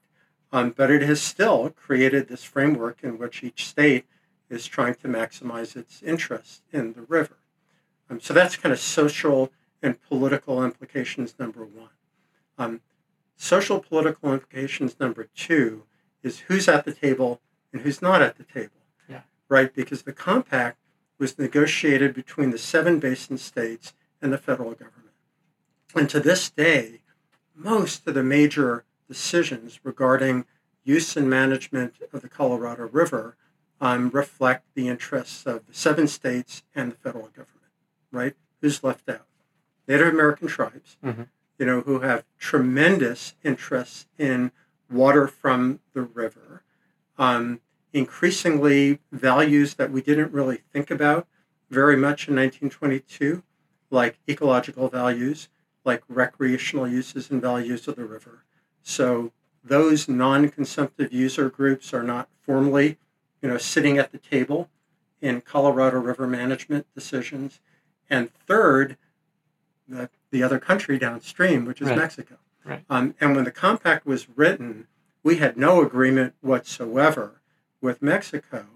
Um, 0.52 0.70
but 0.70 0.90
it 0.90 1.02
has 1.02 1.20
still 1.20 1.70
created 1.70 2.28
this 2.28 2.44
framework 2.44 2.98
in 3.02 3.18
which 3.18 3.42
each 3.42 3.66
state 3.66 4.04
is 4.48 4.66
trying 4.66 4.94
to 4.96 5.08
maximize 5.08 5.76
its 5.76 6.02
interest 6.02 6.62
in 6.72 6.92
the 6.92 7.02
river. 7.02 7.36
Um, 8.08 8.20
so 8.20 8.34
that's 8.34 8.56
kind 8.56 8.72
of 8.72 8.80
social 8.80 9.52
and 9.82 10.00
political 10.02 10.62
implications 10.62 11.34
number 11.38 11.64
one. 11.64 11.90
Um, 12.58 12.80
social 13.36 13.80
political 13.80 14.32
implications 14.32 14.98
number 15.00 15.28
two 15.34 15.84
is 16.22 16.40
who's 16.40 16.68
at 16.68 16.84
the 16.84 16.92
table 16.92 17.40
and 17.72 17.82
who's 17.82 18.02
not 18.02 18.20
at 18.20 18.36
the 18.36 18.44
table. 18.44 18.79
Right? 19.50 19.74
Because 19.74 20.02
the 20.02 20.14
compact 20.14 20.78
was 21.18 21.38
negotiated 21.38 22.14
between 22.14 22.50
the 22.50 22.58
seven 22.58 22.98
basin 22.98 23.36
states 23.36 23.92
and 24.22 24.32
the 24.32 24.38
federal 24.38 24.70
government. 24.70 25.14
And 25.94 26.08
to 26.08 26.20
this 26.20 26.48
day, 26.48 27.02
most 27.54 28.06
of 28.06 28.14
the 28.14 28.22
major 28.22 28.84
decisions 29.06 29.80
regarding 29.82 30.46
use 30.84 31.16
and 31.16 31.28
management 31.28 31.94
of 32.12 32.22
the 32.22 32.28
Colorado 32.28 32.88
River 32.88 33.36
um, 33.80 34.10
reflect 34.10 34.64
the 34.74 34.88
interests 34.88 35.46
of 35.46 35.66
the 35.66 35.74
seven 35.74 36.06
states 36.06 36.62
and 36.74 36.92
the 36.92 36.96
federal 36.96 37.28
government, 37.28 37.72
right? 38.12 38.34
Who's 38.60 38.84
left 38.84 39.08
out? 39.08 39.26
Native 39.88 40.08
American 40.08 40.48
tribes, 40.48 40.96
mm-hmm. 41.04 41.22
you 41.58 41.66
know, 41.66 41.80
who 41.80 42.00
have 42.00 42.24
tremendous 42.38 43.34
interests 43.42 44.06
in 44.18 44.52
water 44.90 45.26
from 45.26 45.80
the 45.94 46.02
river, 46.02 46.62
um, 47.18 47.60
increasingly 47.92 49.00
values 49.10 49.74
that 49.74 49.90
we 49.90 50.00
didn't 50.00 50.32
really 50.32 50.60
think 50.72 50.90
about 50.90 51.26
very 51.70 51.96
much 51.96 52.28
in 52.28 52.36
1922, 52.36 53.42
like 53.90 54.18
ecological 54.28 54.88
values, 54.88 55.48
like 55.84 56.02
recreational 56.08 56.86
uses 56.86 57.30
and 57.30 57.40
values 57.40 57.86
of 57.88 57.96
the 57.96 58.04
river. 58.04 58.44
So 58.82 59.32
those 59.62 60.08
non-consumptive 60.08 61.12
user 61.12 61.50
groups 61.50 61.92
are 61.92 62.02
not 62.02 62.28
formally, 62.42 62.98
you 63.42 63.48
know, 63.48 63.58
sitting 63.58 63.98
at 63.98 64.12
the 64.12 64.18
table 64.18 64.68
in 65.20 65.40
Colorado 65.40 65.98
River 65.98 66.26
management 66.26 66.86
decisions. 66.94 67.60
And 68.08 68.32
third, 68.32 68.96
the, 69.88 70.10
the 70.30 70.42
other 70.42 70.58
country 70.58 70.98
downstream, 70.98 71.64
which 71.64 71.80
is 71.80 71.88
right. 71.88 71.98
Mexico. 71.98 72.36
Right. 72.64 72.84
Um, 72.90 73.14
and 73.20 73.34
when 73.34 73.44
the 73.44 73.50
compact 73.50 74.06
was 74.06 74.28
written, 74.36 74.86
we 75.22 75.36
had 75.36 75.56
no 75.56 75.82
agreement 75.82 76.34
whatsoever 76.40 77.39
with 77.80 78.02
Mexico 78.02 78.66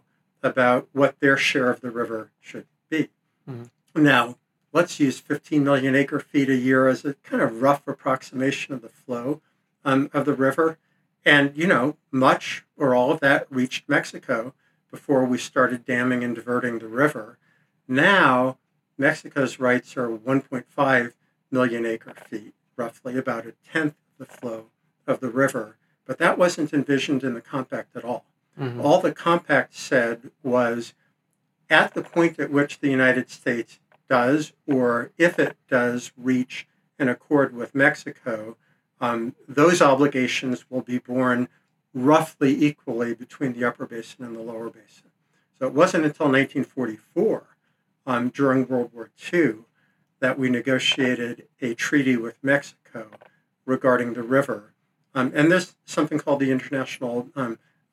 about 0.43 0.89
what 0.93 1.19
their 1.21 1.37
share 1.37 1.71
of 1.71 1.81
the 1.81 1.91
river 1.91 2.31
should 2.41 2.67
be. 2.91 3.09
Mm-hmm. 3.49 4.03
Now, 4.03 4.37
let's 4.73 5.01
use 5.01 5.19
15 5.21 5.65
million 5.65 5.95
acre 5.95 6.21
feet 6.21 6.51
a 6.51 6.57
year 6.57 6.89
as 6.89 7.05
a 7.05 7.15
kind 7.15 7.43
of 7.43 7.63
rough 7.63 7.87
approximation 7.89 8.75
of 8.75 8.83
the 8.83 8.89
flow 8.89 9.41
um, 9.85 10.11
of 10.13 10.25
the 10.27 10.35
river. 10.35 10.79
And, 11.25 11.57
you 11.57 11.67
know, 11.67 11.97
much 12.11 12.65
or 12.77 12.95
all 12.95 13.11
of 13.11 13.21
that 13.21 13.47
reached 13.51 13.89
Mexico 13.89 14.53
before 14.91 15.25
we 15.25 15.39
started 15.39 15.87
damming 15.87 16.23
and 16.23 16.35
diverting 16.35 16.79
the 16.79 16.89
river. 16.89 17.39
Now, 17.89 18.59
Mexico's 18.99 19.59
rights 19.59 19.97
are 19.97 20.09
1.5 20.09 21.13
million 21.51 21.87
acre 21.87 22.15
feet, 22.29 22.55
roughly 22.77 23.17
about 23.17 23.47
a 23.47 23.55
tenth 23.67 23.95
of 24.19 24.27
the 24.27 24.33
flow 24.33 24.67
of 25.07 25.21
the 25.21 25.31
river. 25.31 25.77
But 26.07 26.19
that 26.19 26.39
wasn't 26.39 26.73
envisioned 26.73 27.25
in 27.25 27.35
the 27.35 27.41
compact 27.41 27.97
at 27.97 28.05
all. 28.05 28.27
Mm-hmm. 28.59 28.81
All 28.81 29.01
the 29.01 29.13
compact 29.13 29.75
said 29.75 30.31
was 30.43 30.95
at 31.69 31.95
the 31.95 32.03
point 32.03 32.39
at 32.39 32.51
which 32.51 32.81
the 32.81 32.91
United 32.91 33.31
States 33.31 33.81
does, 34.09 34.53
or 34.67 35.11
if 35.19 35.39
it 35.39 35.57
does 35.69 36.13
reach 36.17 36.67
an 36.99 37.09
accord 37.09 37.55
with 37.55 37.75
Mexico, 37.75 38.57
um, 39.01 39.35
those 39.49 39.83
obligations 39.83 40.71
will 40.71 40.83
be 40.83 40.99
borne 40.99 41.49
roughly 41.93 42.65
equally 42.65 43.15
between 43.15 43.53
the 43.53 43.65
upper 43.65 43.87
basin 43.87 44.25
and 44.25 44.37
the 44.37 44.41
lower 44.41 44.71
basin. 44.71 45.11
So 45.59 45.67
it 45.67 45.73
wasn't 45.73 46.05
until 46.05 46.27
1944, 46.27 47.45
um, 48.07 48.29
during 48.31 48.67
World 48.67 48.91
War 48.93 49.11
II, 49.33 49.57
that 50.21 50.39
we 50.39 50.49
negotiated 50.49 51.49
a 51.61 51.75
treaty 51.75 52.17
with 52.17 52.37
Mexico 52.43 53.09
regarding 53.65 54.15
the 54.15 54.23
river. 54.23 54.75
Um, 55.15 55.33
and 55.35 55.51
there's 55.51 55.77
something 55.85 56.19
called 56.19 56.41
the 56.41 56.51
International 56.51 57.29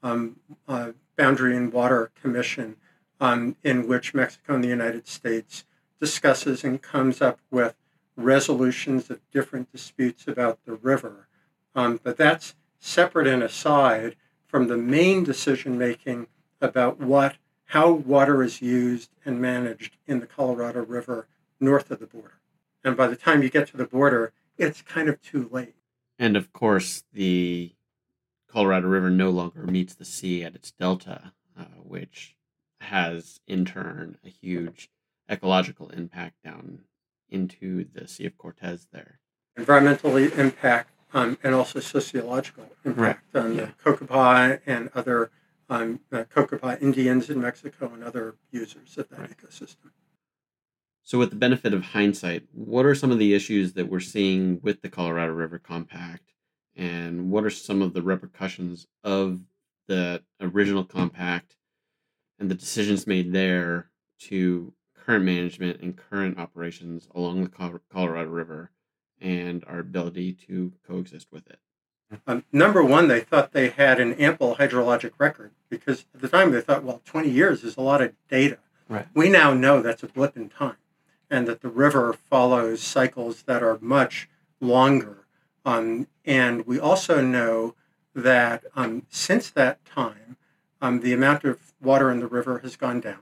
um, 0.03 0.39
uh, 0.67 0.91
Boundary 1.17 1.55
and 1.55 1.71
Water 1.71 2.11
Commission, 2.19 2.77
um, 3.19 3.55
in 3.63 3.87
which 3.87 4.13
Mexico 4.13 4.55
and 4.55 4.63
the 4.63 4.69
United 4.69 5.07
States 5.07 5.65
discusses 5.99 6.63
and 6.63 6.81
comes 6.81 7.21
up 7.21 7.39
with 7.51 7.75
resolutions 8.15 9.09
of 9.09 9.19
different 9.31 9.71
disputes 9.71 10.27
about 10.27 10.59
the 10.65 10.73
river. 10.73 11.27
Um, 11.75 11.99
but 12.03 12.17
that's 12.17 12.55
separate 12.79 13.27
and 13.27 13.43
aside 13.43 14.15
from 14.47 14.67
the 14.67 14.77
main 14.77 15.23
decision 15.23 15.77
making 15.77 16.27
about 16.59 16.99
what 16.99 17.35
how 17.65 17.89
water 17.89 18.43
is 18.43 18.61
used 18.61 19.09
and 19.23 19.39
managed 19.39 19.95
in 20.05 20.19
the 20.19 20.27
Colorado 20.27 20.83
River 20.83 21.27
north 21.57 21.89
of 21.89 21.99
the 21.99 22.05
border. 22.05 22.41
And 22.83 22.97
by 22.97 23.07
the 23.07 23.15
time 23.15 23.41
you 23.41 23.49
get 23.49 23.67
to 23.69 23.77
the 23.77 23.85
border, 23.85 24.33
it's 24.57 24.81
kind 24.81 25.07
of 25.07 25.21
too 25.21 25.47
late. 25.53 25.75
And 26.19 26.35
of 26.35 26.51
course, 26.51 27.05
the 27.13 27.71
Colorado 28.51 28.87
River 28.87 29.09
no 29.09 29.29
longer 29.29 29.65
meets 29.65 29.93
the 29.93 30.05
sea 30.05 30.43
at 30.43 30.55
its 30.55 30.71
delta, 30.71 31.33
uh, 31.57 31.63
which 31.83 32.35
has 32.81 33.39
in 33.47 33.65
turn 33.65 34.17
a 34.25 34.29
huge 34.29 34.89
ecological 35.29 35.89
impact 35.89 36.35
down 36.43 36.81
into 37.29 37.85
the 37.93 38.07
Sea 38.07 38.25
of 38.25 38.37
Cortez 38.37 38.87
there. 38.91 39.19
Environmental 39.55 40.17
impact 40.17 40.89
um, 41.13 41.37
and 41.43 41.55
also 41.55 41.79
sociological 41.79 42.69
impact 42.83 43.23
right. 43.33 43.43
on 43.43 43.55
yeah. 43.55 43.65
the 43.65 43.71
Cocopah 43.83 44.59
and 44.65 44.89
other 44.93 45.31
um, 45.69 46.01
uh, 46.11 46.23
Cocopah 46.23 46.81
Indians 46.81 47.29
in 47.29 47.41
Mexico 47.41 47.91
and 47.93 48.03
other 48.03 48.35
users 48.51 48.97
of 48.97 49.07
that 49.09 49.19
right. 49.19 49.37
ecosystem. 49.37 49.91
So, 51.03 51.17
with 51.17 51.29
the 51.31 51.35
benefit 51.35 51.73
of 51.73 51.83
hindsight, 51.83 52.43
what 52.53 52.85
are 52.85 52.95
some 52.95 53.11
of 53.11 53.19
the 53.19 53.33
issues 53.33 53.73
that 53.73 53.89
we're 53.89 53.99
seeing 53.99 54.59
with 54.61 54.81
the 54.81 54.89
Colorado 54.89 55.33
River 55.33 55.57
Compact, 55.57 56.30
and 56.75 57.31
what 57.31 57.43
are 57.43 57.49
some 57.49 57.81
of 57.81 57.93
the 57.93 58.01
repercussions 58.01 58.87
of 59.03 59.41
the 59.87 60.23
original 60.39 60.83
compact 60.83 61.55
and 62.39 62.49
the 62.49 62.55
decisions 62.55 63.05
made 63.05 63.33
there 63.33 63.89
to 64.19 64.73
current 65.05 65.25
management 65.25 65.81
and 65.81 65.97
current 65.97 66.39
operations 66.39 67.07
along 67.13 67.43
the 67.43 67.79
Colorado 67.91 68.29
River 68.29 68.71
and 69.19 69.63
our 69.67 69.79
ability 69.79 70.33
to 70.33 70.73
coexist 70.87 71.27
with 71.31 71.47
it. 71.47 71.59
Um, 72.27 72.43
number 72.51 72.83
one, 72.83 73.07
they 73.07 73.21
thought 73.21 73.53
they 73.53 73.69
had 73.69 73.99
an 73.99 74.13
ample 74.13 74.55
hydrologic 74.55 75.11
record 75.17 75.51
because 75.69 76.05
at 76.13 76.21
the 76.21 76.27
time 76.27 76.51
they 76.51 76.61
thought, 76.61 76.83
well, 76.83 77.01
20 77.05 77.29
years 77.29 77.63
is 77.63 77.77
a 77.77 77.81
lot 77.81 78.01
of 78.01 78.13
data. 78.29 78.57
Right. 78.89 79.07
We 79.13 79.29
now 79.29 79.53
know 79.53 79.81
that's 79.81 80.03
a 80.03 80.07
blip 80.07 80.35
in 80.35 80.49
time 80.49 80.75
and 81.29 81.47
that 81.47 81.61
the 81.61 81.69
river 81.69 82.13
follows 82.13 82.81
cycles 82.81 83.43
that 83.43 83.63
are 83.63 83.77
much 83.81 84.27
longer. 84.59 85.20
Um, 85.65 86.07
and 86.25 86.65
we 86.65 86.79
also 86.79 87.21
know 87.21 87.75
that 88.15 88.63
um, 88.75 89.03
since 89.09 89.49
that 89.51 89.83
time, 89.85 90.37
um, 90.81 91.01
the 91.01 91.13
amount 91.13 91.43
of 91.43 91.73
water 91.81 92.11
in 92.11 92.19
the 92.19 92.27
river 92.27 92.59
has 92.59 92.75
gone 92.75 92.99
down 92.99 93.19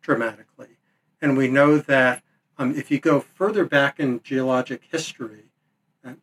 dramatically. 0.00 0.78
And 1.20 1.36
we 1.36 1.48
know 1.48 1.78
that 1.78 2.22
um, 2.56 2.74
if 2.76 2.90
you 2.90 2.98
go 3.00 3.20
further 3.20 3.64
back 3.64 3.98
in 3.98 4.22
geologic 4.22 4.82
history, 4.90 5.44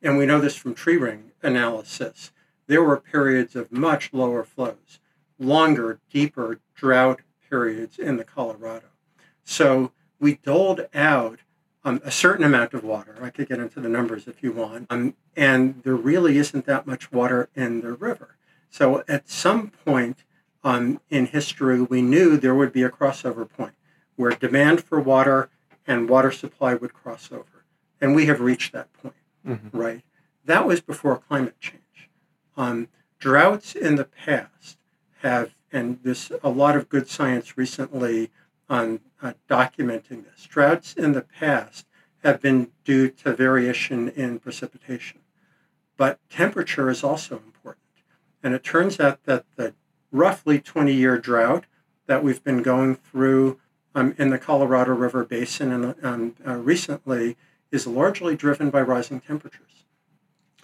and 0.01 0.17
we 0.17 0.25
know 0.25 0.39
this 0.39 0.55
from 0.55 0.73
tree 0.73 0.97
ring 0.97 1.31
analysis, 1.43 2.31
there 2.67 2.83
were 2.83 2.99
periods 2.99 3.55
of 3.55 3.71
much 3.71 4.11
lower 4.13 4.43
flows, 4.43 4.99
longer, 5.37 5.99
deeper 6.09 6.59
drought 6.75 7.21
periods 7.49 7.97
in 7.97 8.17
the 8.17 8.23
Colorado. 8.23 8.87
So 9.43 9.91
we 10.19 10.35
doled 10.35 10.87
out 10.93 11.39
um, 11.87 12.01
a 12.03 12.11
certain 12.11 12.43
amount 12.43 12.73
of 12.73 12.83
water. 12.83 13.15
I 13.21 13.29
could 13.29 13.47
get 13.47 13.59
into 13.59 13.79
the 13.79 13.87
numbers 13.87 14.27
if 14.27 14.43
you 14.43 14.51
want. 14.51 14.87
Um, 14.89 15.15
and 15.37 15.81
there 15.83 15.95
really 15.95 16.37
isn't 16.37 16.65
that 16.65 16.85
much 16.85 17.13
water 17.13 17.47
in 17.55 17.79
the 17.79 17.93
river. 17.93 18.35
So 18.69 19.05
at 19.07 19.29
some 19.29 19.69
point 19.85 20.25
um, 20.65 20.99
in 21.09 21.27
history, 21.27 21.81
we 21.81 22.01
knew 22.01 22.35
there 22.35 22.53
would 22.53 22.73
be 22.73 22.83
a 22.83 22.89
crossover 22.89 23.49
point 23.49 23.75
where 24.17 24.31
demand 24.31 24.83
for 24.83 24.99
water 24.99 25.49
and 25.85 26.09
water 26.09 26.29
supply 26.29 26.73
would 26.73 26.93
cross 26.93 27.31
over. 27.31 27.63
And 28.01 28.13
we 28.13 28.25
have 28.25 28.41
reached 28.41 28.73
that 28.73 28.91
point, 28.91 29.15
mm-hmm. 29.47 29.77
right? 29.77 30.03
That 30.43 30.67
was 30.67 30.81
before 30.81 31.17
climate 31.17 31.59
change. 31.61 32.09
Um, 32.57 32.89
droughts 33.17 33.75
in 33.75 33.95
the 33.95 34.03
past 34.03 34.77
have, 35.21 35.55
and 35.71 35.99
there's 36.03 36.33
a 36.43 36.49
lot 36.49 36.75
of 36.75 36.89
good 36.89 37.07
science 37.07 37.57
recently 37.57 38.29
on 38.69 38.99
uh, 39.21 39.33
documenting 39.49 40.25
this. 40.25 40.45
Droughts 40.45 40.93
in 40.93 41.13
the 41.13 41.21
past 41.21 41.85
have 42.23 42.41
been 42.41 42.71
due 42.83 43.09
to 43.09 43.33
variation 43.33 44.09
in 44.09 44.39
precipitation, 44.39 45.19
but 45.95 46.19
temperature 46.29 46.89
is 46.89 47.03
also 47.03 47.35
important. 47.35 47.83
And 48.43 48.53
it 48.53 48.63
turns 48.63 48.99
out 48.99 49.23
that 49.23 49.45
the 49.55 49.73
roughly 50.11 50.59
20 50.59 50.93
year 50.93 51.17
drought 51.17 51.65
that 52.07 52.23
we've 52.23 52.43
been 52.43 52.61
going 52.61 52.95
through 52.95 53.59
um, 53.93 54.13
in 54.17 54.29
the 54.29 54.37
Colorado 54.37 54.93
River 54.93 55.25
Basin 55.25 55.71
and 55.71 55.95
um, 56.03 56.35
uh, 56.45 56.55
recently 56.55 57.35
is 57.71 57.87
largely 57.87 58.35
driven 58.35 58.69
by 58.69 58.81
rising 58.81 59.19
temperatures. 59.19 59.85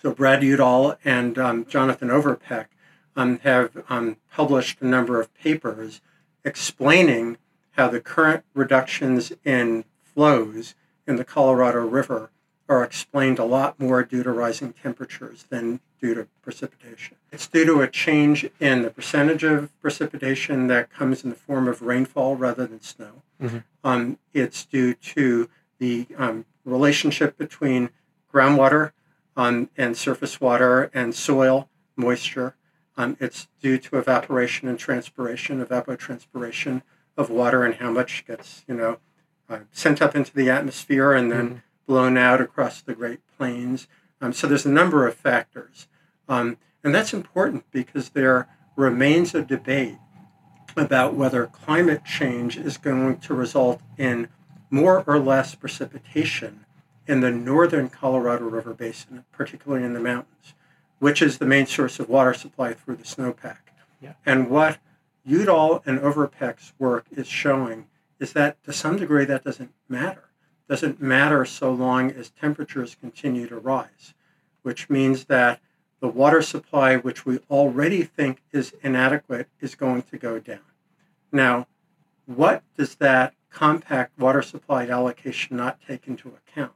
So 0.01 0.13
Brad 0.13 0.43
Udall 0.43 0.97
and 1.03 1.37
um, 1.37 1.65
Jonathan 1.65 2.09
Overpeck 2.09 2.67
um, 3.15 3.39
have 3.39 3.83
um, 3.89 4.17
published 4.31 4.81
a 4.81 4.85
number 4.85 5.19
of 5.19 5.33
papers 5.33 6.01
explaining 6.43 7.37
how 7.73 7.87
the 7.87 8.01
current 8.01 8.43
reductions 8.53 9.31
in 9.43 9.85
flows 10.01 10.75
in 11.05 11.17
the 11.17 11.25
Colorado 11.25 11.85
River 11.85 12.31
are 12.69 12.83
explained 12.83 13.39
a 13.39 13.43
lot 13.43 13.79
more 13.79 14.03
due 14.03 14.23
to 14.23 14.31
rising 14.31 14.73
temperatures 14.73 15.45
than 15.49 15.79
due 15.99 16.13
to 16.13 16.27
precipitation. 16.41 17.17
It's 17.31 17.47
due 17.47 17.65
to 17.65 17.81
a 17.81 17.87
change 17.87 18.49
in 18.59 18.83
the 18.83 18.89
percentage 18.89 19.43
of 19.43 19.69
precipitation 19.81 20.67
that 20.67 20.91
comes 20.91 21.23
in 21.23 21.29
the 21.29 21.35
form 21.35 21.67
of 21.67 21.81
rainfall 21.81 22.35
rather 22.35 22.65
than 22.65 22.81
snow. 22.81 23.23
Mm-hmm. 23.41 23.57
Um, 23.83 24.17
it's 24.33 24.65
due 24.65 24.93
to 24.93 25.49
the 25.79 26.07
um, 26.17 26.45
relationship 26.63 27.37
between 27.37 27.89
groundwater 28.33 28.91
um, 29.35 29.69
and 29.77 29.97
surface 29.97 30.39
water 30.39 30.89
and 30.93 31.13
soil 31.13 31.69
moisture. 31.95 32.55
Um, 32.95 33.17
it's 33.19 33.47
due 33.61 33.77
to 33.79 33.97
evaporation 33.97 34.67
and 34.67 34.79
transpiration, 34.79 35.63
evapotranspiration 35.63 36.83
of 37.17 37.29
water 37.29 37.63
and 37.63 37.75
how 37.75 37.91
much 37.91 38.25
gets, 38.25 38.63
you 38.67 38.75
know, 38.75 38.97
uh, 39.49 39.59
sent 39.71 40.01
up 40.01 40.15
into 40.15 40.33
the 40.33 40.49
atmosphere 40.49 41.13
and 41.13 41.31
then 41.31 41.47
mm-hmm. 41.47 41.57
blown 41.87 42.17
out 42.17 42.41
across 42.41 42.81
the 42.81 42.95
Great 42.95 43.19
Plains. 43.37 43.87
Um, 44.21 44.33
so 44.33 44.47
there's 44.47 44.65
a 44.65 44.69
number 44.69 45.05
of 45.07 45.15
factors. 45.15 45.87
Um, 46.27 46.57
and 46.83 46.93
that's 46.93 47.13
important 47.13 47.65
because 47.71 48.09
there 48.09 48.47
remains 48.75 49.35
a 49.35 49.43
debate 49.43 49.97
about 50.75 51.13
whether 51.13 51.45
climate 51.45 52.03
change 52.03 52.57
is 52.57 52.77
going 52.77 53.19
to 53.19 53.33
result 53.33 53.81
in 53.97 54.27
more 54.69 55.03
or 55.05 55.19
less 55.19 55.53
precipitation 55.55 56.65
in 57.05 57.19
the 57.19 57.31
northern 57.31 57.89
Colorado 57.89 58.45
River 58.45 58.73
Basin, 58.73 59.25
particularly 59.31 59.85
in 59.85 59.93
the 59.93 59.99
mountains, 59.99 60.53
which 60.99 61.21
is 61.21 61.37
the 61.37 61.45
main 61.45 61.67
source 61.67 61.99
of 61.99 62.09
water 62.09 62.33
supply 62.33 62.73
through 62.73 62.95
the 62.95 63.03
snowpack. 63.03 63.57
Yeah. 64.01 64.13
And 64.25 64.49
what 64.49 64.79
Udall 65.25 65.81
and 65.85 65.99
Overpeck's 65.99 66.73
work 66.77 67.05
is 67.11 67.27
showing 67.27 67.87
is 68.19 68.33
that 68.33 68.61
to 68.63 68.73
some 68.73 68.97
degree 68.97 69.25
that 69.25 69.43
doesn't 69.43 69.73
matter. 69.87 70.29
Doesn't 70.67 71.01
matter 71.01 71.45
so 71.45 71.71
long 71.71 72.11
as 72.11 72.29
temperatures 72.29 72.95
continue 72.99 73.47
to 73.47 73.57
rise, 73.57 74.13
which 74.61 74.89
means 74.89 75.25
that 75.25 75.59
the 75.99 76.07
water 76.07 76.41
supply, 76.41 76.95
which 76.97 77.25
we 77.25 77.39
already 77.49 78.03
think 78.03 78.41
is 78.51 78.73
inadequate, 78.81 79.47
is 79.59 79.75
going 79.75 80.03
to 80.03 80.17
go 80.17 80.39
down. 80.39 80.59
Now, 81.31 81.67
what 82.25 82.63
does 82.77 82.95
that 82.95 83.33
compact 83.49 84.17
water 84.17 84.41
supply 84.41 84.87
allocation 84.87 85.57
not 85.57 85.79
take 85.85 86.07
into 86.07 86.29
account? 86.29 86.73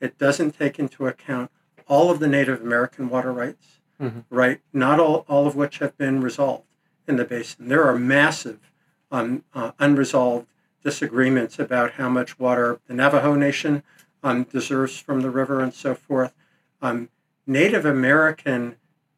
It 0.00 0.18
doesn't 0.18 0.58
take 0.58 0.78
into 0.78 1.06
account 1.06 1.50
all 1.86 2.10
of 2.10 2.20
the 2.20 2.28
Native 2.28 2.60
American 2.60 3.08
water 3.08 3.32
rights, 3.32 3.80
mm-hmm. 4.00 4.20
right? 4.28 4.60
Not 4.72 5.00
all, 5.00 5.24
all 5.28 5.46
of 5.46 5.56
which 5.56 5.78
have 5.78 5.96
been 5.96 6.20
resolved 6.20 6.64
in 7.10 7.16
the 7.16 7.24
basin. 7.24 7.68
There 7.68 7.84
are 7.84 7.98
massive 7.98 8.72
um, 9.10 9.44
uh, 9.52 9.72
unresolved 9.78 10.46
disagreements 10.82 11.58
about 11.58 11.92
how 11.92 12.08
much 12.08 12.38
water 12.38 12.80
the 12.86 12.94
Navajo 12.94 13.34
Nation 13.34 13.82
um, 14.22 14.44
deserves 14.44 14.98
from 14.98 15.20
the 15.20 15.30
river 15.30 15.60
and 15.60 15.74
so 15.74 15.94
forth. 15.94 16.32
Um, 16.80 17.10
Native 17.46 17.84
American, 17.84 18.76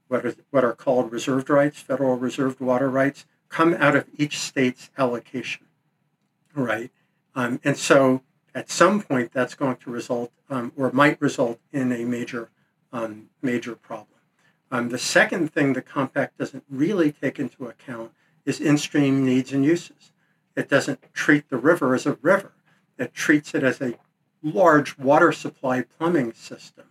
what 0.09 0.25
are, 0.25 0.35
what 0.51 0.65
are 0.65 0.73
called 0.73 1.13
reserved 1.13 1.51
rights, 1.51 1.81
federal 1.81 2.17
reserved 2.17 2.61
water 2.61 2.91
rights, 2.91 3.27
come 3.49 3.75
out 3.75 3.95
of 3.95 4.07
each 4.17 4.39
state's 4.39 4.91
allocation, 4.97 5.67
right? 6.55 6.91
Um, 7.35 7.61
and 7.63 7.77
so 7.77 8.23
at 8.55 8.71
some 8.71 9.03
point 9.03 9.33
that's 9.33 9.55
going 9.55 9.77
to 9.77 9.91
result 9.91 10.33
um, 10.49 10.73
or 10.77 10.91
might 10.93 11.21
result 11.21 11.61
in 11.73 11.93
a 11.93 12.05
major, 12.05 12.49
um, 12.93 13.29
major 13.43 13.75
problem. 13.75 14.12
Um, 14.73 14.89
the 14.89 14.99
second 14.99 15.53
thing 15.53 15.75
the 15.75 15.83
compact 15.83 16.39
doesn't 16.39 16.65
really 16.71 17.13
take 17.13 17.39
into 17.39 17.67
account 17.67 18.13
is 18.47 18.59
in-stream 18.59 19.25
needs 19.25 19.53
and 19.53 19.63
uses. 19.65 20.13
It 20.57 20.71
doesn't 20.71 21.13
treat 21.13 21.51
the 21.51 21.59
river 21.59 21.95
as 21.95 22.07
a 22.07 22.19
river. 22.23 22.53
It 22.99 23.13
treats 23.13 23.55
it 23.55 23.63
as 23.63 23.83
a 23.83 23.99
large 24.43 24.97
water 24.99 25.31
supply 25.31 25.83
plumbing 25.83 26.33
system. 26.33 26.87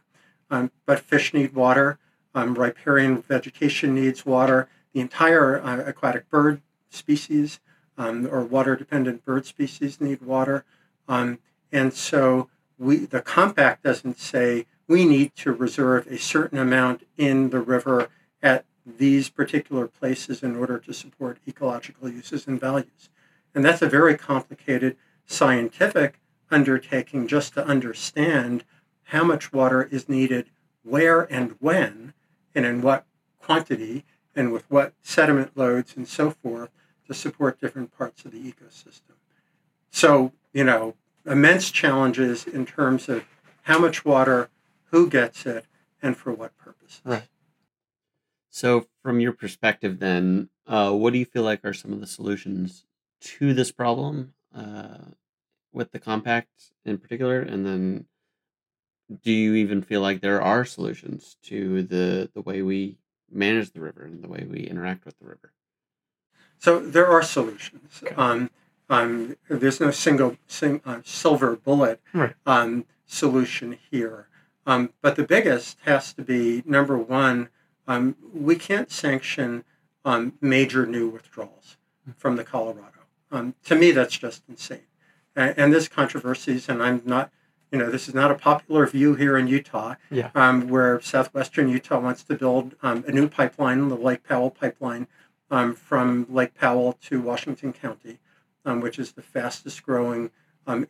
Um, 0.51 0.71
but 0.85 0.99
fish 0.99 1.33
need 1.33 1.53
water. 1.53 1.97
Um, 2.35 2.53
riparian 2.53 3.23
vegetation 3.23 3.95
needs 3.95 4.27
water. 4.27 4.69
The 4.93 5.01
entire 5.01 5.59
uh, 5.59 5.83
aquatic 5.83 6.29
bird 6.29 6.61
species 6.89 7.59
um, 7.97 8.27
or 8.27 8.43
water-dependent 8.43 9.25
bird 9.25 9.47
species 9.47 9.99
need 9.99 10.21
water. 10.21 10.65
Um, 11.07 11.39
and 11.71 11.93
so 11.93 12.47
we, 12.77 12.97
the 12.97 13.21
compact 13.21 13.83
doesn't 13.83 14.19
say 14.19 14.67
we 14.91 15.05
need 15.05 15.33
to 15.37 15.53
reserve 15.53 16.05
a 16.07 16.17
certain 16.17 16.57
amount 16.57 17.03
in 17.15 17.49
the 17.49 17.61
river 17.61 18.09
at 18.43 18.65
these 18.85 19.29
particular 19.29 19.87
places 19.87 20.43
in 20.43 20.53
order 20.57 20.77
to 20.77 20.93
support 20.93 21.37
ecological 21.47 22.09
uses 22.09 22.45
and 22.45 22.59
values. 22.59 23.07
And 23.55 23.63
that's 23.63 23.81
a 23.81 23.87
very 23.87 24.17
complicated 24.17 24.97
scientific 25.25 26.19
undertaking 26.49 27.25
just 27.25 27.53
to 27.53 27.65
understand 27.65 28.65
how 29.03 29.23
much 29.23 29.53
water 29.53 29.87
is 29.89 30.09
needed, 30.09 30.49
where 30.83 31.21
and 31.33 31.55
when, 31.59 32.13
and 32.53 32.65
in 32.65 32.81
what 32.81 33.05
quantity, 33.39 34.03
and 34.35 34.51
with 34.51 34.69
what 34.69 34.93
sediment 35.01 35.55
loads 35.55 35.95
and 35.95 36.05
so 36.05 36.31
forth 36.31 36.69
to 37.07 37.13
support 37.13 37.61
different 37.61 37.97
parts 37.97 38.25
of 38.25 38.33
the 38.33 38.39
ecosystem. 38.39 39.15
So, 39.89 40.33
you 40.51 40.65
know, 40.65 40.95
immense 41.25 41.71
challenges 41.71 42.45
in 42.45 42.65
terms 42.65 43.07
of 43.07 43.23
how 43.61 43.79
much 43.79 44.03
water 44.03 44.49
who 44.91 45.09
gets 45.09 45.45
it, 45.45 45.65
and 46.01 46.15
for 46.15 46.31
what 46.31 46.57
purposes. 46.57 47.01
Right. 47.03 47.27
So, 48.49 48.87
from 49.01 49.19
your 49.19 49.31
perspective, 49.31 49.99
then, 49.99 50.49
uh, 50.67 50.91
what 50.91 51.13
do 51.13 51.19
you 51.19 51.25
feel 51.25 51.43
like 51.43 51.61
are 51.63 51.73
some 51.73 51.93
of 51.93 51.99
the 51.99 52.07
solutions 52.07 52.85
to 53.21 53.53
this 53.53 53.71
problem 53.71 54.33
uh, 54.55 54.97
with 55.71 55.91
the 55.91 55.99
compact 55.99 56.73
in 56.85 56.97
particular? 56.97 57.41
And 57.41 57.65
then, 57.65 58.05
do 59.23 59.31
you 59.31 59.55
even 59.55 59.81
feel 59.81 60.01
like 60.01 60.21
there 60.21 60.41
are 60.41 60.65
solutions 60.65 61.37
to 61.43 61.83
the 61.83 62.29
the 62.33 62.41
way 62.41 62.61
we 62.61 62.97
manage 63.31 63.71
the 63.71 63.81
river 63.81 64.03
and 64.03 64.23
the 64.23 64.27
way 64.27 64.45
we 64.49 64.59
interact 64.59 65.05
with 65.05 65.17
the 65.19 65.25
river? 65.25 65.53
So 66.57 66.79
there 66.79 67.07
are 67.07 67.23
solutions. 67.23 68.01
Okay. 68.03 68.13
Um, 68.15 68.51
um, 68.89 69.37
there's 69.49 69.79
no 69.79 69.89
single 69.89 70.37
sing, 70.47 70.81
uh, 70.85 70.99
silver 71.03 71.55
bullet 71.55 72.01
right. 72.13 72.35
um, 72.45 72.85
solution 73.05 73.77
here. 73.89 74.27
Um, 74.65 74.93
but 75.01 75.15
the 75.15 75.23
biggest 75.23 75.77
has 75.85 76.13
to 76.13 76.21
be 76.21 76.63
number 76.65 76.97
one, 76.97 77.49
um, 77.87 78.15
we 78.33 78.55
can't 78.55 78.91
sanction 78.91 79.63
um, 80.05 80.33
major 80.39 80.85
new 80.85 81.09
withdrawals 81.09 81.77
from 82.17 82.35
the 82.35 82.43
Colorado. 82.43 82.87
Um, 83.31 83.55
to 83.65 83.75
me, 83.75 83.91
that's 83.91 84.17
just 84.17 84.43
insane. 84.47 84.87
And, 85.35 85.57
and 85.57 85.73
there's 85.73 85.87
controversies, 85.87 86.69
and 86.69 86.81
I'm 86.81 87.01
not, 87.05 87.31
you 87.71 87.79
know, 87.79 87.89
this 87.89 88.07
is 88.07 88.13
not 88.13 88.31
a 88.31 88.35
popular 88.35 88.85
view 88.85 89.15
here 89.15 89.37
in 89.37 89.47
Utah, 89.47 89.95
yeah. 90.09 90.29
Um, 90.35 90.67
where 90.67 90.99
southwestern 91.01 91.69
Utah 91.69 91.99
wants 91.99 92.23
to 92.25 92.35
build 92.35 92.75
um, 92.83 93.03
a 93.07 93.11
new 93.11 93.27
pipeline, 93.27 93.87
the 93.89 93.95
Lake 93.95 94.23
Powell 94.23 94.51
pipeline, 94.51 95.07
from 95.75 96.25
Lake 96.29 96.53
Powell 96.53 96.97
to 97.01 97.21
Washington 97.21 97.73
County, 97.73 98.19
which 98.63 98.97
is 98.97 99.13
the 99.13 99.21
fastest 99.21 99.83
growing 99.83 100.31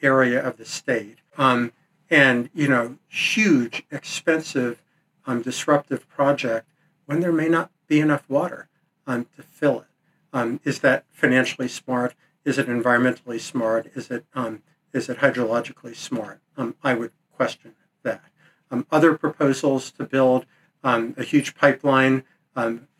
area 0.01 0.43
of 0.43 0.57
the 0.57 0.65
state. 0.65 1.19
Um, 1.37 1.73
and 2.11 2.49
you 2.53 2.67
know 2.67 2.97
huge 3.07 3.83
expensive 3.89 4.83
um, 5.25 5.41
disruptive 5.41 6.07
project 6.07 6.67
when 7.05 7.21
there 7.21 7.31
may 7.31 7.47
not 7.47 7.71
be 7.87 7.99
enough 7.99 8.29
water 8.29 8.67
um, 9.07 9.25
to 9.35 9.41
fill 9.41 9.79
it. 9.79 9.87
Um, 10.33 10.59
is 10.63 10.79
that 10.79 11.05
financially 11.09 11.67
smart 11.67 12.13
is 12.43 12.57
it 12.57 12.67
environmentally 12.67 13.39
smart? 13.39 13.91
Is 13.95 14.09
it 14.09 14.25
um, 14.33 14.63
is 14.93 15.09
it 15.09 15.19
hydrologically 15.19 15.95
smart? 15.95 16.41
Um, 16.57 16.75
I 16.83 16.93
would 16.93 17.11
question 17.35 17.75
that. 18.03 18.23
Um, 18.69 18.87
other 18.91 19.17
proposals 19.17 19.91
to 19.91 20.03
build 20.03 20.45
a 20.83 21.23
huge 21.23 21.55
pipeline 21.55 22.23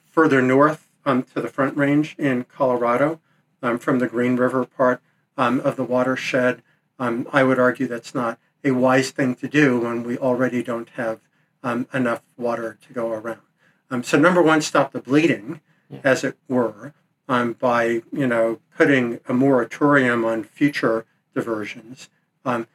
further 0.05 0.41
north 0.41 0.89
to 1.05 1.25
the 1.33 1.47
Front 1.47 1.77
Range 1.77 2.15
in 2.17 2.43
Colorado 2.43 3.19
from 3.79 3.99
the 3.99 4.07
Green 4.07 4.35
River 4.35 4.65
part 4.65 5.01
of 5.37 5.75
the 5.75 5.83
watershed. 5.83 6.61
I 6.99 7.43
would 7.43 7.57
argue 7.57 7.87
that's 7.87 8.13
not 8.13 8.37
a 8.63 8.71
wise 8.71 9.11
thing 9.11 9.35
to 9.35 9.47
do 9.47 9.79
when 9.79 10.03
we 10.03 10.17
already 10.17 10.61
don't 10.63 10.89
have 10.89 11.19
enough 11.93 12.21
water 12.37 12.77
to 12.87 12.93
go 12.93 13.11
around. 13.11 13.41
so 14.03 14.17
number 14.17 14.41
one, 14.41 14.61
stop 14.61 14.91
the 14.91 14.99
bleeding, 14.99 15.61
yeah. 15.89 15.99
as 16.03 16.23
it 16.23 16.37
were, 16.47 16.93
by 17.59 18.01
you 18.11 18.27
know 18.27 18.59
putting 18.75 19.19
a 19.27 19.33
moratorium 19.33 20.25
on 20.25 20.43
future 20.43 21.05
diversions. 21.33 22.09
Um, 22.43 22.67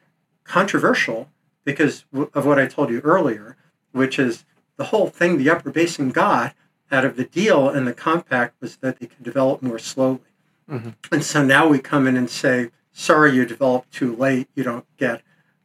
controversial 0.43 1.29
because 1.65 2.05
of 2.33 2.45
what 2.45 2.57
I 2.57 2.67
told 2.67 2.89
you 2.89 3.01
earlier, 3.01 3.57
which 3.91 4.17
is 4.17 4.45
the 4.77 4.85
whole 4.85 5.07
thing 5.07 5.37
the 5.37 5.49
Upper 5.49 5.69
Basin 5.69 6.11
got 6.11 6.55
out 6.89 7.03
of 7.03 7.17
the 7.17 7.25
deal 7.25 7.67
and 7.67 7.85
the 7.85 7.93
compact 7.93 8.55
was 8.61 8.77
that 8.77 8.99
they 8.99 9.07
could 9.07 9.23
develop 9.23 9.61
more 9.61 9.77
slowly. 9.77 10.21
Mm-hmm. 10.69 10.89
And 11.11 11.23
so 11.23 11.43
now 11.43 11.67
we 11.67 11.79
come 11.79 12.07
in 12.07 12.15
and 12.15 12.29
say, 12.29 12.69
sorry, 12.93 13.35
you 13.35 13.45
developed 13.45 13.91
too 13.91 14.15
late, 14.15 14.47
you 14.55 14.63
don't 14.63 14.85
get 14.95 15.21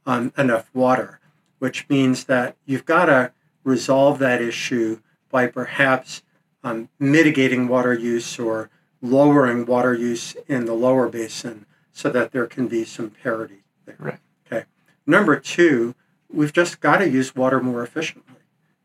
um, 0.06 0.32
enough 0.36 0.70
water, 0.74 1.20
which 1.58 1.88
means 1.88 2.24
that 2.24 2.56
you've 2.66 2.84
got 2.84 3.06
to 3.06 3.32
resolve 3.64 4.18
that 4.18 4.42
issue 4.42 5.00
by 5.30 5.46
perhaps 5.46 6.22
um, 6.64 6.88
mitigating 6.98 7.68
water 7.68 7.94
use 7.94 8.38
or 8.38 8.70
lowering 9.00 9.66
water 9.66 9.94
use 9.94 10.36
in 10.46 10.64
the 10.64 10.74
lower 10.74 11.08
basin 11.08 11.66
so 11.92 12.08
that 12.10 12.32
there 12.32 12.46
can 12.46 12.68
be 12.68 12.84
some 12.84 13.10
parity 13.10 13.64
there. 13.84 13.96
Right. 13.98 14.18
Okay. 14.46 14.64
Number 15.06 15.38
two, 15.38 15.94
we've 16.30 16.52
just 16.52 16.80
got 16.80 16.98
to 16.98 17.08
use 17.08 17.34
water 17.34 17.60
more 17.60 17.82
efficiently 17.82 18.42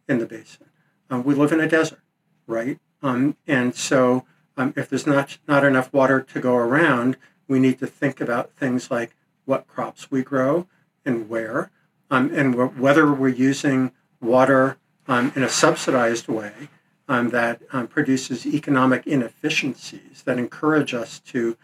in 0.07 0.19
the 0.19 0.25
basin. 0.25 0.67
Um, 1.09 1.23
we 1.23 1.35
live 1.35 1.51
in 1.51 1.59
a 1.59 1.67
desert, 1.67 2.01
right? 2.47 2.79
Um, 3.01 3.37
and 3.45 3.75
so 3.75 4.25
um, 4.57 4.73
if 4.75 4.89
there's 4.89 5.07
not, 5.07 5.37
not 5.47 5.63
enough 5.63 5.93
water 5.93 6.21
to 6.21 6.39
go 6.39 6.55
around, 6.55 7.17
we 7.47 7.59
need 7.59 7.79
to 7.79 7.87
think 7.87 8.19
about 8.19 8.51
things 8.51 8.89
like 8.91 9.15
what 9.45 9.67
crops 9.67 10.11
we 10.11 10.23
grow 10.23 10.67
and 11.07 11.29
where, 11.29 11.71
um, 12.11 12.31
and 12.33 12.79
whether 12.79 13.11
we're 13.11 13.29
using 13.29 13.91
water 14.21 14.77
um, 15.07 15.31
in 15.35 15.43
a 15.43 15.49
subsidized 15.49 16.27
way 16.27 16.69
um, 17.07 17.29
that 17.29 17.67
produces 17.89 18.45
economic 18.45 19.07
inefficiencies 19.07 20.21
that 20.23 20.37
encourage 20.37 20.93
us 20.93 21.19
to 21.19 21.57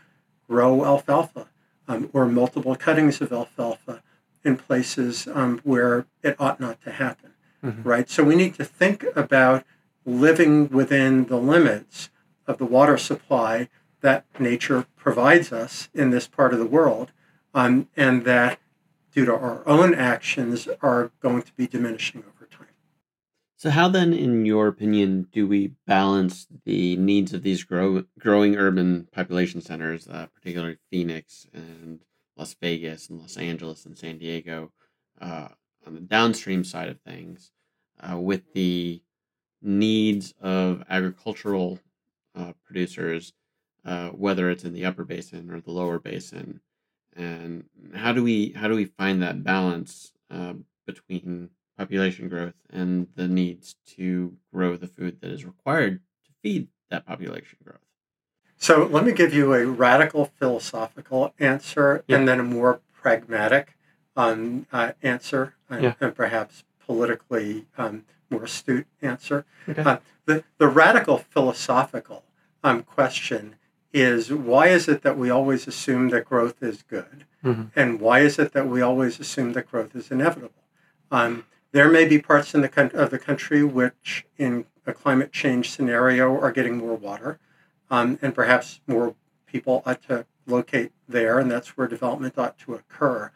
grow 0.47 0.85
alfalfa 0.85 1.47
um, 1.87 2.09
or 2.13 2.25
multiple 2.25 2.75
cuttings 2.75 3.21
of 3.21 3.31
alfalfa 3.31 4.01
in 4.43 4.57
places 4.57 5.27
um, 5.33 5.59
where 5.63 6.05
it 6.21 6.35
ought 6.39 6.59
not 6.59 6.81
to 6.81 6.91
happen, 6.91 7.31
mm-hmm. 7.63 7.87
right? 7.87 8.09
So 8.09 8.23
we 8.23 8.35
need 8.35 8.55
to 8.55 8.65
think 8.65 9.05
about 9.15 9.65
living 10.05 10.69
within 10.69 11.25
the 11.25 11.37
limits 11.37 12.09
of 12.45 12.57
the 12.57 12.65
water 12.65 12.97
supply 12.97 13.69
that 14.01 14.25
nature 14.37 14.85
provides 14.97 15.53
us 15.53 15.89
in 15.93 16.09
this 16.09 16.27
part 16.27 16.53
of 16.53 16.59
the 16.59 16.65
world, 16.65 17.11
um, 17.53 17.87
and 17.95 18.25
that 18.25 18.59
due 19.14 19.26
to 19.26 19.34
our 19.34 19.68
own 19.68 19.93
actions 19.93 20.68
are 20.82 21.11
going 21.22 21.41
to 21.43 21.53
be 21.53 21.68
diminishing 21.68 22.24
over 22.24 22.45
time. 22.45 22.68
So, 23.55 23.70
how 23.70 23.88
then, 23.88 24.14
in 24.14 24.45
your 24.45 24.68
opinion, 24.68 25.28
do 25.32 25.47
we 25.47 25.74
balance 25.88 26.47
the 26.66 26.97
needs 26.97 27.34
of 27.34 27.43
these 27.43 27.64
grow, 27.64 28.03
growing 28.20 28.55
urban 28.55 29.07
population 29.11 29.61
centers, 29.61 30.07
uh, 30.07 30.28
particularly 30.34 30.78
Phoenix 30.91 31.47
and 31.53 31.99
Las 32.36 32.55
Vegas 32.61 33.09
and 33.09 33.20
Los 33.22 33.38
Angeles 33.38 33.86
and 33.86 33.97
San 33.97 34.18
Diego, 34.18 34.72
uh, 35.22 35.49
on 35.86 35.93
the 35.93 36.01
downstream 36.01 36.64
side 36.64 36.89
of 36.89 36.99
things, 37.01 37.51
uh, 37.99 38.18
with 38.18 38.53
the 38.53 39.01
needs 39.61 40.34
of 40.41 40.84
agricultural 40.89 41.80
uh, 42.36 42.53
producers, 42.66 43.34
uh, 43.86 44.09
whether 44.09 44.49
it's 44.49 44.64
in 44.64 44.74
the 44.74 44.86
upper 44.86 45.05
basin 45.05 45.49
or 45.51 45.61
the 45.61 45.72
lower 45.72 45.99
basin, 45.99 46.59
and 47.16 47.66
how 47.93 48.11
do 48.11 48.24
we 48.24 48.51
how 48.51 48.68
do 48.68 48.76
we 48.76 48.86
find 48.86 49.22
that 49.22 49.43
balance 49.43 50.11
uh, 50.32 50.53
between 50.86 51.49
population 51.78 52.30
growth 52.30 52.53
and 52.70 53.07
the 53.16 53.28
needs 53.28 53.76
to 53.95 54.36
grow 54.53 54.76
the 54.76 54.88
food 54.88 55.20
that 55.22 55.32
is 55.32 55.45
required 55.45 55.99
to 56.26 56.32
feed 56.41 56.68
that 56.89 57.05
population 57.05 57.57
growth. 57.64 57.80
So 58.57 58.86
let 58.86 59.03
me 59.03 59.11
give 59.11 59.34
you 59.34 59.53
a 59.53 59.66
radical 59.66 60.26
philosophical 60.26 61.34
answer 61.39 62.03
yeah. 62.07 62.18
and 62.18 62.28
then 62.28 62.39
a 62.39 62.43
more 62.43 62.82
pragmatic 62.93 63.76
um, 64.16 64.68
uh, 64.72 64.93
answer 65.01 65.55
and, 65.70 65.84
yeah. 65.84 65.93
and, 65.99 66.16
perhaps 66.16 66.64
politically 66.86 67.66
um, 67.78 68.05
more 68.30 68.43
astute 68.43 68.88
answer. 69.01 69.45
Okay. 69.68 69.82
Uh, 69.82 69.97
the, 70.26 70.43
the 70.59 70.68
radical 70.68 71.18
philosophical 71.18 72.24
um, 72.64 72.84
question 72.84 73.55
is 73.93 74.33
why 74.33 74.67
is 74.67 74.87
it 74.87 75.03
that 75.03 75.17
we 75.17 75.29
always 75.29 75.67
assume 75.67 76.09
that 76.09 76.25
growth 76.25 76.61
is 76.61 76.81
good? 76.83 77.25
Mm-hmm. 77.43 77.63
And 77.75 78.01
why 78.01 78.19
is 78.19 78.39
it 78.39 78.53
that 78.53 78.67
we 78.67 78.81
always 78.81 79.19
assume 79.19 79.53
that 79.53 79.69
growth 79.69 79.95
is 79.95 80.09
inevitable? 80.09 80.63
Um, 81.11 81.45
there 81.71 81.89
may 81.89 82.05
be 82.05 82.19
parts 82.19 82.53
in 82.53 82.61
the 82.61 82.91
of 82.93 83.11
the 83.11 83.19
country 83.19 83.63
which, 83.63 84.25
in 84.37 84.65
a 84.85 84.93
climate 84.93 85.31
change 85.31 85.69
scenario, 85.69 86.39
are 86.39 86.51
getting 86.51 86.77
more 86.77 86.95
water, 86.95 87.39
um, 87.89 88.17
and 88.21 88.33
perhaps 88.33 88.81
more 88.87 89.15
people 89.45 89.83
ought 89.85 90.01
to 90.03 90.25
locate 90.47 90.91
there, 91.07 91.39
and 91.39 91.49
that's 91.49 91.77
where 91.77 91.87
development 91.87 92.37
ought 92.37 92.57
to 92.59 92.73
occur. 92.73 93.31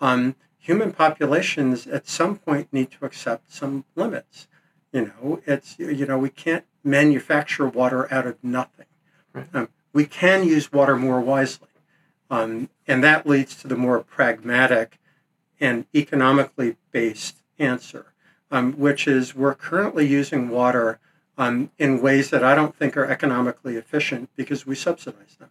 Um, 0.00 0.36
human 0.58 0.92
populations 0.92 1.86
at 1.86 2.08
some 2.08 2.36
point 2.36 2.72
need 2.72 2.90
to 2.92 3.04
accept 3.04 3.52
some 3.52 3.84
limits. 3.94 4.48
You 4.92 5.06
know, 5.06 5.40
it's 5.46 5.78
you 5.78 6.06
know 6.06 6.18
we 6.18 6.30
can't 6.30 6.64
manufacture 6.84 7.68
water 7.68 8.12
out 8.12 8.26
of 8.26 8.42
nothing. 8.42 8.86
Right. 9.32 9.48
Um, 9.52 9.68
we 9.92 10.06
can 10.06 10.44
use 10.44 10.72
water 10.72 10.96
more 10.96 11.20
wisely, 11.20 11.68
um, 12.30 12.68
and 12.86 13.02
that 13.02 13.26
leads 13.26 13.54
to 13.56 13.68
the 13.68 13.76
more 13.76 14.00
pragmatic 14.00 14.98
and 15.60 15.86
economically 15.94 16.76
based 16.92 17.42
answer, 17.58 18.12
um, 18.50 18.72
which 18.74 19.06
is 19.08 19.34
we're 19.34 19.54
currently 19.54 20.06
using 20.06 20.48
water 20.48 21.00
um, 21.36 21.70
in 21.78 22.02
ways 22.02 22.30
that 22.30 22.44
I 22.44 22.54
don't 22.54 22.74
think 22.74 22.96
are 22.96 23.06
economically 23.06 23.76
efficient 23.76 24.30
because 24.36 24.66
we 24.66 24.74
subsidize 24.74 25.36
them, 25.38 25.50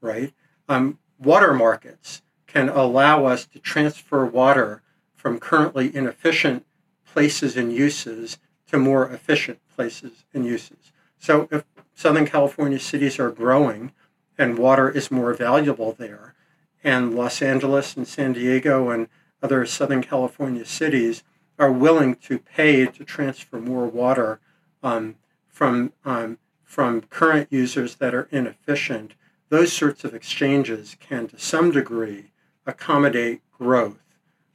right? 0.00 0.32
Um, 0.68 0.98
water 1.18 1.52
markets 1.52 2.22
can 2.46 2.68
allow 2.68 3.24
us 3.24 3.46
to 3.46 3.58
transfer 3.58 4.26
water 4.26 4.82
from 5.14 5.38
currently 5.38 5.94
inefficient 5.94 6.66
places 7.06 7.56
and 7.56 7.72
uses 7.72 8.38
to 8.66 8.78
more 8.78 9.08
efficient 9.10 9.58
places 9.74 10.24
and 10.34 10.44
uses. 10.44 10.92
So 11.18 11.48
if 11.50 11.64
Southern 11.94 12.26
California 12.26 12.78
cities 12.78 13.18
are 13.18 13.30
growing 13.30 13.92
and 14.38 14.58
water 14.58 14.88
is 14.90 15.10
more 15.10 15.34
valuable 15.34 15.92
there, 15.92 16.34
and 16.82 17.14
Los 17.14 17.42
Angeles 17.42 17.96
and 17.96 18.08
San 18.08 18.32
Diego 18.32 18.90
and 18.90 19.08
other 19.42 19.66
Southern 19.66 20.02
California 20.02 20.64
cities 20.64 21.22
are 21.58 21.70
willing 21.70 22.14
to 22.16 22.38
pay 22.38 22.86
to 22.86 23.04
transfer 23.04 23.60
more 23.60 23.86
water 23.86 24.40
um, 24.82 25.16
from 25.48 25.92
um, 26.04 26.38
from 26.72 27.02
current 27.02 27.48
users 27.50 27.96
that 27.96 28.14
are 28.14 28.28
inefficient, 28.30 29.12
those 29.50 29.70
sorts 29.70 30.04
of 30.04 30.14
exchanges 30.14 30.96
can, 30.98 31.28
to 31.28 31.38
some 31.38 31.70
degree, 31.70 32.32
accommodate 32.64 33.42
growth 33.52 34.00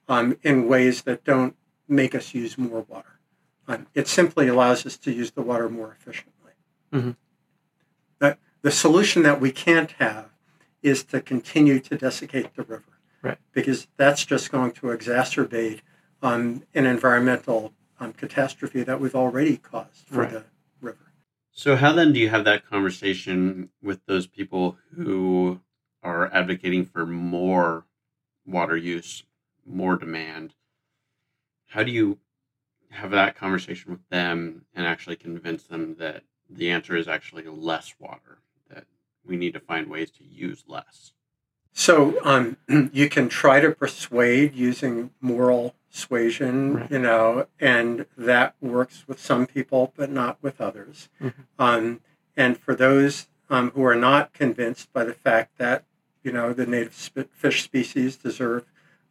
um, 0.10 0.36
in 0.42 0.68
ways 0.68 1.04
that 1.04 1.24
don't 1.24 1.56
make 1.88 2.16
us 2.16 2.34
use 2.34 2.58
more 2.58 2.84
water. 2.88 3.20
Um, 3.68 3.86
it 3.94 4.08
simply 4.08 4.48
allows 4.48 4.84
us 4.84 4.98
to 4.98 5.12
use 5.12 5.30
the 5.30 5.44
water 5.44 5.70
more 5.70 5.96
efficiently. 6.00 6.54
Mm-hmm. 6.92 7.12
But 8.68 8.72
the 8.72 8.80
solution 8.80 9.24
that 9.24 9.40
we 9.40 9.54
can't 9.54 9.92
have 9.92 10.28
is 10.82 11.06
to 11.06 11.22
continue 11.22 11.80
to 11.80 11.98
desiccate 11.98 12.54
the 12.54 12.64
river, 12.64 12.84
right. 13.22 13.38
because 13.54 13.88
that's 13.96 14.26
just 14.26 14.52
going 14.52 14.74
to 14.74 14.88
exacerbate 14.88 15.80
um, 16.22 16.64
an 16.76 16.86
environmental 16.86 17.72
um, 18.02 18.12
catastrophe 18.12 18.84
that 18.84 19.00
we've 19.00 19.16
already 19.16 19.56
caused 19.56 20.06
for 20.08 20.24
right. 20.24 20.32
the 20.32 20.44
river. 20.82 21.14
So, 21.54 21.78
how 21.78 21.94
then 21.94 22.12
do 22.12 22.20
you 22.20 22.28
have 22.28 22.44
that 22.44 22.70
conversation 22.70 23.70
with 23.82 24.06
those 24.06 24.28
people 24.28 24.78
who 24.98 25.62
are 26.04 26.30
advocating 26.34 26.86
for 26.86 27.06
more 27.06 27.86
water 28.46 28.76
use, 28.76 29.24
more 29.66 29.96
demand? 29.96 30.56
How 31.68 31.84
do 31.84 31.92
you 31.92 32.20
have 32.90 33.12
that 33.12 33.38
conversation 33.38 33.94
with 33.94 34.06
them 34.10 34.66
and 34.76 34.86
actually 34.86 35.16
convince 35.16 35.64
them 35.64 35.96
that 36.00 36.24
the 36.50 36.70
answer 36.70 36.98
is 36.98 37.08
actually 37.08 37.44
less 37.44 37.96
water, 37.98 38.40
that 38.40 38.47
we 39.28 39.38
need 39.38 39.54
to 39.54 39.60
find 39.60 39.88
ways 39.90 40.12
to 40.12 40.24
use 40.24 40.64
less? 40.68 41.14
So 41.74 42.18
um, 42.24 42.58
you 42.94 43.10
can 43.10 43.30
try 43.30 43.60
to 43.60 43.72
persuade 43.72 44.56
using 44.56 45.12
moral 45.22 45.76
suasion, 45.90 46.74
right. 46.76 46.92
you 46.92 47.00
know, 47.00 47.48
and 47.60 48.06
that 48.18 48.56
works 48.62 49.08
with 49.08 49.20
some 49.20 49.46
people, 49.46 49.94
but 49.96 50.10
not 50.10 50.38
with 50.42 50.60
others. 50.60 51.10
Mm-hmm. 51.22 51.42
Um, 51.60 52.02
and 52.36 52.58
for 52.58 52.76
those 52.76 53.28
um, 53.50 53.72
who 53.72 53.84
are 53.84 53.96
not 53.96 54.34
convinced 54.34 54.92
by 54.92 55.04
the 55.04 55.14
fact 55.14 55.58
that 55.58 55.86
you 56.28 56.34
know, 56.34 56.52
the 56.52 56.66
native 56.66 56.94
fish 57.32 57.64
species 57.64 58.18
deserve 58.18 58.66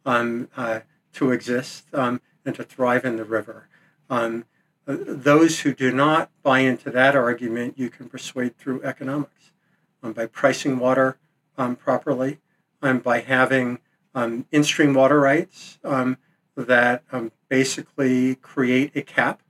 um, 0.05 0.49
uh, 0.55 0.81
to 1.13 1.31
exist 1.31 1.85
um, 1.91 2.21
and 2.45 2.53
to 2.53 2.63
thrive 2.63 3.05
in 3.05 3.15
the 3.15 3.25
river. 3.25 3.67
Um, 4.07 4.45
uh, 4.87 4.97
those 4.99 5.61
who 5.61 5.73
do 5.73 5.91
not 5.91 6.29
buy 6.43 6.59
into 6.59 6.91
that 6.91 7.15
argument, 7.15 7.73
you 7.75 7.89
can 7.89 8.07
persuade 8.07 8.55
through 8.59 8.83
economics 8.83 9.51
by 10.01 10.25
pricing 10.25 10.79
water 10.79 11.17
um, 11.57 11.75
properly, 11.75 12.39
and 12.81 13.01
by 13.03 13.19
having 13.19 13.79
um, 14.15 14.45
in-stream 14.51 14.93
water 14.93 15.19
rights 15.19 15.79
that 16.55 17.03
basically 17.49 18.35
create 18.35 18.91
a 18.95 19.01
cap 19.01 19.41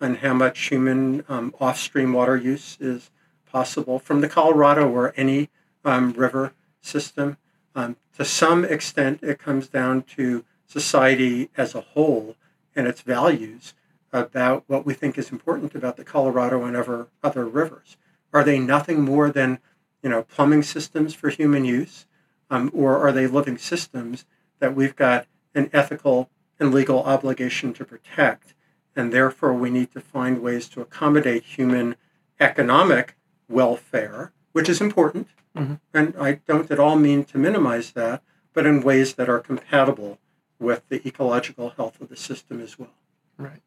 on 0.00 0.16
how 0.16 0.34
much 0.34 0.68
human 0.68 1.22
off-stream 1.60 2.12
water 2.12 2.36
use 2.36 2.76
is 2.80 3.10
possible 3.50 3.98
from 3.98 4.20
the 4.20 4.28
Colorado 4.28 4.88
or 4.88 5.14
any 5.16 5.48
river 5.84 6.52
system. 6.80 7.36
Um, 7.74 7.96
to 8.16 8.24
some 8.24 8.64
extent, 8.64 9.22
it 9.22 9.38
comes 9.38 9.68
down 9.68 10.02
to 10.16 10.44
society 10.66 11.50
as 11.56 11.74
a 11.74 11.80
whole 11.80 12.36
and 12.74 12.86
its 12.86 13.02
values 13.02 13.74
about 14.12 14.64
what 14.66 14.86
we 14.86 14.94
think 14.94 15.18
is 15.18 15.30
important 15.30 15.74
about 15.74 15.96
the 15.96 16.04
Colorado 16.04 16.64
and 16.64 16.76
ever 16.76 17.08
other 17.22 17.44
rivers. 17.44 17.96
Are 18.32 18.44
they 18.44 18.58
nothing 18.58 19.02
more 19.02 19.30
than, 19.30 19.58
you 20.06 20.10
know, 20.10 20.22
plumbing 20.22 20.62
systems 20.62 21.14
for 21.14 21.30
human 21.30 21.64
use, 21.64 22.06
um, 22.48 22.70
or 22.72 22.96
are 22.96 23.10
they 23.10 23.26
living 23.26 23.58
systems 23.58 24.24
that 24.60 24.72
we've 24.72 24.94
got 24.94 25.26
an 25.52 25.68
ethical 25.72 26.30
and 26.60 26.72
legal 26.72 27.02
obligation 27.02 27.72
to 27.72 27.84
protect, 27.84 28.54
and 28.94 29.12
therefore 29.12 29.52
we 29.52 29.68
need 29.68 29.90
to 29.92 30.00
find 30.00 30.40
ways 30.40 30.68
to 30.68 30.80
accommodate 30.80 31.42
human 31.42 31.96
economic 32.38 33.16
welfare, 33.48 34.32
which 34.52 34.68
is 34.68 34.80
important, 34.80 35.26
Mm-hmm. 35.56 35.74
And 35.94 36.14
I 36.18 36.40
don't 36.46 36.70
at 36.70 36.78
all 36.78 36.96
mean 36.96 37.24
to 37.24 37.38
minimize 37.38 37.92
that, 37.92 38.22
but 38.52 38.66
in 38.66 38.82
ways 38.82 39.14
that 39.14 39.28
are 39.28 39.38
compatible 39.38 40.18
with 40.58 40.82
the 40.88 41.06
ecological 41.06 41.70
health 41.70 42.00
of 42.00 42.08
the 42.08 42.16
system 42.16 42.60
as 42.60 42.78
well. 42.78 42.94
Right. 43.38 43.62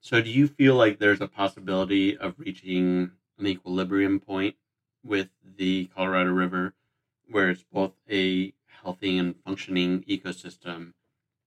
So, 0.00 0.22
do 0.22 0.30
you 0.30 0.46
feel 0.46 0.74
like 0.74 0.98
there's 0.98 1.20
a 1.20 1.28
possibility 1.28 2.16
of 2.16 2.34
reaching 2.38 3.12
an 3.38 3.46
equilibrium 3.46 4.20
point 4.20 4.56
with 5.08 5.28
the 5.56 5.86
Colorado 5.94 6.30
River 6.30 6.74
where 7.30 7.50
it's 7.50 7.64
both 7.72 7.92
a 8.10 8.52
healthy 8.82 9.18
and 9.18 9.34
functioning 9.44 10.04
ecosystem 10.08 10.92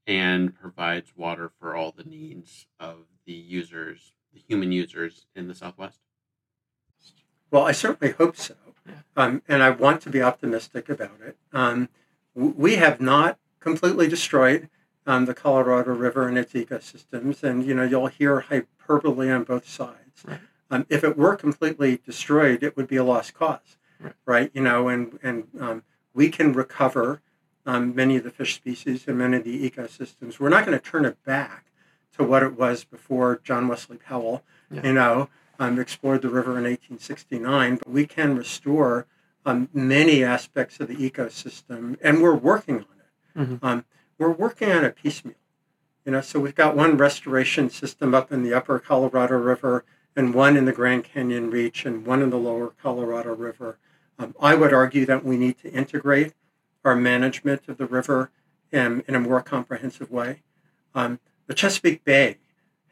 and 0.05 0.55
provides 0.55 1.13
water 1.15 1.51
for 1.59 1.75
all 1.75 1.93
the 1.95 2.03
needs 2.03 2.67
of 2.79 3.05
the 3.25 3.33
users, 3.33 4.13
the 4.33 4.41
human 4.47 4.71
users 4.71 5.25
in 5.35 5.47
the 5.47 5.55
Southwest? 5.55 5.99
Well, 7.49 7.65
I 7.65 7.71
certainly 7.71 8.13
hope 8.13 8.37
so. 8.37 8.55
Um, 9.15 9.41
and 9.47 9.61
I 9.61 9.69
want 9.69 10.01
to 10.01 10.09
be 10.09 10.21
optimistic 10.21 10.89
about 10.89 11.19
it. 11.23 11.37
Um, 11.53 11.89
we 12.33 12.75
have 12.75 12.99
not 12.99 13.37
completely 13.59 14.07
destroyed 14.07 14.69
um, 15.05 15.25
the 15.25 15.33
Colorado 15.33 15.93
River 15.93 16.27
and 16.27 16.37
its 16.37 16.53
ecosystems, 16.53 17.43
and 17.43 17.65
you 17.65 17.73
know 17.73 17.83
you'll 17.83 18.07
hear 18.07 18.41
hyperbole 18.41 19.29
on 19.29 19.43
both 19.43 19.67
sides. 19.67 20.23
Right. 20.25 20.39
Um, 20.71 20.85
if 20.89 21.03
it 21.03 21.17
were 21.17 21.35
completely 21.35 21.99
destroyed, 22.03 22.63
it 22.63 22.75
would 22.77 22.87
be 22.87 22.95
a 22.95 23.03
lost 23.03 23.33
cause, 23.33 23.77
right? 23.99 24.13
right? 24.25 24.51
You 24.53 24.61
know, 24.61 24.87
and 24.87 25.19
and 25.21 25.47
um, 25.59 25.83
we 26.13 26.29
can 26.29 26.53
recover 26.53 27.21
um, 27.65 27.93
many 27.93 28.15
of 28.15 28.23
the 28.23 28.31
fish 28.31 28.55
species 28.55 29.05
and 29.07 29.17
many 29.17 29.37
of 29.37 29.43
the 29.43 29.69
ecosystems. 29.69 30.39
We're 30.39 30.49
not 30.49 30.65
going 30.65 30.77
to 30.77 30.83
turn 30.83 31.05
it 31.05 31.23
back 31.25 31.65
to 32.17 32.23
what 32.23 32.41
it 32.41 32.57
was 32.57 32.85
before 32.85 33.41
John 33.43 33.67
Wesley 33.67 33.97
Powell. 33.97 34.43
Yeah. 34.71 34.87
You 34.87 34.93
know, 34.93 35.29
um, 35.59 35.77
explored 35.77 36.21
the 36.21 36.29
river 36.29 36.51
in 36.51 36.63
1869, 36.63 37.75
but 37.77 37.89
we 37.89 38.07
can 38.07 38.35
restore 38.35 39.05
um, 39.45 39.69
many 39.73 40.23
aspects 40.23 40.79
of 40.79 40.87
the 40.87 40.95
ecosystem, 40.95 41.97
and 42.01 42.21
we're 42.21 42.35
working 42.35 42.77
on 42.77 42.81
it. 42.81 43.39
Mm-hmm. 43.39 43.65
Um, 43.65 43.85
we're 44.17 44.31
working 44.31 44.71
on 44.71 44.85
it 44.85 44.95
piecemeal. 44.95 45.35
You 46.05 46.13
know, 46.13 46.21
so 46.21 46.39
we've 46.39 46.55
got 46.55 46.75
one 46.75 46.97
restoration 46.97 47.69
system 47.69 48.15
up 48.15 48.31
in 48.31 48.41
the 48.41 48.53
upper 48.53 48.79
Colorado 48.79 49.35
River, 49.35 49.85
and 50.15 50.33
one 50.33 50.57
in 50.57 50.65
the 50.65 50.73
Grand 50.73 51.03
Canyon 51.03 51.49
Reach, 51.49 51.85
and 51.85 52.05
one 52.05 52.21
in 52.21 52.29
the 52.29 52.37
lower 52.37 52.69
Colorado 52.81 53.33
River. 53.35 53.77
Um, 54.19 54.35
I 54.39 54.55
would 54.55 54.73
argue 54.73 55.05
that 55.05 55.23
we 55.23 55.37
need 55.37 55.57
to 55.59 55.71
integrate 55.71 56.33
our 56.83 56.95
management 56.95 57.67
of 57.67 57.77
the 57.77 57.85
river 57.85 58.31
in, 58.71 59.03
in 59.07 59.15
a 59.15 59.19
more 59.19 59.41
comprehensive 59.41 60.11
way. 60.11 60.41
Um, 60.93 61.19
the 61.47 61.53
Chesapeake 61.53 62.03
Bay 62.03 62.37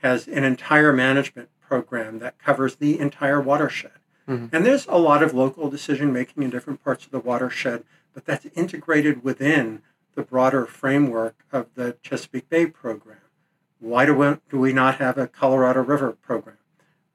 has 0.01 0.27
an 0.27 0.43
entire 0.43 0.93
management 0.93 1.49
program 1.59 2.19
that 2.19 2.39
covers 2.39 2.75
the 2.75 2.99
entire 2.99 3.41
watershed. 3.41 3.91
Mm-hmm. 4.27 4.55
And 4.55 4.65
there's 4.65 4.85
a 4.87 4.97
lot 4.97 5.23
of 5.23 5.33
local 5.33 5.69
decision 5.69 6.13
making 6.13 6.43
in 6.43 6.49
different 6.49 6.83
parts 6.83 7.05
of 7.05 7.11
the 7.11 7.19
watershed, 7.19 7.83
but 8.13 8.25
that's 8.25 8.45
integrated 8.55 9.23
within 9.23 9.81
the 10.15 10.21
broader 10.21 10.65
framework 10.65 11.45
of 11.51 11.67
the 11.75 11.97
Chesapeake 12.01 12.49
Bay 12.49 12.65
program. 12.65 13.17
Why 13.79 14.05
do 14.05 14.13
we, 14.13 14.37
do 14.49 14.59
we 14.59 14.73
not 14.73 14.95
have 14.95 15.17
a 15.17 15.27
Colorado 15.27 15.81
River 15.81 16.11
program? 16.11 16.57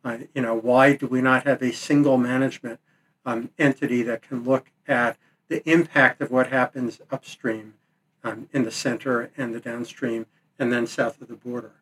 Uh, 0.04 0.18
you 0.34 0.42
know, 0.42 0.54
why 0.54 0.94
do 0.94 1.06
we 1.06 1.22
not 1.22 1.46
have 1.46 1.62
a 1.62 1.72
single 1.72 2.18
management 2.18 2.78
um, 3.24 3.50
entity 3.58 4.02
that 4.02 4.22
can 4.22 4.44
look 4.44 4.70
at 4.86 5.16
the 5.48 5.68
impact 5.68 6.20
of 6.20 6.30
what 6.30 6.48
happens 6.48 7.00
upstream 7.10 7.74
um, 8.22 8.48
in 8.52 8.64
the 8.64 8.70
center 8.70 9.30
and 9.36 9.54
the 9.54 9.60
downstream 9.60 10.26
and 10.58 10.72
then 10.72 10.86
south 10.86 11.20
of 11.22 11.28
the 11.28 11.34
border? 11.34 11.72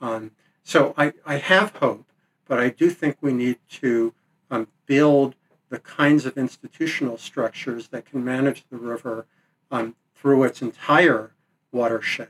Um, 0.00 0.32
so 0.64 0.92
I, 0.98 1.12
I 1.24 1.36
have 1.36 1.76
hope 1.76 2.08
but 2.48 2.58
I 2.58 2.70
do 2.70 2.90
think 2.90 3.18
we 3.20 3.32
need 3.32 3.58
to 3.68 4.14
um, 4.50 4.66
build 4.86 5.36
the 5.68 5.78
kinds 5.78 6.24
of 6.24 6.38
institutional 6.38 7.18
structures 7.18 7.88
that 7.88 8.06
can 8.06 8.24
manage 8.24 8.64
the 8.70 8.78
river 8.78 9.26
um, 9.70 9.94
through 10.14 10.44
its 10.44 10.62
entire 10.62 11.32
watershed 11.70 12.28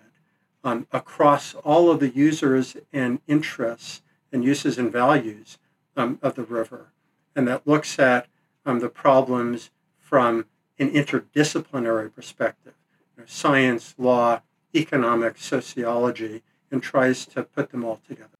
um, 0.64 0.88
across 0.92 1.54
all 1.54 1.88
of 1.88 2.00
the 2.00 2.08
users 2.08 2.76
and 2.92 3.20
interests 3.28 4.02
and 4.32 4.44
uses 4.44 4.78
and 4.78 4.92
values 4.92 5.58
um, 5.96 6.18
of 6.22 6.34
the 6.34 6.44
river. 6.44 6.92
And 7.34 7.46
that 7.48 7.66
looks 7.66 7.98
at 7.98 8.26
um, 8.66 8.80
the 8.80 8.88
problems 8.88 9.70
from 9.98 10.46
an 10.78 10.90
interdisciplinary 10.90 12.14
perspective 12.14 12.74
you 13.16 13.22
know, 13.22 13.26
science, 13.26 13.94
law, 13.98 14.42
economics, 14.74 15.44
sociology, 15.44 16.42
and 16.70 16.82
tries 16.82 17.26
to 17.26 17.42
put 17.42 17.70
them 17.70 17.84
all 17.84 18.00
together 18.06 18.38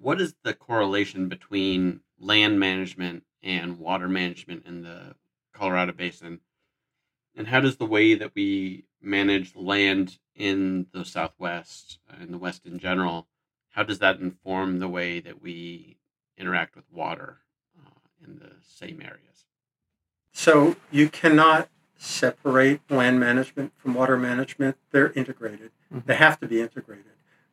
what 0.00 0.20
is 0.20 0.34
the 0.42 0.54
correlation 0.54 1.28
between 1.28 2.00
land 2.18 2.60
management 2.60 3.24
and 3.42 3.78
water 3.78 4.08
management 4.08 4.64
in 4.66 4.82
the 4.82 5.14
Colorado 5.52 5.92
Basin? 5.92 6.40
And 7.34 7.48
how 7.48 7.60
does 7.60 7.76
the 7.76 7.86
way 7.86 8.14
that 8.14 8.32
we 8.34 8.84
manage 9.00 9.54
land 9.54 10.18
in 10.34 10.86
the 10.92 11.04
Southwest 11.04 11.98
and 12.08 12.32
the 12.32 12.38
West 12.38 12.66
in 12.66 12.78
general, 12.78 13.26
how 13.76 13.82
does 13.82 13.98
that 13.98 14.18
inform 14.18 14.78
the 14.78 14.88
way 14.88 15.20
that 15.20 15.42
we 15.42 15.98
interact 16.38 16.74
with 16.74 16.86
water 16.90 17.40
uh, 17.78 17.90
in 18.26 18.38
the 18.38 18.52
same 18.66 19.02
areas? 19.02 19.44
So 20.32 20.76
you 20.90 21.10
cannot 21.10 21.68
separate 21.98 22.80
land 22.90 23.20
management 23.20 23.72
from 23.76 23.92
water 23.92 24.16
management. 24.16 24.78
They're 24.92 25.12
integrated. 25.12 25.72
Mm-hmm. 25.92 26.06
They 26.06 26.16
have 26.16 26.40
to 26.40 26.48
be 26.48 26.60
integrated 26.60 27.04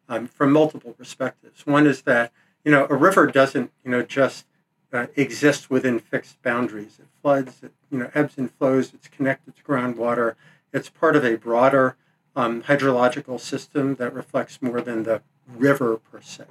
um, 0.08 0.28
from 0.28 0.54
multiple 0.54 0.94
perspectives. 0.94 1.68
One 1.68 1.86
is 1.86 2.04
that 2.04 2.32
you 2.64 2.72
know 2.72 2.88
a 2.90 2.96
river 2.96 3.28
doesn't 3.28 3.72
you 3.84 3.92
know 3.92 4.02
just 4.02 4.46
uh, 4.94 5.08
exist 5.18 5.70
within 5.70 6.00
fixed 6.00 6.42
boundaries. 6.42 7.00
It 7.00 7.08
floods, 7.22 7.64
it 7.64 7.74
you 7.92 8.00
know 8.00 8.10
ebbs 8.16 8.38
and 8.38 8.50
flows. 8.50 8.94
It's 8.94 9.10
connected 9.10 9.58
to 9.58 9.64
groundwater. 9.64 10.36
It's 10.72 10.90
part 10.90 11.18
of 11.18 11.26
a 11.26 11.36
broader 11.36 11.98
um, 12.36 12.64
hydrological 12.64 13.40
system 13.40 13.96
that 13.96 14.14
reflects 14.14 14.62
more 14.62 14.82
than 14.82 15.04
the 15.04 15.22
river 15.48 15.98
per 15.98 16.22
se. 16.22 16.46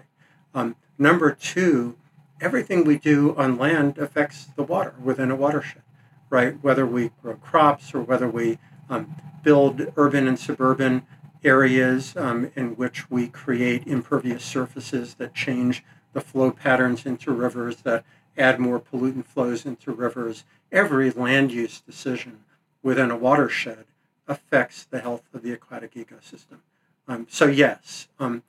Um, 0.55 0.77
number 0.99 1.33
two, 1.33 1.97
everything 2.41 2.85
we 2.85 2.99
do 2.99 3.35
on 3.37 3.57
land 3.57 3.99
affects 3.99 4.47
the 4.57 4.63
water 4.63 4.95
within 5.03 5.31
a 5.31 5.37
watershed, 5.37 5.83
right? 6.31 6.63
Whether 6.63 6.87
we 6.87 7.11
grow 7.23 7.35
crops 7.35 7.95
or 7.95 8.03
whether 8.03 8.29
we 8.29 8.59
um, 8.89 9.15
build 9.43 9.93
urban 9.97 10.29
and 10.29 10.39
suburban 10.39 11.07
areas 11.45 12.15
um, 12.17 12.51
in 12.55 12.77
which 12.77 13.11
we 13.11 13.27
create 13.27 13.87
impervious 13.87 14.45
surfaces 14.45 15.15
that 15.15 15.35
change 15.35 15.83
the 16.13 16.21
flow 16.21 16.51
patterns 16.51 17.07
into 17.07 17.33
rivers, 17.33 17.79
that 17.79 18.05
add 18.37 18.61
more 18.61 18.81
pollutant 18.81 19.27
flows 19.27 19.67
into 19.67 19.93
rivers. 19.93 20.45
Every 20.71 21.11
land 21.11 21.53
use 21.53 21.81
decision 21.81 22.45
within 22.83 23.11
a 23.11 23.17
watershed 23.17 23.85
affects 24.33 24.85
the 24.85 25.01
health 25.01 25.25
of 25.33 25.43
the 25.43 25.53
aquatic 25.53 25.95
ecosystem. 25.95 26.59
Um, 27.07 27.27
so, 27.31 27.47
yes, 27.47 28.09
um, 28.19 28.43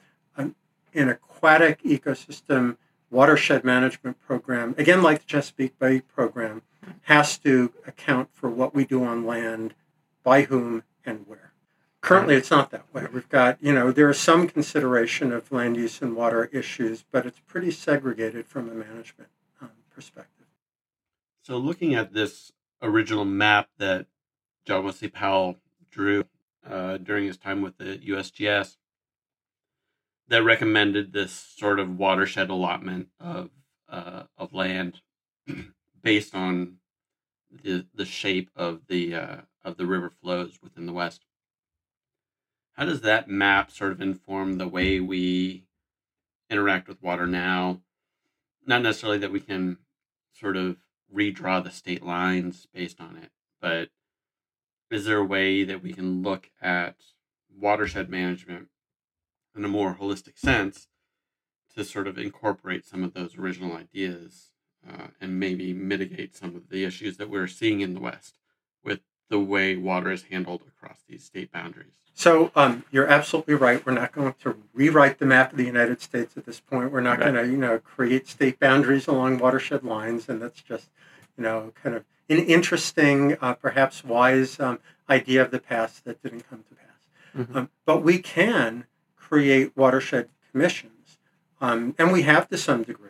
an 0.95 1.09
aquatic 1.09 1.81
ecosystem 1.83 2.77
watershed 3.09 3.63
management 3.63 4.19
program, 4.25 4.75
again, 4.77 5.01
like 5.03 5.19
the 5.19 5.25
Chesapeake 5.25 5.77
Bay 5.79 6.01
program, 6.01 6.61
has 7.03 7.37
to 7.39 7.71
account 7.87 8.29
for 8.33 8.49
what 8.49 8.73
we 8.73 8.85
do 8.85 9.03
on 9.03 9.25
land, 9.25 9.73
by 10.23 10.43
whom, 10.43 10.83
and 11.05 11.27
where. 11.27 11.53
Currently, 12.01 12.35
it's 12.35 12.51
not 12.51 12.71
that 12.71 12.93
way. 12.93 13.07
We've 13.13 13.29
got, 13.29 13.57
you 13.61 13.73
know, 13.73 13.91
there 13.91 14.09
is 14.09 14.19
some 14.19 14.47
consideration 14.47 15.31
of 15.31 15.51
land 15.51 15.77
use 15.77 16.01
and 16.01 16.15
water 16.15 16.49
issues, 16.51 17.05
but 17.11 17.25
it's 17.25 17.39
pretty 17.47 17.71
segregated 17.71 18.45
from 18.45 18.69
a 18.69 18.73
management 18.73 19.29
um, 19.61 19.69
perspective. 19.93 20.47
So, 21.43 21.57
looking 21.57 21.95
at 21.95 22.13
this 22.13 22.51
original 22.81 23.23
map 23.23 23.69
that 23.77 24.07
John 24.65 24.83
Wesley 24.83 25.07
Powell 25.07 25.57
drew 25.93 26.25
uh, 26.69 26.97
during 26.97 27.25
his 27.25 27.37
time 27.37 27.61
with 27.61 27.77
the 27.77 27.99
USGS 27.99 28.77
that 30.27 30.43
recommended 30.43 31.13
this 31.13 31.31
sort 31.31 31.79
of 31.79 31.97
watershed 31.97 32.49
allotment 32.49 33.09
of 33.19 33.49
uh, 33.89 34.23
of 34.37 34.53
land 34.53 35.01
based 36.03 36.33
on 36.33 36.77
the 37.63 37.85
the 37.93 38.05
shape 38.05 38.49
of 38.55 38.81
the 38.87 39.13
uh, 39.13 39.37
of 39.63 39.77
the 39.77 39.85
river 39.85 40.11
flows 40.21 40.59
within 40.61 40.85
the 40.85 40.93
West. 40.93 41.25
How 42.73 42.85
does 42.85 43.01
that 43.01 43.29
map 43.29 43.71
sort 43.71 43.91
of 43.91 44.01
inform 44.01 44.57
the 44.57 44.67
way 44.67 44.99
we 44.99 45.67
interact 46.49 46.87
with 46.87 47.03
water 47.03 47.27
now? 47.27 47.81
Not 48.65 48.81
necessarily 48.81 49.19
that 49.19 49.31
we 49.31 49.39
can 49.39 49.77
sort 50.31 50.57
of 50.57 50.77
redraw 51.13 51.63
the 51.63 51.69
state 51.69 52.03
lines 52.03 52.65
based 52.73 52.99
on 52.99 53.17
it, 53.17 53.29
but 53.61 53.89
is 54.93 55.05
there 55.05 55.17
a 55.17 55.25
way 55.25 55.63
that 55.63 55.81
we 55.81 55.93
can 55.93 56.21
look 56.21 56.49
at 56.61 56.95
watershed 57.59 58.09
management 58.09 58.67
in 59.55 59.65
a 59.65 59.67
more 59.67 59.95
holistic 59.99 60.37
sense 60.37 60.87
to 61.75 61.83
sort 61.83 62.07
of 62.07 62.17
incorporate 62.17 62.85
some 62.85 63.03
of 63.03 63.13
those 63.13 63.37
original 63.37 63.75
ideas 63.75 64.51
uh, 64.87 65.07
and 65.19 65.39
maybe 65.39 65.73
mitigate 65.73 66.35
some 66.35 66.55
of 66.55 66.69
the 66.69 66.83
issues 66.83 67.17
that 67.17 67.29
we're 67.29 67.47
seeing 67.47 67.81
in 67.81 67.93
the 67.93 67.99
West 67.99 68.37
with 68.83 68.99
the 69.29 69.39
way 69.39 69.75
water 69.75 70.11
is 70.11 70.23
handled 70.23 70.61
across 70.67 70.99
these 71.07 71.23
state 71.23 71.51
boundaries. 71.51 71.93
So 72.13 72.51
um, 72.55 72.85
you're 72.91 73.07
absolutely 73.07 73.55
right. 73.55 73.83
We're 73.83 73.93
not 73.93 74.11
going 74.11 74.35
to 74.41 74.55
rewrite 74.73 75.17
the 75.17 75.25
map 75.25 75.51
of 75.51 75.57
the 75.57 75.65
United 75.65 76.01
States 76.01 76.37
at 76.37 76.45
this 76.45 76.59
point. 76.59 76.91
We're 76.91 77.01
not 77.01 77.19
right. 77.19 77.33
going 77.33 77.45
to, 77.45 77.51
you 77.51 77.57
know, 77.57 77.79
create 77.79 78.27
state 78.27 78.59
boundaries 78.59 79.07
along 79.07 79.39
watershed 79.39 79.83
lines, 79.83 80.29
and 80.29 80.39
that's 80.39 80.61
just, 80.61 80.89
you 81.35 81.43
know, 81.43 81.73
kind 81.81 81.95
of 81.95 82.05
an 82.29 82.39
interesting, 82.39 83.37
uh, 83.41 83.53
perhaps 83.53 84.03
wise 84.03 84.59
um, 84.59 84.79
idea 85.09 85.41
of 85.41 85.51
the 85.51 85.59
past 85.59 86.05
that 86.05 86.21
didn't 86.23 86.49
come 86.49 86.63
to 86.69 86.75
pass. 86.75 86.87
Mm-hmm. 87.37 87.57
Um, 87.57 87.69
but 87.85 88.03
we 88.03 88.19
can 88.19 88.85
create 89.15 89.75
watershed 89.75 90.29
commissions, 90.51 91.17
um, 91.59 91.95
and 91.97 92.11
we 92.11 92.23
have 92.23 92.47
to 92.49 92.57
some 92.57 92.83
degree. 92.83 93.09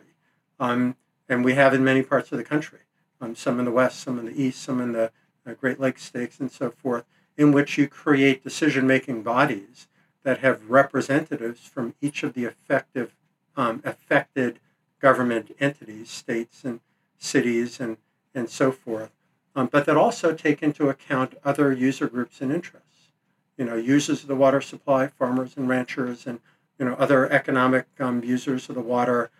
Um, 0.58 0.96
and 1.28 1.44
we 1.44 1.54
have 1.54 1.74
in 1.74 1.82
many 1.82 2.02
parts 2.02 2.32
of 2.32 2.38
the 2.38 2.44
country, 2.44 2.80
um, 3.20 3.34
some 3.34 3.58
in 3.58 3.64
the 3.64 3.70
West, 3.70 4.00
some 4.00 4.18
in 4.18 4.26
the 4.26 4.40
East, 4.40 4.62
some 4.62 4.80
in 4.80 4.92
the 4.92 5.10
uh, 5.46 5.54
Great 5.54 5.80
Lakes 5.80 6.04
states, 6.04 6.40
and 6.40 6.50
so 6.50 6.70
forth, 6.70 7.04
in 7.36 7.52
which 7.52 7.78
you 7.78 7.88
create 7.88 8.44
decision 8.44 8.86
making 8.86 9.22
bodies 9.22 9.88
that 10.22 10.38
have 10.38 10.70
representatives 10.70 11.60
from 11.60 11.94
each 12.00 12.22
of 12.22 12.34
the 12.34 12.44
effective, 12.44 13.14
um, 13.56 13.82
affected 13.84 14.58
government 15.00 15.54
entities, 15.60 16.10
states 16.10 16.64
and 16.64 16.80
cities, 17.18 17.80
and, 17.80 17.96
and 18.34 18.48
so 18.50 18.72
forth, 18.72 19.10
um, 19.54 19.68
but 19.70 19.86
that 19.86 19.96
also 19.96 20.34
take 20.34 20.62
into 20.62 20.88
account 20.88 21.34
other 21.44 21.72
user 21.72 22.08
groups 22.08 22.40
and 22.40 22.52
interests. 22.52 23.10
You 23.56 23.64
know, 23.64 23.76
users 23.76 24.22
of 24.22 24.28
the 24.28 24.34
water 24.34 24.60
supply, 24.60 25.06
farmers 25.06 25.56
and 25.56 25.68
ranchers, 25.68 26.26
and 26.26 26.40
you 26.78 26.84
know 26.84 26.94
other 26.94 27.30
economic 27.30 27.86
um, 28.00 28.24
users 28.24 28.68
of 28.68 28.74
the 28.74 28.80
water 28.80 29.30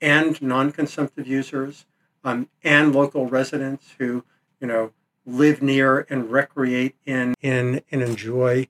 and 0.00 0.40
non-consumptive 0.42 1.26
users 1.26 1.86
um, 2.24 2.48
and 2.64 2.94
local 2.94 3.26
residents 3.26 3.94
who 3.98 4.24
you 4.60 4.66
know 4.66 4.92
live 5.24 5.62
near 5.62 6.06
and 6.10 6.30
recreate 6.30 6.96
in 7.04 7.34
in 7.40 7.82
and 7.90 8.02
enjoy. 8.02 8.66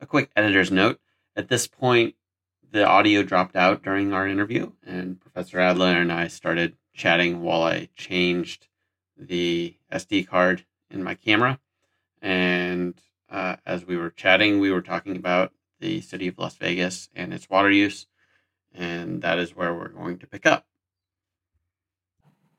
A 0.00 0.06
quick 0.06 0.30
editor's 0.36 0.70
note. 0.70 1.00
At 1.34 1.48
this 1.48 1.66
point 1.66 2.14
the 2.74 2.84
audio 2.84 3.22
dropped 3.22 3.54
out 3.54 3.84
during 3.84 4.12
our 4.12 4.26
interview 4.26 4.72
and 4.84 5.20
professor 5.20 5.60
adler 5.60 6.00
and 6.00 6.12
i 6.12 6.26
started 6.26 6.76
chatting 6.94 7.42
while 7.42 7.62
i 7.62 7.88
changed 7.96 8.66
the 9.16 9.76
sd 9.92 10.26
card 10.26 10.64
in 10.90 11.02
my 11.02 11.14
camera 11.14 11.58
and 12.22 12.94
uh, 13.30 13.56
as 13.66 13.84
we 13.84 13.96
were 13.96 14.10
chatting 14.10 14.60
we 14.60 14.70
were 14.70 14.82
talking 14.82 15.16
about 15.16 15.52
the 15.80 16.00
city 16.00 16.28
of 16.28 16.38
las 16.38 16.56
vegas 16.56 17.08
and 17.14 17.34
its 17.34 17.50
water 17.50 17.70
use 17.70 18.06
and 18.74 19.22
that 19.22 19.38
is 19.38 19.54
where 19.54 19.72
we're 19.72 19.88
going 19.88 20.18
to 20.18 20.26
pick 20.26 20.44
up. 20.44 20.66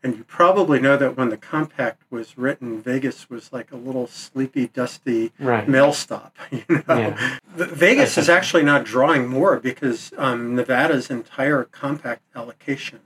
And 0.02 0.18
you 0.18 0.24
probably 0.24 0.80
know 0.80 0.98
that 0.98 1.18
when 1.18 1.30
the 1.30 1.38
compact 1.38 2.04
was 2.12 2.38
written, 2.38 2.80
Vegas 2.80 3.28
was 3.28 3.52
like 3.52 3.72
a 3.72 3.76
little 3.76 4.06
sleepy, 4.06 4.68
dusty 4.68 5.32
right. 5.40 5.68
mail 5.68 5.94
stop. 5.94 6.38
You 6.52 6.64
know, 6.70 6.84
yeah. 6.88 7.38
Vegas 7.56 8.18
is 8.18 8.30
actually 8.30 8.64
not 8.64 8.86
drawing 8.86 9.28
more 9.28 9.60
because 9.60 10.14
um, 10.18 10.56
Nevada's 10.56 11.10
entire 11.10 11.64
compact 11.64 12.22
allocation. 12.36 13.00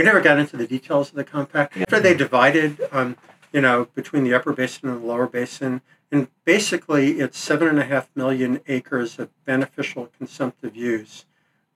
We 0.00 0.06
never 0.06 0.22
got 0.22 0.38
into 0.38 0.56
the 0.56 0.66
details 0.66 1.10
of 1.10 1.16
the 1.16 1.24
compact. 1.24 1.76
After 1.76 2.00
they 2.00 2.14
divided, 2.14 2.88
um, 2.90 3.18
you 3.52 3.60
know, 3.60 3.88
between 3.94 4.24
the 4.24 4.32
upper 4.32 4.54
basin 4.54 4.88
and 4.88 5.02
the 5.02 5.06
lower 5.06 5.26
basin, 5.26 5.82
and 6.10 6.28
basically 6.46 7.20
it's 7.20 7.36
seven 7.36 7.68
and 7.68 7.78
a 7.78 7.84
half 7.84 8.08
million 8.14 8.62
acres 8.66 9.18
of 9.18 9.28
beneficial 9.44 10.06
consumptive 10.16 10.74
use 10.74 11.26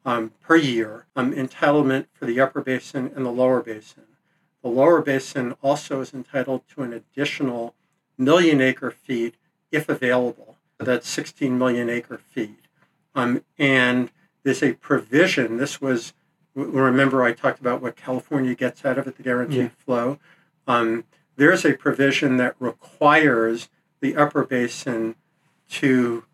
um, 0.06 0.32
per 0.40 0.56
year 0.56 1.04
um, 1.14 1.34
entitlement 1.34 2.06
for 2.14 2.24
the 2.24 2.40
upper 2.40 2.62
basin 2.62 3.12
and 3.14 3.26
the 3.26 3.30
lower 3.30 3.60
basin. 3.60 4.04
The 4.62 4.70
lower 4.70 5.02
basin 5.02 5.54
also 5.62 6.00
is 6.00 6.14
entitled 6.14 6.62
to 6.68 6.82
an 6.82 6.94
additional 6.94 7.74
million 8.16 8.62
acre 8.62 8.90
feet 8.90 9.34
if 9.70 9.86
available. 9.90 10.56
That's 10.78 11.10
16 11.10 11.58
million 11.58 11.90
acre 11.90 12.16
feet. 12.16 12.68
Um, 13.14 13.44
and 13.58 14.10
there's 14.44 14.62
a 14.62 14.72
provision. 14.72 15.58
This 15.58 15.82
was, 15.82 16.14
remember, 16.54 17.22
I 17.22 17.32
talked 17.32 17.60
about 17.60 17.82
what 17.82 17.96
California 17.96 18.54
gets 18.54 18.84
out 18.84 18.98
of 18.98 19.06
it, 19.06 19.16
the 19.16 19.22
guaranteed 19.22 19.58
yeah. 19.58 19.84
flow. 19.84 20.18
Um, 20.66 21.04
there's 21.36 21.64
a 21.64 21.74
provision 21.74 22.36
that 22.36 22.54
requires 22.58 23.68
the 24.00 24.16
upper 24.16 24.44
basin 24.44 25.16
to 25.70 26.24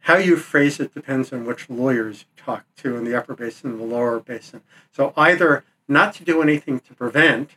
how 0.00 0.16
you 0.16 0.36
phrase 0.36 0.78
it 0.78 0.92
depends 0.92 1.32
on 1.32 1.46
which 1.46 1.70
lawyers 1.70 2.20
you 2.20 2.42
talk 2.42 2.66
to 2.76 2.96
in 2.96 3.04
the 3.04 3.16
upper 3.16 3.34
basin 3.34 3.70
and 3.70 3.80
the 3.80 3.84
lower 3.84 4.20
basin. 4.20 4.60
So 4.92 5.12
either 5.16 5.64
not 5.88 6.14
to 6.14 6.24
do 6.24 6.42
anything 6.42 6.80
to 6.80 6.94
prevent 6.94 7.52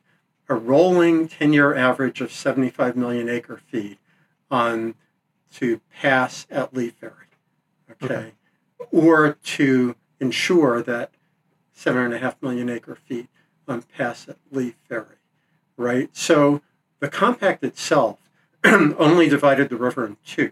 a 0.50 0.56
rolling 0.56 1.28
10 1.28 1.54
year 1.54 1.76
average 1.76 2.22
of 2.22 2.32
75 2.32 2.96
million 2.96 3.28
acre 3.28 3.58
feet 3.58 4.00
on 4.50 4.96
to 5.56 5.82
pass 5.94 6.48
at 6.50 6.74
Lee 6.74 6.90
Ferry, 6.90 7.14
okay, 7.92 8.14
okay. 8.16 8.32
or 8.92 9.34
to 9.44 9.96
ensure 10.20 10.82
that 10.82 11.12
seven 11.78 12.02
and 12.02 12.14
a 12.14 12.18
half 12.18 12.42
million 12.42 12.70
acre 12.70 12.96
feet 12.96 13.28
on 13.68 13.84
pass 13.84 14.28
at 14.28 14.38
Lee 14.52 14.74
Ferry, 14.90 15.18
right? 15.78 16.10
So 16.12 16.62
the 17.00 17.08
compact 17.08 17.64
itself 17.64 18.20
only 18.66 19.30
divided 19.30 19.70
the 19.70 19.78
river 19.78 20.06
in 20.06 20.18
two 20.26 20.52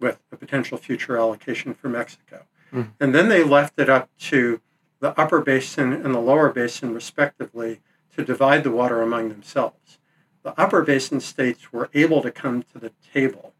with 0.00 0.20
a 0.32 0.36
potential 0.36 0.78
future 0.78 1.16
allocation 1.16 1.74
for 1.74 1.88
Mexico. 1.88 2.44
Mm. 2.72 2.90
And 2.98 3.14
then 3.14 3.28
they 3.28 3.44
left 3.44 3.78
it 3.78 3.88
up 3.88 4.10
to 4.18 4.60
the 4.98 5.18
upper 5.18 5.40
basin 5.40 5.92
and 5.92 6.12
the 6.12 6.20
lower 6.20 6.50
basin, 6.50 6.92
respectively, 6.92 7.80
to 8.16 8.24
divide 8.24 8.64
the 8.64 8.72
water 8.72 9.02
among 9.02 9.28
themselves. 9.28 9.98
The 10.42 10.60
upper 10.60 10.82
basin 10.82 11.20
states 11.20 11.72
were 11.72 11.88
able 11.94 12.20
to 12.22 12.32
come 12.32 12.64
to 12.72 12.78
the 12.78 12.92
table. 13.12 13.52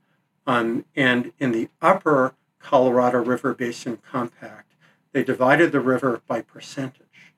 Um, 0.47 0.85
and 0.97 1.33
in 1.39 1.53
the 1.53 1.69
upper 1.81 2.35
Colorado 2.59 3.23
River 3.23 3.55
Basin 3.55 3.99
Compact, 3.99 4.66
they 5.13 5.25
divided 5.25 5.73
the 5.73 5.81
river 5.81 6.21
by 6.27 6.41
percentage 6.41 7.33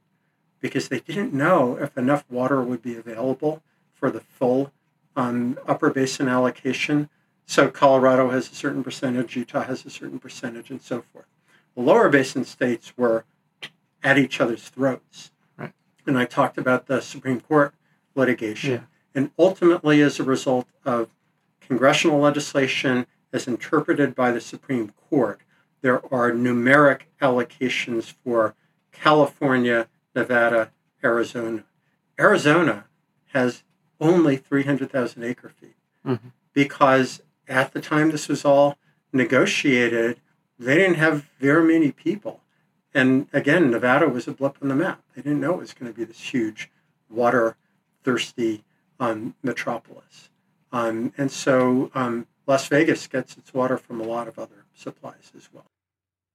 because 0.61 0.89
they 0.89 1.01
didn't 1.01 1.33
know 1.33 1.77
if 1.77 1.97
enough 1.97 2.25
water 2.29 2.63
would 2.63 2.83
be 2.83 2.97
available 2.97 3.63
for 3.95 4.11
the 4.11 4.21
full 4.21 4.73
um, 5.17 5.59
upper 5.67 5.91
basin 5.91 6.29
allocation 6.29 7.09
so 7.49 7.71
Colorado 7.71 8.29
has 8.29 8.53
a 8.53 8.55
certain 8.55 8.85
percentage, 8.85 9.35
Utah 9.35 9.63
has 9.63 9.87
a 9.87 9.91
certain 9.91 10.19
percentage, 10.19 10.69
and 10.69 10.83
so 10.83 11.01
forth. 11.01 11.25
The 11.75 11.81
lower 11.81 12.11
basin 12.11 12.45
states 12.45 12.93
were 12.95 13.25
at 14.03 14.19
each 14.19 14.39
other's 14.39 14.69
throats. 14.69 15.31
Right. 15.57 15.73
And 16.07 16.19
I 16.19 16.27
talked 16.27 16.59
about 16.59 16.89
the 16.89 17.01
Supreme 17.01 17.41
Court 17.41 17.73
litigation. 18.15 18.73
Yeah. 18.73 18.81
And 19.15 19.31
ultimately, 19.39 20.03
as 20.03 20.21
a 20.21 20.25
result 20.25 20.69
of 20.85 21.09
congressional 21.59 22.21
legislation 22.21 23.07
as 23.33 23.49
interpreted 23.49 24.15
by 24.15 24.31
the 24.31 24.43
Supreme 24.43 24.93
Court, 25.09 25.41
there 25.81 26.03
are 26.13 26.31
numeric 26.33 27.03
allocations 27.21 28.13
for 28.25 28.55
California, 28.93 29.89
Nevada, 30.15 30.73
Arizona. 31.03 31.65
Arizona 32.19 32.87
has 33.33 33.63
only 34.01 34.37
300,000 34.37 35.23
acre 35.23 35.49
feet 35.49 35.77
mm-hmm. 36.07 36.29
because 36.53 37.23
at 37.47 37.73
the 37.73 37.81
time 37.81 38.11
this 38.11 38.29
was 38.29 38.45
all 38.45 38.77
negotiated, 39.13 40.21
they 40.59 40.77
didn't 40.77 40.97
have 40.97 41.29
very 41.39 41.67
many 41.67 41.93
people. 41.93 42.41
And 42.95 43.29
again, 43.33 43.71
Nevada 43.71 44.09
was 44.09 44.27
a 44.27 44.33
blip 44.33 44.57
on 44.61 44.69
the 44.69 44.75
map. 44.75 45.03
They 45.15 45.23
didn't 45.23 45.41
know 45.41 45.55
it 45.55 45.61
was 45.61 45.75
going 45.75 45.93
to 45.93 45.97
be 45.97 46.05
this 46.05 46.21
huge, 46.21 46.71
water 47.09 47.57
thirsty 48.03 48.65
um, 48.99 49.35
metropolis. 49.43 50.31
Um, 50.73 51.13
and 51.17 51.31
so 51.31 51.91
um, 51.95 52.27
Las 52.47 52.67
Vegas 52.69 53.07
gets 53.07 53.37
its 53.37 53.55
water 53.55 53.79
from 53.79 54.01
a 54.01 54.05
lot 54.05 54.27
of 54.29 54.39
other 54.39 54.65
supplies 54.79 55.33
as 55.37 55.49
well. 55.53 55.71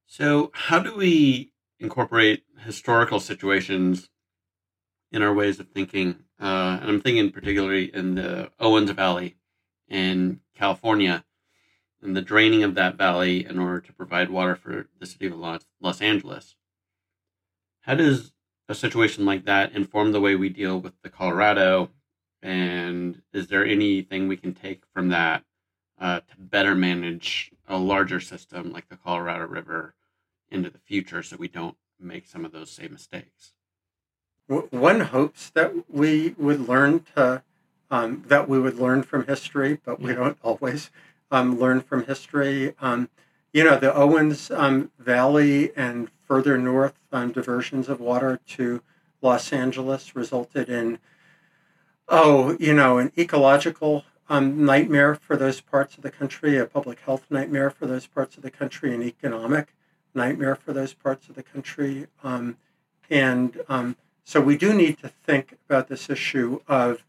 So, 0.06 0.50
how 0.54 0.78
do 0.78 0.94
we 0.96 1.52
incorporate 1.80 2.44
historical 2.64 3.20
situations 3.20 4.08
in 5.10 5.22
our 5.22 5.32
ways 5.32 5.60
of 5.60 5.68
thinking 5.68 6.24
uh, 6.40 6.78
and 6.80 6.90
I'm 6.90 7.00
thinking 7.00 7.30
particularly 7.30 7.94
in 7.94 8.16
the 8.16 8.50
Owens 8.58 8.90
Valley 8.90 9.36
in 9.88 10.40
California, 10.54 11.24
and 12.02 12.16
the 12.16 12.22
draining 12.22 12.62
of 12.62 12.74
that 12.74 12.96
valley 12.96 13.46
in 13.46 13.58
order 13.58 13.80
to 13.80 13.92
provide 13.92 14.30
water 14.30 14.56
for 14.56 14.88
the 14.98 15.06
city 15.06 15.26
of 15.26 15.36
Los, 15.36 15.66
Los 15.80 16.00
Angeles. 16.00 16.56
How 17.82 17.94
does 17.94 18.32
a 18.68 18.74
situation 18.74 19.24
like 19.24 19.44
that 19.44 19.72
inform 19.72 20.12
the 20.12 20.20
way 20.20 20.34
we 20.34 20.48
deal 20.48 20.78
with 20.80 20.92
the 21.02 21.08
Colorado? 21.08 21.90
And 22.42 23.22
is 23.32 23.46
there 23.46 23.64
anything 23.64 24.28
we 24.28 24.36
can 24.36 24.52
take 24.52 24.82
from 24.92 25.08
that 25.08 25.44
uh, 25.98 26.20
to 26.20 26.36
better 26.38 26.74
manage 26.74 27.52
a 27.66 27.78
larger 27.78 28.20
system 28.20 28.72
like 28.72 28.88
the 28.88 28.96
Colorado 28.96 29.46
River 29.46 29.94
into 30.50 30.70
the 30.70 30.78
future 30.78 31.22
so 31.22 31.36
we 31.36 31.48
don't 31.48 31.76
make 31.98 32.26
some 32.26 32.44
of 32.44 32.52
those 32.52 32.70
same 32.70 32.92
mistakes? 32.92 33.52
One 34.46 35.00
hopes 35.00 35.50
that 35.50 35.90
we 35.90 36.34
would 36.36 36.68
learn 36.68 37.04
to 37.16 37.42
um, 37.90 38.24
that 38.26 38.48
we 38.48 38.58
would 38.58 38.78
learn 38.78 39.02
from 39.02 39.26
history, 39.26 39.78
but 39.84 40.00
we 40.00 40.14
don't 40.14 40.38
always 40.42 40.90
um, 41.30 41.58
learn 41.58 41.80
from 41.80 42.06
history. 42.06 42.74
Um, 42.80 43.08
you 43.52 43.62
know, 43.62 43.78
the 43.78 43.94
Owens 43.94 44.50
um, 44.50 44.90
Valley 44.98 45.70
and 45.76 46.10
further 46.26 46.58
north 46.58 46.94
um, 47.12 47.32
diversions 47.32 47.88
of 47.88 48.00
water 48.00 48.40
to 48.48 48.82
Los 49.22 49.52
Angeles 49.52 50.16
resulted 50.16 50.68
in, 50.68 50.98
oh, 52.08 52.56
you 52.58 52.74
know, 52.74 52.98
an 52.98 53.12
ecological 53.16 54.04
um, 54.28 54.64
nightmare 54.64 55.14
for 55.14 55.36
those 55.36 55.60
parts 55.60 55.96
of 55.96 56.02
the 56.02 56.10
country, 56.10 56.56
a 56.56 56.66
public 56.66 57.00
health 57.00 57.24
nightmare 57.30 57.70
for 57.70 57.86
those 57.86 58.06
parts 58.06 58.36
of 58.36 58.42
the 58.42 58.50
country, 58.50 58.94
an 58.94 59.02
economic 59.02 59.74
nightmare 60.14 60.54
for 60.54 60.72
those 60.72 60.94
parts 60.94 61.28
of 61.28 61.34
the 61.34 61.42
country. 61.42 62.06
Um, 62.22 62.56
and 63.10 63.60
um, 63.68 63.96
so 64.24 64.40
we 64.40 64.56
do 64.56 64.72
need 64.72 64.98
to 64.98 65.08
think 65.08 65.58
about 65.68 65.88
this 65.88 66.08
issue 66.08 66.60
of 66.66 67.04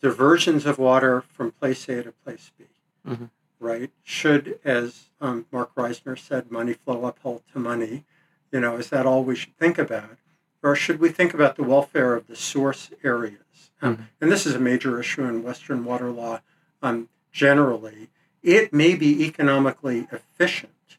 diversions 0.00 0.66
of 0.66 0.78
water 0.78 1.22
from 1.22 1.50
place 1.50 1.88
A 1.88 2.02
to 2.04 2.12
place 2.12 2.52
B, 2.56 2.66
mm-hmm. 3.06 3.24
right? 3.58 3.90
Should, 4.02 4.60
as 4.64 5.08
um, 5.20 5.46
Marc 5.50 5.74
Reisner 5.74 6.18
said, 6.18 6.50
money 6.50 6.74
flow 6.74 7.04
uphill 7.04 7.42
to 7.52 7.58
money? 7.58 8.04
You 8.52 8.60
know, 8.60 8.76
is 8.76 8.90
that 8.90 9.06
all 9.06 9.24
we 9.24 9.34
should 9.34 9.56
think 9.56 9.78
about? 9.78 10.18
Or 10.64 10.74
should 10.74 10.98
we 10.98 11.10
think 11.10 11.34
about 11.34 11.56
the 11.56 11.62
welfare 11.62 12.14
of 12.14 12.26
the 12.26 12.34
source 12.34 12.90
areas? 13.04 13.70
Um, 13.82 13.96
mm-hmm. 13.96 14.02
And 14.22 14.32
this 14.32 14.46
is 14.46 14.54
a 14.54 14.58
major 14.58 14.98
issue 14.98 15.24
in 15.24 15.42
Western 15.42 15.84
water 15.84 16.10
law 16.10 16.40
um, 16.82 17.10
generally. 17.30 18.08
It 18.42 18.72
may 18.72 18.94
be 18.94 19.26
economically 19.26 20.08
efficient, 20.10 20.96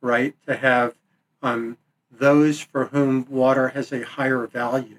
right, 0.00 0.34
to 0.46 0.56
have 0.56 0.96
um, 1.42 1.78
those 2.10 2.60
for 2.60 2.86
whom 2.86 3.24
water 3.30 3.68
has 3.68 3.92
a 3.92 4.04
higher 4.04 4.48
value 4.48 4.98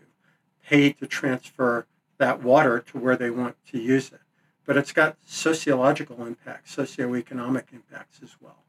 pay 0.66 0.94
to 0.94 1.06
transfer 1.06 1.86
that 2.18 2.42
water 2.42 2.80
to 2.80 2.98
where 2.98 3.18
they 3.18 3.30
want 3.30 3.58
to 3.72 3.78
use 3.78 4.14
it. 4.14 4.22
But 4.66 4.78
it's 4.78 4.94
got 4.94 5.18
sociological 5.26 6.26
impacts, 6.26 6.74
socioeconomic 6.74 7.66
impacts 7.74 8.22
as 8.24 8.38
well. 8.40 8.64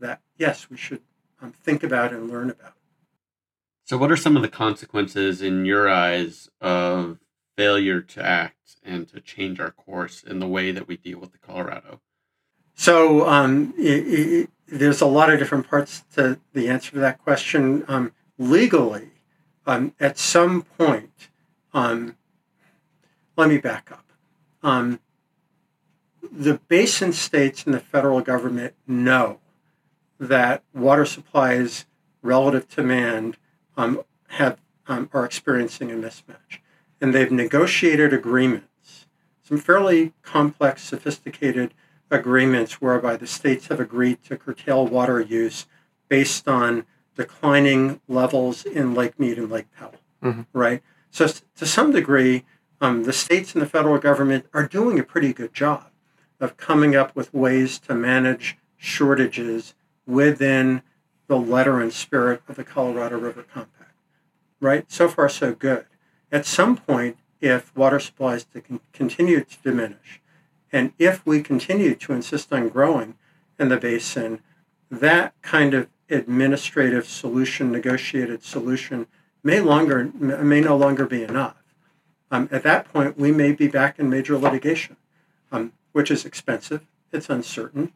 That, 0.00 0.22
yes, 0.38 0.70
we 0.70 0.78
should 0.78 1.02
um, 1.42 1.52
think 1.52 1.82
about 1.82 2.12
and 2.12 2.30
learn 2.30 2.48
about. 2.48 2.72
So, 3.90 3.98
what 3.98 4.12
are 4.12 4.16
some 4.16 4.36
of 4.36 4.42
the 4.42 4.48
consequences 4.48 5.42
in 5.42 5.64
your 5.64 5.88
eyes 5.88 6.48
of 6.60 7.18
failure 7.56 8.00
to 8.00 8.24
act 8.24 8.76
and 8.84 9.08
to 9.08 9.20
change 9.20 9.58
our 9.58 9.72
course 9.72 10.22
in 10.22 10.38
the 10.38 10.46
way 10.46 10.70
that 10.70 10.86
we 10.86 10.96
deal 10.96 11.18
with 11.18 11.32
the 11.32 11.38
Colorado? 11.38 12.00
So 12.76 13.28
um, 13.28 13.74
it, 13.76 13.82
it, 13.82 14.50
there's 14.68 15.00
a 15.00 15.06
lot 15.06 15.28
of 15.28 15.40
different 15.40 15.68
parts 15.68 16.04
to 16.14 16.38
the 16.52 16.68
answer 16.68 16.92
to 16.92 17.00
that 17.00 17.20
question. 17.24 17.84
Um, 17.88 18.12
legally, 18.38 19.08
um, 19.66 19.92
at 19.98 20.18
some 20.18 20.62
point, 20.62 21.28
um, 21.74 22.14
let 23.36 23.48
me 23.48 23.58
back 23.58 23.90
up. 23.90 24.06
Um, 24.62 25.00
the 26.30 26.60
basin 26.68 27.12
states 27.12 27.64
and 27.64 27.74
the 27.74 27.80
federal 27.80 28.20
government 28.20 28.74
know 28.86 29.40
that 30.20 30.62
water 30.72 31.04
supplies 31.04 31.86
relative 32.22 32.68
to 32.68 32.76
demand 32.76 33.36
um, 33.80 34.02
have 34.28 34.58
are 34.88 35.24
experiencing 35.24 35.92
a 35.92 35.94
mismatch 35.94 36.58
and 37.00 37.14
they've 37.14 37.30
negotiated 37.30 38.12
agreements, 38.12 39.06
some 39.42 39.56
fairly 39.56 40.12
complex, 40.22 40.82
sophisticated 40.82 41.72
agreements 42.10 42.80
whereby 42.80 43.16
the 43.16 43.26
states 43.26 43.68
have 43.68 43.80
agreed 43.80 44.22
to 44.24 44.36
curtail 44.36 44.86
water 44.86 45.20
use 45.20 45.66
based 46.08 46.48
on 46.48 46.84
declining 47.16 48.00
levels 48.08 48.64
in 48.64 48.94
Lake 48.94 49.18
Mead 49.18 49.38
and 49.38 49.50
Lake 49.50 49.66
Powell, 49.76 49.94
mm-hmm. 50.22 50.42
right? 50.52 50.82
So, 51.10 51.28
to 51.28 51.66
some 51.66 51.92
degree, 51.92 52.44
um, 52.80 53.04
the 53.04 53.12
states 53.12 53.52
and 53.52 53.62
the 53.62 53.68
federal 53.68 53.98
government 53.98 54.46
are 54.52 54.66
doing 54.66 54.98
a 54.98 55.04
pretty 55.04 55.32
good 55.32 55.54
job 55.54 55.86
of 56.40 56.56
coming 56.56 56.96
up 56.96 57.14
with 57.14 57.32
ways 57.32 57.78
to 57.80 57.94
manage 57.94 58.56
shortages 58.76 59.74
within 60.06 60.82
the 61.30 61.36
letter 61.36 61.80
and 61.80 61.92
spirit 61.92 62.42
of 62.48 62.56
the 62.56 62.64
Colorado 62.64 63.16
River 63.16 63.44
Compact, 63.44 63.94
right? 64.58 64.90
So 64.90 65.08
far, 65.08 65.28
so 65.28 65.54
good. 65.54 65.86
At 66.32 66.44
some 66.44 66.76
point, 66.76 67.18
if 67.40 67.74
water 67.76 68.00
supplies 68.00 68.42
to 68.46 68.60
con- 68.60 68.80
continue 68.92 69.44
to 69.44 69.56
diminish, 69.62 70.20
and 70.72 70.92
if 70.98 71.24
we 71.24 71.40
continue 71.40 71.94
to 71.94 72.12
insist 72.12 72.52
on 72.52 72.68
growing 72.68 73.14
in 73.60 73.68
the 73.68 73.76
basin, 73.76 74.40
that 74.90 75.40
kind 75.40 75.72
of 75.72 75.86
administrative 76.10 77.06
solution, 77.06 77.70
negotiated 77.70 78.42
solution, 78.42 79.06
may 79.44 79.60
longer 79.60 80.10
may 80.12 80.60
no 80.60 80.76
longer 80.76 81.06
be 81.06 81.22
enough. 81.22 81.62
Um, 82.32 82.48
at 82.50 82.64
that 82.64 82.92
point, 82.92 83.16
we 83.16 83.30
may 83.30 83.52
be 83.52 83.68
back 83.68 84.00
in 84.00 84.10
major 84.10 84.36
litigation, 84.36 84.96
um, 85.52 85.74
which 85.92 86.10
is 86.10 86.24
expensive. 86.24 86.84
It's 87.12 87.30
uncertain. 87.30 87.92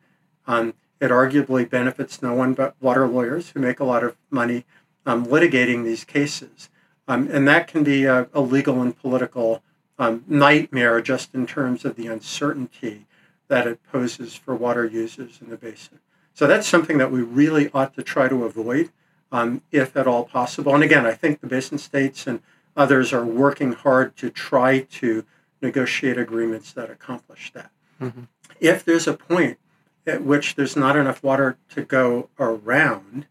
Um, 0.46 0.74
it 1.04 1.10
arguably 1.10 1.68
benefits 1.68 2.22
no 2.22 2.32
one 2.32 2.54
but 2.54 2.74
water 2.80 3.06
lawyers 3.06 3.50
who 3.50 3.60
make 3.60 3.78
a 3.78 3.84
lot 3.84 4.02
of 4.02 4.16
money 4.30 4.64
um, 5.04 5.26
litigating 5.26 5.84
these 5.84 6.02
cases. 6.02 6.70
Um, 7.06 7.28
and 7.30 7.46
that 7.46 7.68
can 7.68 7.84
be 7.84 8.06
a, 8.06 8.28
a 8.32 8.40
legal 8.40 8.80
and 8.80 8.96
political 8.98 9.62
um, 9.98 10.24
nightmare 10.26 11.02
just 11.02 11.34
in 11.34 11.46
terms 11.46 11.84
of 11.84 11.96
the 11.96 12.06
uncertainty 12.06 13.06
that 13.48 13.66
it 13.66 13.80
poses 13.92 14.34
for 14.34 14.54
water 14.54 14.86
users 14.86 15.40
in 15.42 15.50
the 15.50 15.58
basin. 15.58 16.00
So 16.32 16.46
that's 16.46 16.66
something 16.66 16.96
that 16.96 17.12
we 17.12 17.20
really 17.20 17.70
ought 17.72 17.94
to 17.94 18.02
try 18.02 18.28
to 18.28 18.44
avoid, 18.44 18.90
um, 19.30 19.60
if 19.70 19.96
at 19.98 20.06
all 20.06 20.24
possible. 20.24 20.74
And 20.74 20.82
again, 20.82 21.04
I 21.04 21.12
think 21.12 21.40
the 21.40 21.46
basin 21.46 21.76
states 21.76 22.26
and 22.26 22.40
others 22.74 23.12
are 23.12 23.24
working 23.24 23.72
hard 23.72 24.16
to 24.16 24.30
try 24.30 24.80
to 24.80 25.26
negotiate 25.60 26.16
agreements 26.16 26.72
that 26.72 26.90
accomplish 26.90 27.52
that. 27.52 27.70
Mm-hmm. 28.00 28.22
If 28.58 28.84
there's 28.84 29.06
a 29.06 29.14
point 29.14 29.58
at 30.06 30.22
which 30.22 30.54
there's 30.54 30.76
not 30.76 30.96
enough 30.96 31.22
water 31.22 31.56
to 31.70 31.82
go 31.82 32.28
around, 32.38 33.26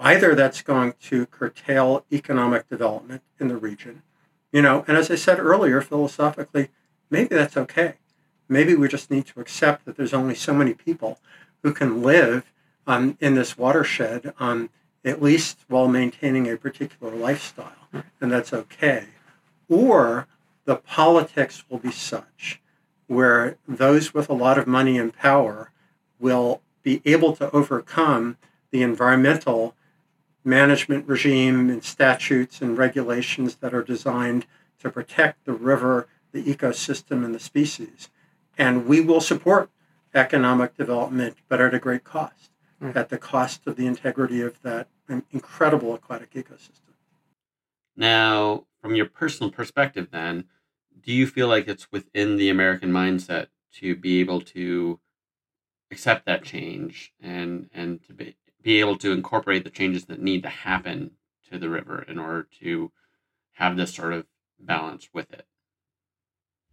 Either 0.00 0.34
that's 0.34 0.62
going 0.62 0.94
to 0.98 1.26
curtail 1.26 2.06
economic 2.10 2.66
development 2.70 3.22
in 3.38 3.48
the 3.48 3.56
region, 3.56 4.02
you 4.50 4.62
know, 4.62 4.82
and 4.88 4.96
as 4.96 5.10
I 5.10 5.14
said 5.14 5.38
earlier, 5.38 5.82
philosophically, 5.82 6.70
maybe 7.10 7.34
that's 7.34 7.56
okay. 7.58 7.96
Maybe 8.48 8.74
we 8.74 8.88
just 8.88 9.10
need 9.10 9.26
to 9.26 9.40
accept 9.40 9.84
that 9.84 9.98
there's 9.98 10.14
only 10.14 10.34
so 10.34 10.54
many 10.54 10.72
people 10.72 11.20
who 11.62 11.74
can 11.74 12.02
live 12.02 12.50
um, 12.86 13.18
in 13.20 13.34
this 13.34 13.58
watershed, 13.58 14.32
um, 14.40 14.70
at 15.04 15.20
least 15.20 15.58
while 15.68 15.86
maintaining 15.86 16.48
a 16.48 16.56
particular 16.56 17.14
lifestyle, 17.14 17.88
and 18.22 18.32
that's 18.32 18.54
okay. 18.54 19.08
Or 19.68 20.26
the 20.64 20.76
politics 20.76 21.62
will 21.68 21.78
be 21.78 21.92
such 21.92 22.58
where 23.06 23.58
those 23.68 24.14
with 24.14 24.30
a 24.30 24.34
lot 24.34 24.56
of 24.56 24.66
money 24.66 24.96
and 24.96 25.14
power 25.14 25.72
will 26.20 26.60
be 26.82 27.02
able 27.04 27.34
to 27.36 27.50
overcome 27.50 28.36
the 28.70 28.82
environmental 28.82 29.74
management 30.44 31.06
regime 31.06 31.68
and 31.68 31.84
statutes 31.84 32.62
and 32.62 32.78
regulations 32.78 33.56
that 33.56 33.74
are 33.74 33.82
designed 33.82 34.46
to 34.78 34.90
protect 34.90 35.44
the 35.44 35.52
river, 35.52 36.08
the 36.32 36.42
ecosystem, 36.42 37.24
and 37.24 37.34
the 37.34 37.40
species. 37.40 38.08
And 38.56 38.86
we 38.86 39.00
will 39.00 39.20
support 39.20 39.70
economic 40.14 40.76
development, 40.76 41.36
but 41.48 41.60
at 41.60 41.74
a 41.74 41.78
great 41.78 42.04
cost, 42.04 42.50
mm. 42.82 42.94
at 42.96 43.08
the 43.10 43.18
cost 43.18 43.66
of 43.66 43.76
the 43.76 43.86
integrity 43.86 44.40
of 44.40 44.60
that 44.62 44.88
incredible 45.30 45.94
aquatic 45.94 46.32
ecosystem. 46.32 46.94
Now, 47.96 48.64
from 48.80 48.94
your 48.94 49.06
personal 49.06 49.50
perspective, 49.50 50.08
then, 50.10 50.44
do 51.02 51.12
you 51.12 51.26
feel 51.26 51.48
like 51.48 51.68
it's 51.68 51.90
within 51.92 52.36
the 52.36 52.48
American 52.48 52.90
mindset 52.90 53.48
to 53.74 53.94
be 53.94 54.20
able 54.20 54.40
to 54.40 54.98
accept 55.90 56.24
that 56.26 56.44
change 56.44 57.12
and 57.20 57.68
and 57.72 58.02
to 58.06 58.12
be 58.12 58.36
be 58.62 58.78
able 58.80 58.96
to 58.96 59.12
incorporate 59.12 59.64
the 59.64 59.70
changes 59.70 60.04
that 60.06 60.20
need 60.20 60.42
to 60.42 60.48
happen 60.48 61.12
to 61.50 61.58
the 61.58 61.68
river 61.68 62.04
in 62.06 62.18
order 62.18 62.46
to 62.60 62.92
have 63.52 63.76
this 63.76 63.94
sort 63.94 64.12
of 64.12 64.26
balance 64.58 65.08
with 65.12 65.32
it. 65.32 65.46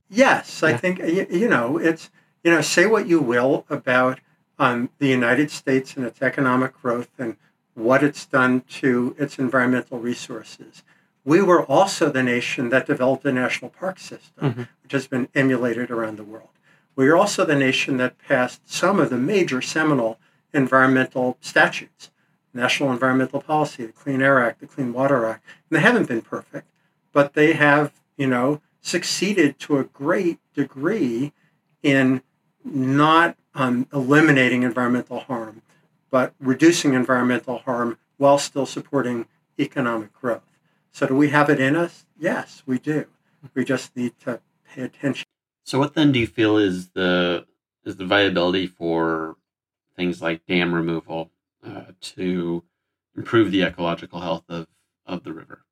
Yes, 0.10 0.62
yeah. 0.62 0.70
I 0.70 0.78
think 0.78 1.00
you 1.00 1.48
know 1.50 1.78
it's 1.78 2.10
you 2.44 2.52
know 2.52 2.62
say 2.62 2.86
what 2.86 3.08
you 3.08 3.20
will 3.20 3.66
about 3.70 4.20
um, 4.60 4.90
the 5.00 5.08
United 5.08 5.52
States 5.52 5.96
and 5.96 6.06
its 6.06 6.22
economic 6.22 6.80
growth 6.82 7.10
and 7.20 7.38
what 7.74 8.04
it's 8.04 8.26
done 8.26 8.62
to 8.62 9.16
its 9.20 9.38
environmental 9.38 10.00
resources. 10.00 10.84
we 11.24 11.42
were 11.42 11.64
also 11.66 12.10
the 12.10 12.24
nation 12.24 12.70
that 12.70 12.88
developed 12.88 13.26
a 13.26 13.32
national 13.34 13.70
park 13.70 14.00
system, 14.00 14.54
Mhm. 14.54 14.68
which 14.82 14.94
has 14.94 15.08
been 15.08 15.28
emulated 15.36 15.92
around 15.92 16.16
the 16.18 16.24
world. 16.24 16.57
We 16.98 17.08
are 17.10 17.16
also 17.16 17.46
the 17.46 17.56
nation 17.56 17.98
that 17.98 18.18
passed 18.18 18.70
some 18.70 19.00
of 19.00 19.12
the 19.12 19.18
major 19.18 19.62
seminal 19.62 20.20
environmental 20.52 21.38
statutes 21.40 22.10
National 22.54 22.92
Environmental 22.92 23.40
Policy, 23.40 23.86
the 23.86 23.94
Clean 23.94 24.20
Air 24.20 24.44
Act, 24.44 24.62
the 24.62 24.68
Clean 24.68 24.92
Water 24.92 25.26
Act. 25.26 25.46
And 25.70 25.78
they 25.78 25.82
haven't 25.84 26.08
been 26.08 26.24
perfect, 26.24 26.68
but 27.14 27.34
they 27.34 27.54
have, 27.54 27.94
you 28.18 28.26
know, 28.26 28.62
succeeded 28.82 29.60
to 29.60 29.78
a 29.78 29.84
great 29.84 30.40
degree 30.56 31.34
in 31.84 32.24
not 32.66 33.38
um, 33.54 33.88
eliminating 33.94 34.64
environmental 34.64 35.20
harm, 35.20 35.62
but 36.10 36.34
reducing 36.40 36.96
environmental 36.96 37.60
harm 37.60 38.00
while 38.18 38.40
still 38.40 38.66
supporting 38.66 39.28
economic 39.60 40.12
growth. 40.14 40.42
So, 40.92 41.06
do 41.06 41.16
we 41.16 41.30
have 41.30 41.52
it 41.52 41.60
in 41.60 41.76
us? 41.76 42.08
Yes, 42.18 42.64
we 42.66 42.80
do. 42.80 43.06
We 43.54 43.66
just 43.66 43.96
need 43.96 44.18
to 44.22 44.42
pay 44.74 44.82
attention. 44.82 45.27
So, 45.68 45.80
what 45.80 45.96
then 45.96 46.14
do 46.14 46.20
you 46.20 46.28
feel 46.28 46.58
is 46.58 46.92
the 46.92 47.46
is 47.84 47.98
the 47.98 48.06
viability 48.06 48.68
for 48.68 49.36
things 49.98 50.22
like 50.22 50.46
dam 50.46 50.74
removal 50.74 51.30
uh, 51.62 51.92
to 52.00 52.64
improve 53.18 53.52
the 53.52 53.64
ecological 53.64 54.22
health 54.22 54.46
of, 54.48 54.68
of 55.06 55.26
the 55.26 55.34
river? 55.34 55.66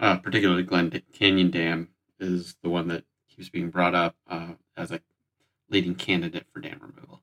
Uh, 0.00 0.16
particularly, 0.16 0.62
Glen 0.62 1.02
Canyon 1.12 1.50
Dam 1.50 1.90
is 2.18 2.56
the 2.62 2.70
one 2.70 2.88
that 2.88 3.04
keeps 3.28 3.50
being 3.50 3.68
brought 3.68 3.94
up 3.94 4.16
uh, 4.30 4.52
as 4.78 4.90
a 4.90 5.00
leading 5.68 5.94
candidate 5.94 6.46
for 6.50 6.60
dam 6.60 6.80
removal. 6.80 7.20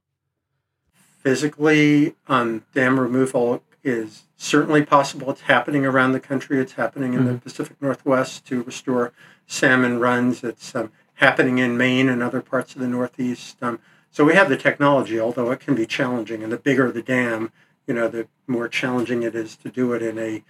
Physically, 1.24 2.14
um, 2.28 2.66
dam 2.76 3.00
removal 3.00 3.64
is 3.84 4.26
certainly 4.38 4.86
possible. 4.86 5.32
It's 5.32 5.42
happening 5.42 5.88
around 5.88 6.12
the 6.12 6.20
country. 6.20 6.60
It's 6.60 6.74
happening 6.74 7.16
in 7.16 7.26
the 7.26 7.34
Pacific 7.34 7.82
Northwest 7.82 8.46
to 8.46 8.62
restore 8.62 9.12
salmon 9.48 10.00
runs. 10.00 10.44
It's 10.44 10.76
um, 10.76 10.92
happening 11.20 11.58
in 11.58 11.78
Maine 11.78 12.08
and 12.08 12.24
other 12.24 12.42
parts 12.42 12.76
of 12.76 12.82
the 12.82 12.88
Northeast. 12.88 13.58
Um, 13.62 13.80
so 14.10 14.24
we 14.24 14.36
have 14.36 14.48
the 14.48 14.58
technology, 14.58 15.20
although 15.20 15.52
it 15.52 15.60
can 15.60 15.76
be 15.76 15.86
challenging. 15.86 16.44
And 16.44 16.52
the 16.52 16.58
bigger 16.58 16.92
the 16.92 17.02
dam, 17.02 17.52
you 17.86 17.94
know, 17.94 18.08
the 18.08 18.28
more 18.48 18.70
challenging 18.70 19.24
it 19.24 19.36
is 19.36 19.58
to 19.58 19.70
do 19.70 19.92
it 19.92 20.02
in 20.02 20.18
a 20.18 20.44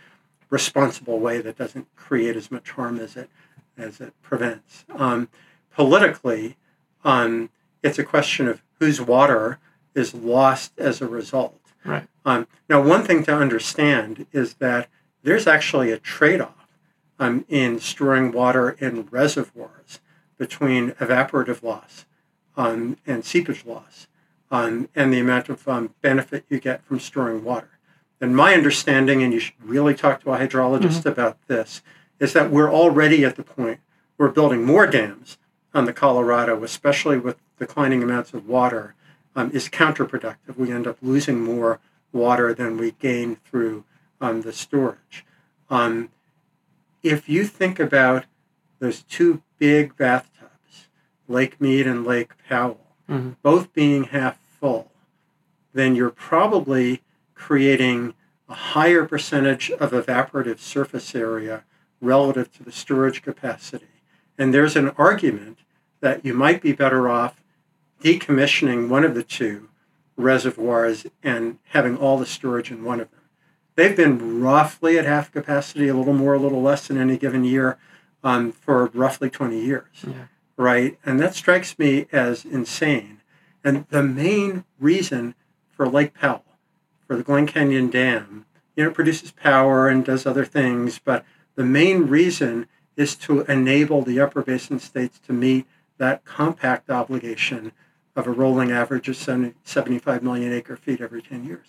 responsible 0.51 1.19
way 1.19 1.41
that 1.41 1.57
doesn't 1.57 1.87
create 1.95 2.35
as 2.35 2.51
much 2.51 2.71
harm 2.71 2.99
as 2.99 3.17
it 3.17 3.29
as 3.77 3.99
it 3.99 4.13
prevents. 4.21 4.85
Um, 4.93 5.29
politically, 5.73 6.57
um, 7.03 7.49
it's 7.81 7.97
a 7.97 8.03
question 8.03 8.47
of 8.47 8.61
whose 8.79 9.01
water 9.01 9.57
is 9.95 10.13
lost 10.13 10.73
as 10.77 11.01
a 11.01 11.07
result. 11.07 11.59
Right. 11.85 12.07
Um, 12.25 12.47
now, 12.67 12.81
one 12.81 13.03
thing 13.03 13.23
to 13.23 13.33
understand 13.33 14.27
is 14.33 14.55
that 14.55 14.87
there's 15.23 15.47
actually 15.47 15.91
a 15.91 15.97
trade-off 15.97 16.67
um, 17.17 17.45
in 17.47 17.79
storing 17.79 18.31
water 18.33 18.71
in 18.71 19.07
reservoirs 19.09 19.99
between 20.39 20.91
evaporative 20.93 21.61
loss 21.61 22.05
um, 22.57 22.97
and 23.05 23.23
seepage 23.23 23.65
loss 23.65 24.07
um, 24.49 24.89
and 24.95 25.13
the 25.13 25.19
amount 25.19 25.49
of 25.49 25.67
um, 25.67 25.93
benefit 26.01 26.45
you 26.49 26.59
get 26.59 26.83
from 26.83 26.99
storing 26.99 27.43
water. 27.43 27.69
And 28.19 28.35
my 28.35 28.53
understanding, 28.53 29.21
and 29.21 29.31
you 29.31 29.39
should 29.39 29.53
really 29.63 29.93
talk 29.93 30.23
to 30.23 30.31
a 30.31 30.37
hydrologist 30.37 31.05
about 31.05 31.37
this, 31.47 31.81
is 32.19 32.33
that 32.33 32.49
we're 32.49 32.71
already 32.71 33.23
at 33.23 33.35
the 33.35 33.43
point 33.43 33.79
we're 34.17 34.29
building 34.29 34.65
more 34.65 34.87
dams 34.87 35.37
on 35.73 35.85
the 35.85 35.93
Colorado, 35.93 36.63
especially 36.63 37.17
with 37.17 37.37
declining 37.57 38.01
amounts 38.01 38.33
of 38.33 38.47
water, 38.47 38.95
um, 39.35 39.51
is 39.51 39.69
counterproductive. 39.69 40.57
We 40.57 40.71
end 40.71 40.87
up 40.87 40.97
losing 41.01 41.41
more 41.41 41.79
water 42.11 42.53
than 42.53 42.77
we 42.77 42.91
gain 42.91 43.37
through 43.37 43.85
um, 44.19 44.41
the 44.41 44.51
storage. 44.51 45.25
Um, 45.69 46.09
if 47.03 47.29
you 47.29 47.45
think 47.45 47.79
about 47.79 48.25
those 48.79 49.03
two 49.03 49.41
big 49.57 49.95
bathtubs, 49.97 50.87
Lake 51.27 51.59
Mead 51.61 51.85
and 51.85 52.05
Lake 52.05 52.31
Powell, 52.47 52.95
Mhm. 53.09 53.35
both 53.41 53.73
being 53.73 54.05
half 54.05 54.39
full, 54.59 54.91
then 55.73 55.95
you're 55.95 56.09
probably 56.09 57.01
creating 57.35 58.13
a 58.47 58.53
higher 58.53 59.05
percentage 59.05 59.69
of 59.71 59.91
evaporative 59.91 60.59
surface 60.59 61.13
area 61.13 61.63
relative 62.01 62.51
to 62.53 62.63
the 62.63 62.71
storage 62.71 63.21
capacity. 63.21 63.87
And 64.37 64.53
there's 64.53 64.75
an 64.75 64.89
argument 64.97 65.59
that 65.99 66.25
you 66.25 66.33
might 66.33 66.61
be 66.61 66.71
better 66.71 67.09
off 67.09 67.41
decommissioning 68.01 68.87
one 68.87 69.03
of 69.03 69.13
the 69.13 69.23
two 69.23 69.67
reservoirs 70.15 71.05
and 71.23 71.59
having 71.69 71.97
all 71.97 72.17
the 72.17 72.25
storage 72.25 72.71
in 72.71 72.83
one 72.83 72.99
of 72.99 73.11
them. 73.11 73.19
They've 73.75 73.95
been 73.95 74.41
roughly 74.41 74.97
at 74.97 75.05
half 75.05 75.31
capacity, 75.31 75.87
a 75.87 75.95
little 75.95 76.13
more, 76.13 76.33
a 76.33 76.39
little 76.39 76.61
less 76.61 76.89
in 76.89 76.97
any 76.97 77.17
given 77.17 77.43
year, 77.43 77.77
um, 78.23 78.51
for 78.51 78.85
roughly 78.87 79.29
20 79.29 79.59
years, 79.59 79.85
Yeah. 80.05 80.25
right? 80.57 80.97
And 81.05 81.19
that 81.19 81.35
strikes 81.35 81.77
me 81.79 82.07
as 82.11 82.45
insane. 82.45 83.21
And 83.63 83.85
the 83.89 84.03
main 84.03 84.65
reason 84.79 85.35
for 85.71 85.87
Lake 85.87 86.13
Powell, 86.13 86.43
for 87.07 87.15
the 87.15 87.23
Glen 87.23 87.47
Canyon 87.47 87.89
Dam, 87.89 88.45
you 88.75 88.83
know, 88.83 88.89
it 88.89 88.93
produces 88.95 89.31
power 89.31 89.87
and 89.89 90.05
does 90.05 90.25
other 90.25 90.45
things, 90.45 90.99
but 91.03 91.25
the 91.55 91.63
main 91.65 92.07
reason 92.07 92.67
is 92.95 93.15
to 93.15 93.41
enable 93.43 94.01
the 94.01 94.19
upper 94.19 94.41
basin 94.41 94.79
states 94.79 95.19
to 95.19 95.33
meet 95.33 95.65
that 95.97 96.23
compact 96.23 96.89
obligation 96.89 97.71
of 98.15 98.27
a 98.27 98.31
rolling 98.31 98.71
average 98.71 99.07
of 99.09 99.15
70, 99.15 99.53
75 99.63 100.23
million 100.23 100.53
acre 100.53 100.75
feet 100.77 101.01
every 101.01 101.21
10 101.21 101.43
years. 101.45 101.67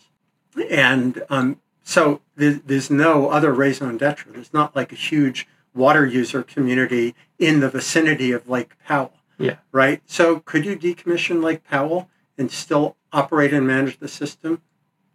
And 0.68 1.22
um, 1.30 1.60
so 1.82 2.20
there's, 2.36 2.60
there's 2.60 2.90
no 2.90 3.30
other 3.30 3.52
raison 3.52 3.96
d'etre. 3.96 4.32
There's 4.32 4.52
not 4.52 4.74
like 4.74 4.92
a 4.92 4.96
huge 4.96 5.46
water 5.74 6.06
user 6.06 6.42
community 6.42 7.14
in 7.38 7.60
the 7.60 7.68
vicinity 7.68 8.32
of 8.32 8.48
Lake 8.48 8.72
Powell. 8.86 9.12
Yeah. 9.38 9.56
Right? 9.72 10.02
So 10.06 10.40
could 10.40 10.64
you 10.66 10.76
decommission 10.76 11.42
Lake 11.42 11.64
Powell 11.64 12.08
and 12.36 12.50
still 12.50 12.96
operate 13.12 13.52
and 13.52 13.66
manage 13.66 13.98
the 13.98 14.08
system? 14.08 14.62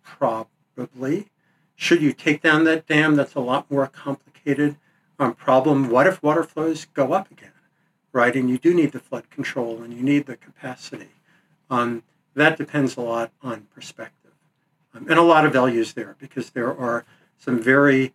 Probably. 0.03 1.27
Should 1.75 2.01
you 2.01 2.13
take 2.13 2.41
down 2.41 2.63
that 2.63 2.87
dam? 2.87 3.15
That's 3.15 3.35
a 3.35 3.39
lot 3.39 3.69
more 3.69 3.87
complicated 3.87 4.77
um, 5.19 5.33
problem. 5.33 5.89
What 5.89 6.07
if 6.07 6.23
water 6.23 6.43
flows 6.43 6.85
go 6.85 7.13
up 7.13 7.31
again? 7.31 7.51
Right? 8.13 8.35
And 8.35 8.49
you 8.49 8.57
do 8.57 8.73
need 8.73 8.93
the 8.93 8.99
flood 8.99 9.29
control 9.29 9.83
and 9.83 9.93
you 9.93 10.01
need 10.01 10.25
the 10.25 10.37
capacity. 10.37 11.09
Um, 11.69 12.03
that 12.33 12.57
depends 12.57 12.95
a 12.97 13.01
lot 13.01 13.31
on 13.41 13.67
perspective. 13.73 14.31
Um, 14.93 15.07
and 15.09 15.19
a 15.19 15.23
lot 15.23 15.45
of 15.45 15.53
values 15.53 15.93
there 15.93 16.15
because 16.19 16.51
there 16.51 16.75
are 16.75 17.05
some 17.37 17.61
very 17.61 18.13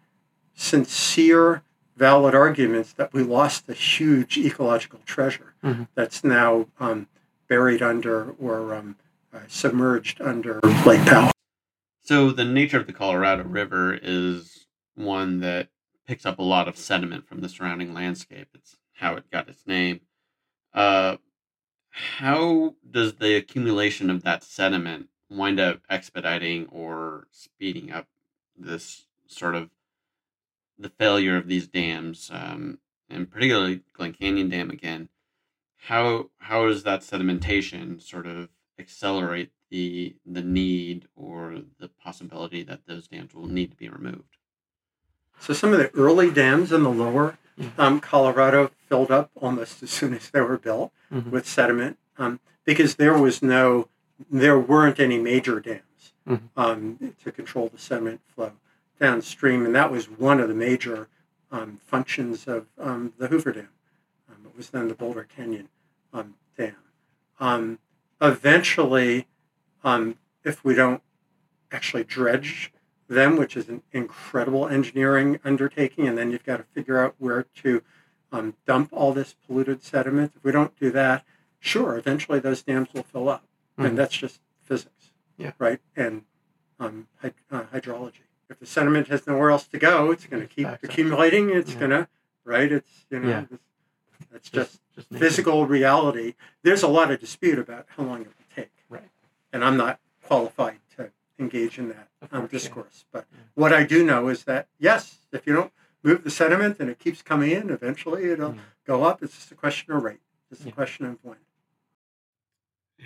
sincere, 0.54 1.62
valid 2.00 2.34
arguments 2.34 2.94
that 2.94 3.12
we 3.12 3.22
lost 3.22 3.68
a 3.68 3.74
huge 3.74 4.38
ecological 4.38 4.98
treasure 5.04 5.52
Mhm. 5.62 5.86
that's 5.94 6.24
now 6.24 6.66
um, 6.80 7.06
buried 7.46 7.82
under 7.82 8.30
or 8.32 8.74
um, 8.74 8.96
uh, 9.34 9.40
submerged 9.48 10.18
under 10.22 10.60
Lake 10.86 11.04
Powell. 11.06 11.30
So 12.02 12.30
the 12.30 12.44
nature 12.46 12.78
of 12.78 12.86
the 12.86 12.94
Colorado 12.94 13.44
River 13.44 13.98
is 14.02 14.66
one 14.94 15.40
that 15.40 15.68
picks 16.06 16.24
up 16.24 16.38
a 16.38 16.42
lot 16.42 16.68
of 16.68 16.78
sediment 16.78 17.28
from 17.28 17.42
the 17.42 17.50
surrounding 17.50 17.92
landscape. 17.92 18.48
It's 18.54 18.78
how 18.94 19.14
it 19.16 19.30
got 19.30 19.50
its 19.50 19.66
name. 19.66 20.00
Uh, 20.72 21.18
how 21.90 22.76
does 22.90 23.16
the 23.16 23.36
accumulation 23.36 24.08
of 24.08 24.22
that 24.22 24.42
sediment 24.42 25.10
wind 25.28 25.60
up 25.60 25.82
expediting 25.90 26.66
or 26.68 27.26
speeding 27.30 27.92
up 27.92 28.08
this 28.56 29.04
sort 29.26 29.54
of 29.54 29.70
the 30.80 30.88
failure 30.88 31.36
of 31.36 31.46
these 31.46 31.66
dams, 31.68 32.30
um, 32.32 32.78
and 33.08 33.30
particularly 33.30 33.82
Glen 33.92 34.12
Canyon 34.12 34.48
Dam 34.48 34.70
again? 34.70 35.08
How 35.76 36.30
how 36.38 36.66
does 36.66 36.82
that 36.84 37.00
sedimentation 37.00 38.00
sort 38.02 38.26
of 38.26 38.48
accelerate 38.78 39.50
the 39.70 40.16
the 40.26 40.42
need 40.42 41.06
or 41.14 41.60
the 41.78 41.88
possibility 41.88 42.62
that 42.64 42.86
those 42.86 43.08
dams 43.08 43.34
will 43.34 43.46
need 43.46 43.70
to 43.70 43.76
be 43.76 43.88
removed? 43.88 44.36
So 45.38 45.54
some 45.54 45.72
of 45.72 45.78
the 45.78 45.90
early 45.94 46.30
dams 46.30 46.72
in 46.72 46.82
the 46.82 46.90
lower 46.90 47.38
Mhm. 47.58 47.78
um, 47.78 48.00
Colorado 48.00 48.70
filled 48.88 49.10
up 49.10 49.30
almost 49.34 49.82
as 49.82 49.90
soon 49.90 50.14
as 50.14 50.30
they 50.30 50.40
were 50.40 50.56
built 50.58 50.92
Mhm. 51.12 51.30
with 51.30 51.46
sediment 51.46 51.98
um, 52.16 52.40
because 52.64 52.94
there 52.96 53.16
was 53.18 53.42
no, 53.42 53.88
there 54.30 54.58
weren't 54.58 54.98
any 54.98 55.18
major 55.18 55.60
dams 55.60 56.12
Mhm. 56.26 56.48
um, 56.56 57.14
to 57.22 57.30
control 57.32 57.68
the 57.68 57.78
sediment 57.78 58.20
flow 58.34 58.52
downstream, 59.00 59.64
and 59.66 59.74
that 59.74 59.90
was 59.90 60.08
one 60.08 60.38
of 60.40 60.48
the 60.48 60.54
major 60.54 61.08
um, 61.50 61.78
functions 61.84 62.46
of 62.46 62.66
um, 62.78 63.12
the 63.18 63.26
Hoover 63.26 63.52
Dam. 63.52 63.68
Um, 64.28 64.46
it 64.46 64.56
was 64.56 64.70
then 64.70 64.86
the 64.88 64.94
Boulder 64.94 65.24
Canyon 65.24 65.68
um, 66.12 66.34
Dam. 66.56 66.76
Um, 67.40 67.78
eventually, 68.20 69.26
um, 69.82 70.16
if 70.44 70.62
we 70.64 70.74
don't 70.74 71.02
actually 71.72 72.04
dredge 72.04 72.72
them, 73.08 73.36
which 73.36 73.56
is 73.56 73.68
an 73.68 73.82
incredible 73.92 74.68
engineering 74.68 75.40
undertaking, 75.44 76.06
and 76.06 76.16
then 76.16 76.30
you've 76.30 76.44
got 76.44 76.58
to 76.58 76.62
figure 76.74 77.02
out 77.02 77.14
where 77.18 77.46
to 77.62 77.82
um, 78.30 78.54
dump 78.66 78.90
all 78.92 79.12
this 79.12 79.34
polluted 79.46 79.82
sediment. 79.82 80.32
If 80.36 80.44
we 80.44 80.52
don't 80.52 80.78
do 80.78 80.90
that, 80.92 81.24
sure, 81.58 81.96
eventually 81.96 82.38
those 82.38 82.62
dams 82.62 82.88
will 82.94 83.02
fill 83.02 83.28
up, 83.28 83.44
Mhm. 83.78 83.86
and 83.86 83.98
that's 83.98 84.16
just 84.16 84.40
physics, 84.62 85.10
Yeah. 85.36 85.52
right, 85.58 85.80
and 85.96 86.22
um, 86.78 87.08
hyd- 87.22 87.34
uh, 87.50 87.64
hydrology. 87.74 88.22
If 88.50 88.58
the 88.58 88.66
sediment 88.66 89.08
has 89.08 89.26
nowhere 89.26 89.50
else 89.50 89.66
to 89.68 89.78
go, 89.78 90.10
it's 90.10 90.26
going 90.26 90.42
to 90.42 90.48
keep 90.52 90.66
Backs 90.66 90.84
up. 90.84 90.90
accumulating. 90.90 91.50
It's 91.50 91.72
Yeah. 91.72 91.78
going 91.78 91.90
to, 91.90 92.08
right? 92.44 92.70
It's, 92.70 93.06
you 93.10 93.20
know, 93.20 93.28
Yeah. 93.28 93.44
it's, 93.50 93.62
it's 94.34 94.50
just 94.50 94.80
just 94.94 95.10
nature. 95.10 95.24
physical 95.24 95.66
reality. 95.66 96.34
There's 96.62 96.82
a 96.82 96.88
lot 96.88 97.10
of 97.10 97.20
dispute 97.20 97.58
about 97.58 97.86
how 97.96 98.02
long 98.02 98.22
it 98.22 98.26
will 98.26 98.54
take. 98.54 98.72
Right. 98.88 99.08
And 99.52 99.64
I'm 99.64 99.76
not 99.76 100.00
qualified 100.24 100.80
to 100.96 101.10
engage 101.38 101.78
in 101.78 101.88
that 101.88 102.08
Of 102.20 102.34
um, 102.34 102.40
course, 102.40 102.52
yeah. 102.52 102.58
discourse. 102.58 103.04
But 103.12 103.26
Yeah. 103.32 103.38
what 103.54 103.72
I 103.72 103.84
do 103.84 104.04
know 104.04 104.28
is 104.28 104.44
that, 104.44 104.66
yes, 104.78 105.18
if 105.32 105.46
you 105.46 105.54
don't 105.54 105.72
move 106.02 106.24
the 106.24 106.30
sediment 106.30 106.78
and 106.80 106.90
it 106.90 106.98
keeps 106.98 107.22
coming 107.22 107.50
in, 107.52 107.70
eventually 107.70 108.24
it'll 108.30 108.54
Yeah. 108.54 108.60
go 108.84 109.04
up. 109.04 109.22
It's 109.22 109.36
just 109.36 109.52
a 109.52 109.54
question 109.54 109.92
of 109.92 110.02
rate. 110.02 110.20
It's 110.50 110.64
Yeah. 110.64 110.70
a 110.70 110.74
question 110.74 111.06
of 111.06 111.18
when. 111.22 111.38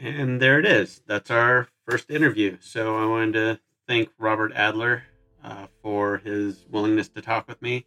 And 0.01 0.41
there 0.41 0.59
it 0.59 0.67
is. 0.67 1.03
That's 1.07 1.31
our 1.31 1.69
first 1.87 2.11
interview. 2.11 2.57
So 2.61 2.97
I 2.97 3.07
wanted 3.07 3.33
to 3.35 3.61
thank 3.87 4.09
Robert 4.19 4.53
Adler 4.55 5.05
uh, 5.45 5.67
for 5.83 6.19
his 6.19 6.67
willingness 6.71 7.09
to 7.11 7.21
talk 7.21 7.47
with 7.47 7.61
me. 7.61 7.87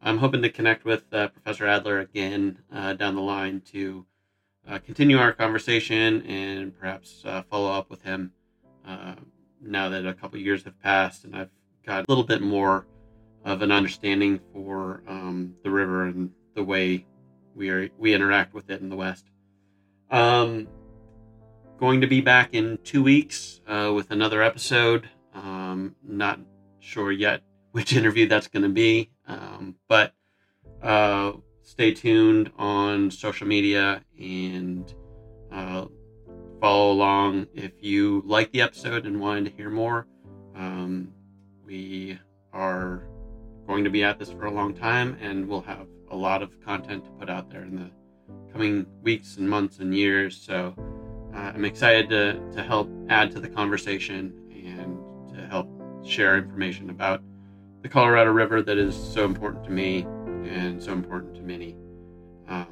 I'm 0.00 0.18
hoping 0.18 0.42
to 0.42 0.50
connect 0.50 0.84
with 0.84 1.12
uh, 1.12 1.28
Professor 1.28 1.66
Adler 1.66 1.98
again 1.98 2.58
uh, 2.72 2.92
down 2.92 3.16
the 3.16 3.22
line 3.22 3.62
to 3.72 4.06
uh, 4.68 4.78
continue 4.78 5.18
our 5.18 5.32
conversation 5.32 6.22
and 6.26 6.78
perhaps 6.78 7.22
uh, 7.24 7.42
follow 7.50 7.72
up 7.72 7.90
with 7.90 8.02
him 8.02 8.32
uh, 8.86 9.14
now 9.60 9.88
that 9.88 10.06
a 10.06 10.14
couple 10.14 10.38
years 10.38 10.62
have 10.64 10.78
passed 10.80 11.24
and 11.24 11.34
I've 11.34 11.50
got 11.84 12.00
a 12.00 12.04
little 12.08 12.24
bit 12.24 12.42
more 12.42 12.86
of 13.44 13.62
an 13.62 13.72
understanding 13.72 14.40
for 14.52 15.02
um, 15.08 15.54
the 15.64 15.70
river 15.70 16.04
and 16.04 16.30
the 16.54 16.62
way 16.62 17.06
we 17.54 17.70
are 17.70 17.88
we 17.98 18.14
interact 18.14 18.54
with 18.54 18.70
it 18.70 18.80
in 18.80 18.88
the 18.88 18.96
West. 18.96 19.26
Um, 20.10 20.68
going 21.78 22.00
to 22.00 22.06
be 22.06 22.20
back 22.20 22.50
in 22.52 22.78
two 22.84 23.02
weeks 23.02 23.60
uh, 23.66 23.92
with 23.94 24.10
another 24.10 24.42
episode. 24.42 25.08
Um, 25.34 25.96
not 26.02 26.40
sure 26.88 27.12
yet 27.12 27.42
which 27.72 27.92
interview 27.92 28.26
that's 28.26 28.48
going 28.48 28.62
to 28.62 28.68
be, 28.68 29.10
um, 29.26 29.74
but 29.88 30.14
uh, 30.82 31.32
stay 31.62 31.92
tuned 31.92 32.50
on 32.56 33.10
social 33.10 33.46
media 33.46 34.02
and 34.18 34.94
uh, 35.52 35.84
follow 36.60 36.90
along 36.90 37.46
if 37.54 37.72
you 37.80 38.22
like 38.24 38.50
the 38.52 38.62
episode 38.62 39.04
and 39.06 39.20
wanted 39.20 39.44
to 39.44 39.50
hear 39.50 39.70
more. 39.70 40.06
Um, 40.56 41.12
we 41.64 42.18
are 42.52 43.02
going 43.66 43.84
to 43.84 43.90
be 43.90 44.02
at 44.02 44.18
this 44.18 44.32
for 44.32 44.46
a 44.46 44.50
long 44.50 44.74
time, 44.74 45.16
and 45.20 45.46
we'll 45.46 45.60
have 45.60 45.86
a 46.10 46.16
lot 46.16 46.42
of 46.42 46.58
content 46.64 47.04
to 47.04 47.10
put 47.12 47.28
out 47.28 47.50
there 47.50 47.62
in 47.62 47.76
the 47.76 47.90
coming 48.50 48.86
weeks 49.02 49.36
and 49.36 49.48
months 49.48 49.78
and 49.78 49.94
years. 49.94 50.40
So 50.40 50.74
uh, 51.34 51.52
I'm 51.54 51.66
excited 51.66 52.08
to, 52.08 52.40
to 52.56 52.62
help 52.62 52.90
add 53.10 53.30
to 53.32 53.40
the 53.40 53.48
conversation 53.48 54.32
and 54.50 55.34
to 55.34 55.46
help 55.46 55.77
share 56.04 56.36
information 56.36 56.90
about 56.90 57.22
the 57.82 57.88
Colorado 57.88 58.32
River 58.32 58.62
that 58.62 58.78
is 58.78 58.96
so 58.96 59.24
important 59.24 59.64
to 59.64 59.70
me 59.70 60.06
and 60.44 60.82
so 60.82 60.92
important 60.92 61.34
to 61.36 61.42
many, 61.42 61.76
um, 62.48 62.66